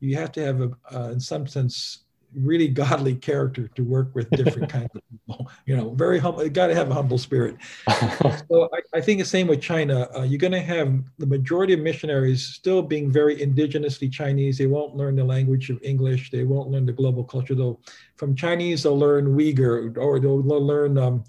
you 0.00 0.16
have 0.16 0.32
to 0.32 0.44
have 0.44 0.60
a, 0.60 0.70
uh, 0.92 1.10
in 1.10 1.20
some 1.20 1.46
sense, 1.46 2.00
really 2.34 2.68
godly 2.68 3.14
character 3.14 3.68
to 3.68 3.84
work 3.84 4.14
with 4.14 4.30
different 4.30 4.68
kinds 4.72 4.90
of 4.94 5.02
people. 5.10 5.48
You 5.66 5.76
know, 5.76 5.90
very 5.90 6.18
humble. 6.18 6.42
You 6.42 6.50
got 6.50 6.68
to 6.68 6.74
have 6.74 6.90
a 6.90 6.94
humble 6.94 7.18
spirit. 7.18 7.56
so 7.88 8.68
I, 8.72 8.98
I, 8.98 9.00
think 9.00 9.20
the 9.20 9.24
same 9.24 9.46
with 9.46 9.60
China. 9.60 10.08
Uh, 10.16 10.22
you're 10.22 10.38
going 10.38 10.52
to 10.52 10.60
have 10.60 11.00
the 11.18 11.26
majority 11.26 11.74
of 11.74 11.80
missionaries 11.80 12.44
still 12.44 12.82
being 12.82 13.10
very 13.10 13.36
indigenously 13.36 14.10
Chinese. 14.12 14.58
They 14.58 14.66
won't 14.66 14.96
learn 14.96 15.16
the 15.16 15.24
language 15.24 15.70
of 15.70 15.80
English. 15.82 16.30
They 16.30 16.44
won't 16.44 16.70
learn 16.70 16.86
the 16.86 16.92
global 16.92 17.24
culture. 17.24 17.54
Though 17.54 17.80
from 18.16 18.34
Chinese, 18.34 18.82
they'll 18.82 18.98
learn 18.98 19.36
Uyghur 19.36 19.96
or 19.96 20.18
they'll 20.20 20.42
learn. 20.42 20.98
Um, 20.98 21.24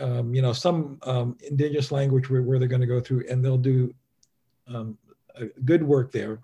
um, 0.00 0.34
you 0.34 0.42
know, 0.42 0.52
some 0.52 0.98
um, 1.02 1.36
indigenous 1.48 1.92
language 1.92 2.28
where, 2.28 2.42
where 2.42 2.58
they're 2.58 2.68
going 2.68 2.80
to 2.80 2.86
go 2.86 3.00
through, 3.00 3.24
and 3.28 3.44
they'll 3.44 3.56
do 3.56 3.94
um, 4.68 4.98
good 5.64 5.82
work 5.82 6.12
there. 6.12 6.40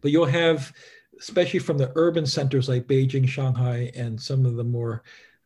But 0.00 0.10
you'll 0.10 0.26
have, 0.26 0.72
especially 1.18 1.60
from 1.60 1.78
the 1.78 1.92
urban 1.94 2.26
centers 2.26 2.68
like 2.68 2.86
Beijing, 2.86 3.28
Shanghai, 3.28 3.90
and 3.94 4.20
some 4.20 4.44
of 4.44 4.56
the 4.56 4.64
more 4.64 5.02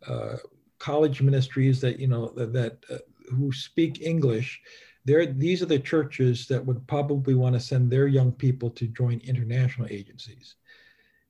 uh, 0.07 0.37
college 0.79 1.21
ministries 1.21 1.81
that 1.81 2.01
you 2.01 2.09
know 2.09 2.33
that, 2.37 2.53
that 2.53 2.79
uh, 2.91 2.99
who 3.31 3.53
speak 3.53 4.01
English. 4.01 4.61
There, 5.07 5.25
these 5.25 5.63
are 5.63 5.67
the 5.67 5.79
churches 5.79 6.47
that 6.49 6.65
would 6.65 6.87
probably 6.87 7.35
want 7.35 7.55
to 7.55 7.61
send 7.61 7.91
their 7.91 8.07
young 8.07 8.33
people 8.33 8.69
to 8.71 8.87
join 8.87 9.19
international 9.25 9.89
agencies. 9.91 10.57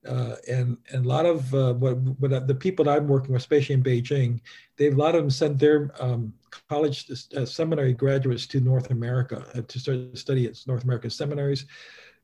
Uh, 0.07 0.35
and, 0.49 0.77
and 0.91 1.05
a 1.05 1.07
lot 1.07 1.27
of 1.27 1.53
uh, 1.53 1.73
what, 1.73 1.97
what 2.19 2.47
the 2.47 2.55
people 2.55 2.85
that 2.85 2.97
I'm 2.97 3.07
working 3.07 3.33
with, 3.33 3.41
especially 3.41 3.75
in 3.75 3.83
Beijing, 3.83 4.39
they've 4.77 4.93
a 4.93 4.97
lot 4.97 5.13
of 5.13 5.21
them 5.21 5.29
sent 5.29 5.59
their 5.59 5.91
um, 5.99 6.33
college 6.69 7.09
uh, 7.37 7.45
seminary 7.45 7.93
graduates 7.93 8.47
to 8.47 8.59
North 8.59 8.89
America 8.89 9.45
uh, 9.53 9.61
to 9.67 9.79
start 9.79 10.17
study 10.17 10.47
at 10.47 10.57
North 10.65 10.83
American 10.83 11.11
seminaries. 11.11 11.65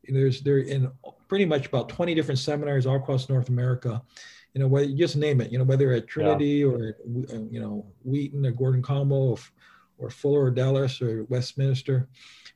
There's 0.03 0.41
they're 0.41 0.59
in 0.59 0.91
pretty 1.27 1.45
much 1.45 1.67
about 1.67 1.89
20 1.89 2.15
different 2.15 2.39
seminaries 2.39 2.85
all 2.85 2.95
across 2.95 3.29
North 3.29 3.49
America. 3.49 4.01
You 4.53 4.61
know, 4.61 4.67
whether 4.67 4.87
just 4.87 5.15
name 5.15 5.41
it. 5.41 5.51
You 5.51 5.59
know, 5.59 5.63
whether 5.63 5.91
at 5.91 6.07
Trinity 6.07 6.45
yeah. 6.45 6.65
or 6.65 6.97
uh, 7.31 7.43
you 7.51 7.59
know 7.59 7.85
Wheaton 8.03 8.45
or 8.45 8.51
Gordon 8.51 8.81
Conwell 8.81 9.37
or, 9.99 10.05
or 10.05 10.09
Fuller 10.09 10.45
or 10.45 10.51
Dallas 10.51 10.99
or 11.01 11.25
Westminster 11.25 12.07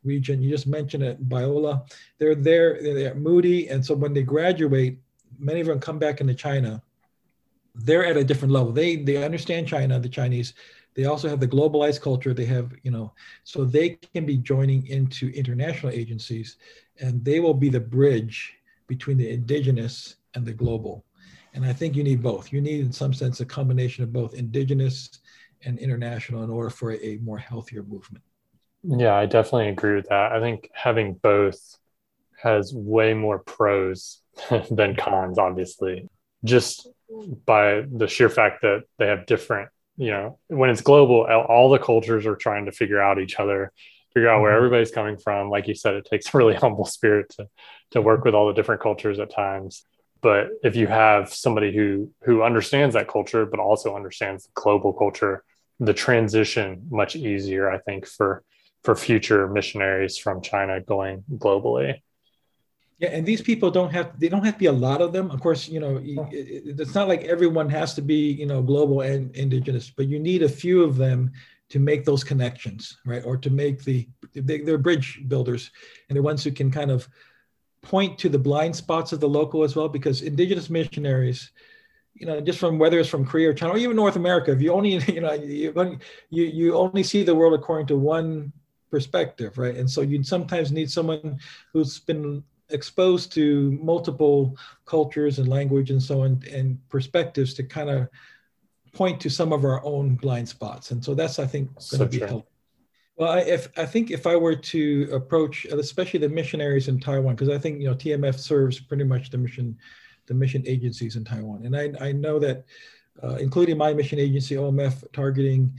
Regent. 0.04 0.42
You 0.42 0.50
just 0.50 0.66
mentioned 0.66 1.04
it, 1.04 1.30
Biola. 1.30 1.88
They're 2.18 2.34
there. 2.34 2.82
They're 2.82 3.10
at 3.10 3.18
Moody, 3.18 3.68
and 3.68 3.86
so 3.86 3.94
when 3.94 4.14
they 4.14 4.24
graduate 4.24 4.98
many 5.42 5.60
of 5.62 5.68
them 5.68 5.80
come 5.80 6.00
back 6.00 6.22
into 6.22 6.34
China, 6.34 6.82
they're 7.76 8.06
at 8.06 8.18
a 8.18 8.24
different 8.24 8.54
level. 8.54 8.72
They 8.72 8.98
they 8.98 9.24
understand 9.24 9.68
China, 9.68 10.00
the 10.00 10.10
Chinese. 10.10 10.54
They 10.94 11.06
also 11.06 11.30
have 11.30 11.40
the 11.40 11.48
globalized 11.48 12.02
culture. 12.02 12.34
They 12.34 12.46
have, 12.46 12.74
you 12.84 12.92
know, 12.92 13.14
so 13.44 13.64
they 13.64 13.98
can 14.14 14.26
be 14.26 14.38
joining 14.38 14.86
into 14.88 15.30
international 15.30 15.94
agencies, 15.94 16.58
and 17.00 17.24
they 17.24 17.40
will 17.40 17.54
be 17.54 17.70
the 17.70 17.80
bridge 17.80 18.56
between 18.88 19.18
the 19.18 19.30
indigenous 19.30 20.18
and 20.36 20.46
the 20.46 20.54
global. 20.54 21.06
And 21.54 21.66
I 21.66 21.74
think 21.74 21.96
you 21.96 22.04
need 22.04 22.22
both. 22.22 22.52
You 22.52 22.62
need, 22.62 22.82
in 22.82 22.92
some 22.92 23.14
sense, 23.14 23.40
a 23.40 23.46
combination 23.46 24.04
of 24.04 24.12
both 24.12 24.34
indigenous 24.34 25.10
and 25.64 25.80
international 25.80 26.44
in 26.44 26.50
order 26.50 26.70
for 26.70 26.94
a 26.94 27.20
more 27.22 27.38
healthier 27.38 27.84
movement. 27.84 28.24
Yeah, 28.84 29.16
I 29.16 29.26
definitely 29.28 29.70
agree 29.70 29.96
with 29.96 30.08
that. 30.10 30.32
I 30.32 30.40
think 30.40 30.70
having 30.74 31.14
both 31.14 31.78
has 32.42 32.74
way 32.74 33.14
more 33.14 33.40
pros 33.40 34.22
than 34.72 34.96
cons, 34.96 35.38
obviously, 35.38 36.10
just 36.44 36.88
by 37.46 37.84
the 37.92 38.08
sheer 38.08 38.30
fact 38.30 38.62
that 38.62 38.84
they 38.98 39.08
have 39.08 39.26
different, 39.26 39.70
you 39.98 40.12
know, 40.12 40.40
when 40.48 40.70
it's 40.70 40.82
global, 40.82 41.26
all 41.26 41.70
the 41.70 41.80
cultures 41.80 42.26
are 42.26 42.36
trying 42.36 42.66
to 42.66 42.72
figure 42.72 43.02
out 43.02 43.20
each 43.20 43.40
other, 43.40 43.72
figure 44.14 44.30
out 44.30 44.42
where 44.42 44.52
mm-hmm. 44.52 44.58
everybody's 44.58 44.92
coming 44.92 45.18
from. 45.18 45.50
Like 45.50 45.68
you 45.68 45.76
said, 45.76 45.96
it 45.96 46.06
takes 46.06 46.34
a 46.34 46.38
really 46.38 46.56
humble 46.64 46.86
spirit 46.86 47.30
to, 47.38 47.48
to 47.92 48.02
work 48.02 48.24
with 48.24 48.34
all 48.34 48.48
the 48.48 48.54
different 48.54 48.82
cultures 48.82 49.20
at 49.20 49.34
times. 49.34 49.86
But 50.22 50.50
if 50.64 50.76
you 50.76 50.86
have 50.86 51.34
somebody 51.34 51.76
who 51.76 52.12
who 52.24 52.44
understands 52.44 52.94
that 52.94 53.08
culture, 53.08 53.46
but 53.46 53.60
also 53.60 53.96
understands 53.96 54.44
the 54.44 54.52
global 54.54 54.94
culture, 54.94 55.44
the 55.80 55.96
transition 55.96 56.88
much 56.92 57.16
easier, 57.16 57.72
I 57.72 57.80
think, 57.80 58.06
for 58.06 58.44
for 58.84 58.96
future 58.96 59.48
missionaries 59.48 60.18
from 60.18 60.42
China 60.42 60.80
going 60.80 61.24
globally. 61.32 62.02
Yeah, 63.02 63.10
and 63.10 63.26
these 63.26 63.42
people 63.42 63.72
don't 63.72 63.92
have 63.92 64.20
they 64.20 64.30
don't 64.30 64.46
have 64.46 64.54
to 64.54 64.60
be 64.60 64.68
a 64.68 64.72
lot 64.72 65.02
of 65.02 65.12
them. 65.12 65.32
Of 65.32 65.42
course, 65.42 65.68
you 65.68 65.80
know, 65.80 66.00
it's 66.04 66.94
not 66.94 67.08
like 67.08 67.24
everyone 67.24 67.68
has 67.70 67.96
to 67.96 68.02
be, 68.02 68.32
you 68.32 68.46
know, 68.46 68.62
global 68.62 69.02
and 69.02 69.36
indigenous, 69.36 69.90
but 69.90 70.08
you 70.08 70.20
need 70.20 70.44
a 70.44 70.50
few 70.50 70.84
of 70.84 70.98
them 70.98 71.32
to 71.70 71.80
make 71.80 72.06
those 72.06 72.24
connections, 72.24 73.00
right? 73.04 73.26
Or 73.26 73.38
to 73.38 73.50
make 73.50 73.84
the 73.84 74.08
they, 74.36 74.62
they're 74.62 74.78
bridge 74.78 75.20
builders 75.28 75.72
and 76.10 76.16
the 76.16 76.22
ones 76.22 76.44
who 76.44 76.52
can 76.52 76.70
kind 76.70 76.92
of 76.92 77.10
point 77.82 78.20
to 78.20 78.30
the 78.30 78.38
blind 78.38 78.76
spots 78.76 79.12
of 79.14 79.20
the 79.20 79.30
local 79.30 79.64
as 79.64 79.76
well, 79.76 79.90
because 79.90 80.22
indigenous 80.22 80.70
missionaries, 80.70 81.52
you 82.14 82.28
know, 82.28 82.40
just 82.40 82.60
from 82.60 82.78
whether 82.78 83.00
it's 83.00 83.10
from 83.10 83.26
Korea 83.26 83.50
or 83.50 83.54
China 83.56 83.74
or 83.74 83.78
even 83.78 83.96
North 83.96 84.16
America, 84.16 84.52
if 84.52 84.62
you 84.62 84.72
only, 84.74 84.92
you 85.12 85.22
know, 85.22 85.34
you, 85.34 85.74
you, 86.30 86.44
you 86.44 86.76
only 86.76 87.02
see 87.02 87.24
the 87.24 87.34
world 87.34 87.56
according 87.56 87.88
to 87.88 87.98
one 87.98 88.54
perspective, 88.92 89.58
right? 89.58 89.76
And 89.76 89.90
so 89.90 90.02
you 90.02 90.22
sometimes 90.22 90.72
need 90.72 90.92
someone 90.92 91.40
who's 91.74 91.98
been 91.98 92.44
exposed 92.72 93.32
to 93.34 93.72
multiple 93.82 94.58
cultures 94.86 95.40
and 95.40 95.48
language 95.48 95.92
and 95.92 96.02
so 96.02 96.22
on 96.24 96.42
and 96.52 96.78
perspectives 96.90 97.54
to 97.56 97.64
kind 97.64 97.90
of 97.90 98.08
point 98.94 99.22
to 99.22 99.30
some 99.30 99.54
of 99.54 99.64
our 99.64 99.84
own 99.86 100.16
blind 100.16 100.48
spots. 100.48 100.92
And 100.92 101.04
so 101.04 101.14
that's, 101.14 101.40
I 101.40 101.46
think, 101.46 101.70
going 101.90 102.10
to 102.10 102.20
be 102.20 102.20
helpful. 102.20 102.48
Well, 103.18 103.32
I, 103.32 103.40
if 103.42 103.68
I 103.78 103.86
think 103.86 104.10
if 104.10 104.26
I 104.26 104.36
were 104.36 104.56
to 104.56 105.10
approach, 105.12 105.66
especially 105.66 106.20
the 106.20 106.30
missionaries 106.30 106.88
in 106.88 107.00
Taiwan, 107.00 107.36
because 107.36 107.50
I 107.50 107.58
think 107.60 107.80
you 107.80 107.88
know 107.88 107.96
TMF 107.96 108.40
serves 108.40 108.80
pretty 108.80 109.04
much 109.04 109.30
the 109.30 109.38
mission, 109.38 109.78
the 110.26 110.34
mission 110.34 110.64
agencies 110.66 111.16
in 111.16 111.24
Taiwan, 111.24 111.66
and 111.66 111.76
I, 111.76 111.92
I 112.04 112.12
know 112.14 112.40
that, 112.40 112.66
uh, 113.22 113.36
including 113.36 113.78
my 113.78 113.94
mission 113.94 114.18
agency 114.18 114.56
OMF, 114.56 115.06
targeting 115.14 115.72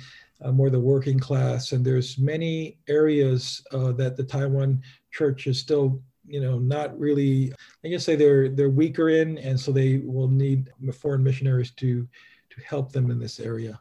uh, 0.43 0.53
more 0.53 0.71
the 0.71 0.79
working 0.79 1.19
class, 1.19 1.73
and 1.73 1.85
there's 1.85 2.19
many 2.19 2.79
areas 2.89 3.65
uh, 3.73 3.93
that 3.93 4.17
the 4.17 4.25
Taiwan 4.25 4.83
church 5.11 5.47
is 5.47 5.59
still 5.59 6.01
you 6.27 6.41
know 6.41 6.59
not 6.59 6.99
really 6.99 7.53
i 7.85 7.89
guess 7.89 8.05
say 8.05 8.15
they're 8.15 8.49
they're 8.49 8.71
weaker 8.71 9.09
in 9.09 9.39
and 9.39 9.59
so 9.59 9.73
they 9.73 9.99
will 9.99 10.29
need 10.29 10.71
foreign 10.93 11.23
missionaries 11.23 11.71
to 11.73 12.07
to 12.53 12.61
help 12.63 12.93
them 12.93 13.11
in 13.11 13.19
this 13.19 13.41
area. 13.41 13.81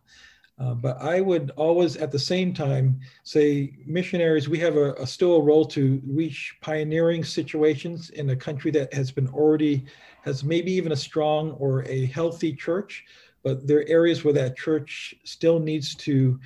Uh, 0.59 0.75
but 0.75 1.01
I 1.01 1.21
would 1.21 1.51
always, 1.55 1.97
at 1.97 2.11
the 2.11 2.19
same 2.19 2.53
time, 2.53 2.99
say 3.23 3.73
missionaries, 3.85 4.47
we 4.47 4.59
have 4.59 4.75
a, 4.77 4.93
a, 4.93 5.07
still 5.07 5.37
a 5.37 5.41
role 5.41 5.65
to 5.65 6.01
reach 6.05 6.55
pioneering 6.61 7.23
situations 7.23 8.11
in 8.11 8.29
a 8.29 8.35
country 8.35 8.69
that 8.71 8.93
has 8.93 9.11
been 9.11 9.27
already, 9.29 9.85
has 10.23 10.43
maybe 10.43 10.71
even 10.71 10.91
a 10.91 10.95
strong 10.95 11.51
or 11.53 11.83
a 11.85 12.05
healthy 12.05 12.53
church, 12.53 13.05
but 13.43 13.65
there 13.65 13.79
are 13.79 13.87
areas 13.87 14.23
where 14.23 14.35
that 14.35 14.55
church 14.55 15.15
still 15.23 15.59
needs 15.59 15.95
to 15.95 16.39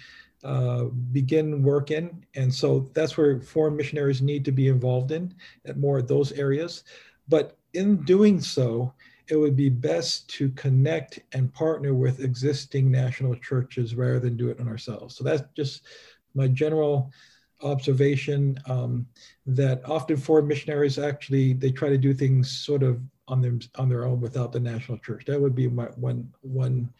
uh, 0.46 0.86
begin 1.12 1.64
work 1.64 1.92
in. 1.92 2.24
And 2.36 2.54
so 2.54 2.90
that's 2.94 3.18
where 3.18 3.42
foreign 3.42 3.76
missionaries 3.76 4.22
need 4.22 4.46
to 4.46 4.52
be 4.52 4.68
involved 4.68 5.12
in, 5.12 5.34
at 5.66 5.78
more 5.78 5.98
of 5.98 6.08
those 6.08 6.32
areas. 6.34 6.84
But 7.28 7.58
in 7.74 8.04
doing 8.04 8.40
so, 8.40 8.94
it 9.28 9.36
would 9.36 9.56
be 9.56 9.70
best 9.70 10.30
to 10.30 10.50
connect 10.52 11.20
and 11.34 11.52
partner 11.54 11.96
with 11.96 12.20
existing 12.20 12.92
national 12.92 13.36
churches 13.38 13.96
rather 13.96 14.20
than 14.20 14.38
do 14.38 14.50
it 14.50 14.60
on 14.60 14.68
ourselves. 14.68 15.16
So 15.16 15.24
that's 15.24 15.44
just 15.56 15.82
my 16.36 16.48
general 16.48 17.12
observation 17.64 18.60
um, 18.68 19.08
that 19.48 19.82
often 19.90 20.18
foreign 20.18 20.48
missionaries 20.48 21.00
actually 21.00 21.54
they 21.54 21.72
try 21.72 21.90
to 21.90 21.98
do 21.98 22.14
things 22.14 22.52
sort 22.52 22.84
of 22.84 23.02
on 23.28 23.42
them 23.42 23.60
on 23.78 23.90
their 23.90 24.06
own 24.06 24.22
without 24.22 24.52
the 24.52 24.60
national 24.60 25.00
church. 25.00 25.26
That 25.26 25.42
would 25.42 25.56
be 25.56 25.68
my 25.68 25.86
one 25.96 26.32
one 26.42 26.94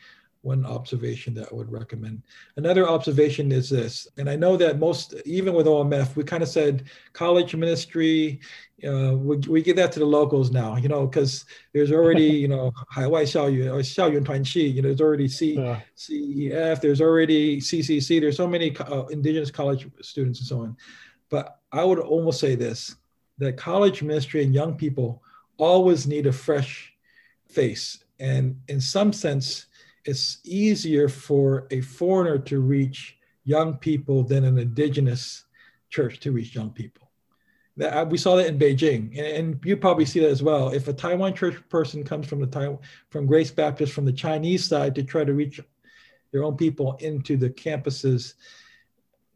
one 0.46 0.66
observation 0.66 1.34
that 1.34 1.48
I 1.52 1.56
would 1.56 1.72
recommend. 1.72 2.22
Another 2.56 2.88
observation 2.88 3.52
is 3.52 3.70
this, 3.70 4.08
and 4.18 4.30
I 4.30 4.36
know 4.36 4.56
that 4.58 4.78
most, 4.80 5.16
even 5.26 5.56
with 5.56 5.66
OMF, 5.66 6.16
we 6.16 6.24
kind 6.24 6.44
of 6.44 6.50
said 6.50 6.84
college 7.14 7.56
ministry, 7.56 8.40
uh, 8.88 9.16
we, 9.16 9.38
we 9.38 9.64
give 9.64 9.76
that 9.78 9.92
to 9.94 10.00
the 10.00 10.06
locals 10.06 10.52
now, 10.52 10.76
you 10.76 10.88
know, 10.88 11.08
because 11.08 11.46
there's 11.74 11.92
already, 11.92 12.26
you 12.44 12.48
know, 12.48 12.72
Hawaii 12.92 13.26
Xiaoyu 13.26 13.74
or 13.74 13.80
Xiaoyuan 13.80 14.54
Chi, 14.54 14.60
you 14.60 14.82
know, 14.82 14.90
there's 14.90 15.02
already 15.02 15.28
C, 15.28 15.56
yeah. 15.56 15.80
CEF, 15.98 16.80
there's 16.80 17.02
already 17.02 17.60
CCC, 17.60 18.22
there's 18.22 18.38
so 18.38 18.48
many 18.48 18.76
uh, 18.78 19.06
indigenous 19.06 19.50
college 19.50 19.90
students 20.02 20.40
and 20.40 20.48
so 20.48 20.62
on. 20.62 20.78
But 21.30 21.60
I 21.72 21.84
would 21.84 22.00
almost 22.00 22.40
say 22.40 22.54
this, 22.54 22.96
that 23.40 23.58
college 23.58 24.04
ministry 24.04 24.44
and 24.44 24.54
young 24.54 24.76
people 24.76 25.24
always 25.58 26.06
need 26.06 26.28
a 26.28 26.32
fresh 26.32 26.94
face. 27.50 28.04
And 28.20 28.62
in 28.68 28.80
some 28.80 29.12
sense, 29.12 29.66
it's 30.06 30.40
easier 30.44 31.10
for 31.10 31.68
a 31.72 31.82
foreigner 31.82 32.38
to 32.38 32.60
reach 32.60 33.18
young 33.44 33.78
people 33.78 34.24
than 34.24 34.44
an 34.44 34.58
indigenous 34.58 35.46
church 35.90 36.20
to 36.22 36.32
reach 36.32 36.56
young 36.56 36.70
people. 36.70 37.10
That, 37.78 37.94
uh, 37.94 38.06
we 38.06 38.18
saw 38.18 38.36
that 38.38 38.48
in 38.48 38.58
Beijing, 38.58 39.18
and, 39.18 39.28
and, 39.28 39.60
you 39.66 39.76
probably 39.76 40.06
see 40.06 40.22
that 40.22 40.30
as 40.30 40.42
well. 40.42 40.70
If 40.70 40.88
a 40.88 40.94
Taiwan 40.94 41.34
church 41.34 41.58
person 41.68 42.04
comes 42.04 42.26
from 42.26 42.40
the 42.40 42.48
Taiwan, 42.48 42.80
from 43.10 43.26
Grace 43.26 43.52
Baptist 43.52 43.92
from 43.92 44.06
the 44.06 44.14
Chinese 44.14 44.66
side 44.66 44.96
to 44.96 45.04
try 45.04 45.26
to 45.26 45.34
reach 45.34 45.60
their 46.32 46.44
own 46.44 46.56
people 46.56 46.96
into 47.00 47.36
the 47.36 47.50
campuses, 47.50 48.36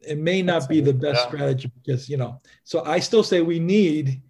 it 0.00 0.16
may 0.16 0.40
not 0.40 0.68
be 0.68 0.80
the 0.80 0.94
best 0.94 1.20
yeah. 1.24 1.28
strategy 1.28 1.70
because 1.82 2.08
you 2.08 2.16
know. 2.16 2.40
So 2.64 2.82
I 2.84 2.98
still 3.00 3.22
say 3.22 3.42
we 3.42 3.58
need, 3.58 4.22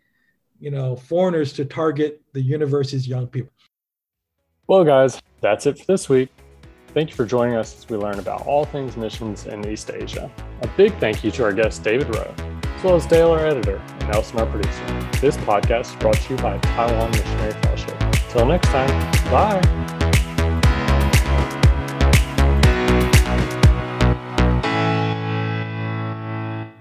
you 0.58 0.72
know, 0.72 0.96
foreigners 0.96 1.52
to 1.54 1.64
target 1.64 2.20
the 2.32 2.40
university's 2.40 3.06
young 3.06 3.28
people. 3.28 3.52
Well, 4.70 4.84
guys, 4.84 5.20
that's 5.40 5.66
it 5.66 5.80
for 5.80 5.84
this 5.86 6.08
week. 6.08 6.28
Thank 6.94 7.10
you 7.10 7.16
for 7.16 7.26
joining 7.26 7.56
us 7.56 7.76
as 7.76 7.88
we 7.88 7.96
learn 7.96 8.20
about 8.20 8.46
all 8.46 8.64
things 8.64 8.96
missions 8.96 9.46
in 9.46 9.68
East 9.68 9.90
Asia. 9.92 10.30
A 10.62 10.68
big 10.76 10.96
thank 10.98 11.24
you 11.24 11.32
to 11.32 11.42
our 11.42 11.52
guest, 11.52 11.82
David 11.82 12.14
Ro, 12.14 12.32
as 12.76 12.84
well 12.84 12.94
as 12.94 13.04
Dale, 13.04 13.32
our 13.32 13.44
editor, 13.44 13.78
and 13.78 14.08
Nelson, 14.10 14.38
our 14.38 14.46
producer. 14.46 15.10
This 15.20 15.36
podcast 15.38 15.90
is 15.90 15.96
brought 15.96 16.18
to 16.18 16.34
you 16.34 16.40
by 16.40 16.56
Taiwan 16.58 17.10
Missionary 17.10 17.52
Fellowship. 17.54 17.98
Till 18.28 18.46
next 18.46 18.68
time, 18.68 18.88
bye. 19.32 19.79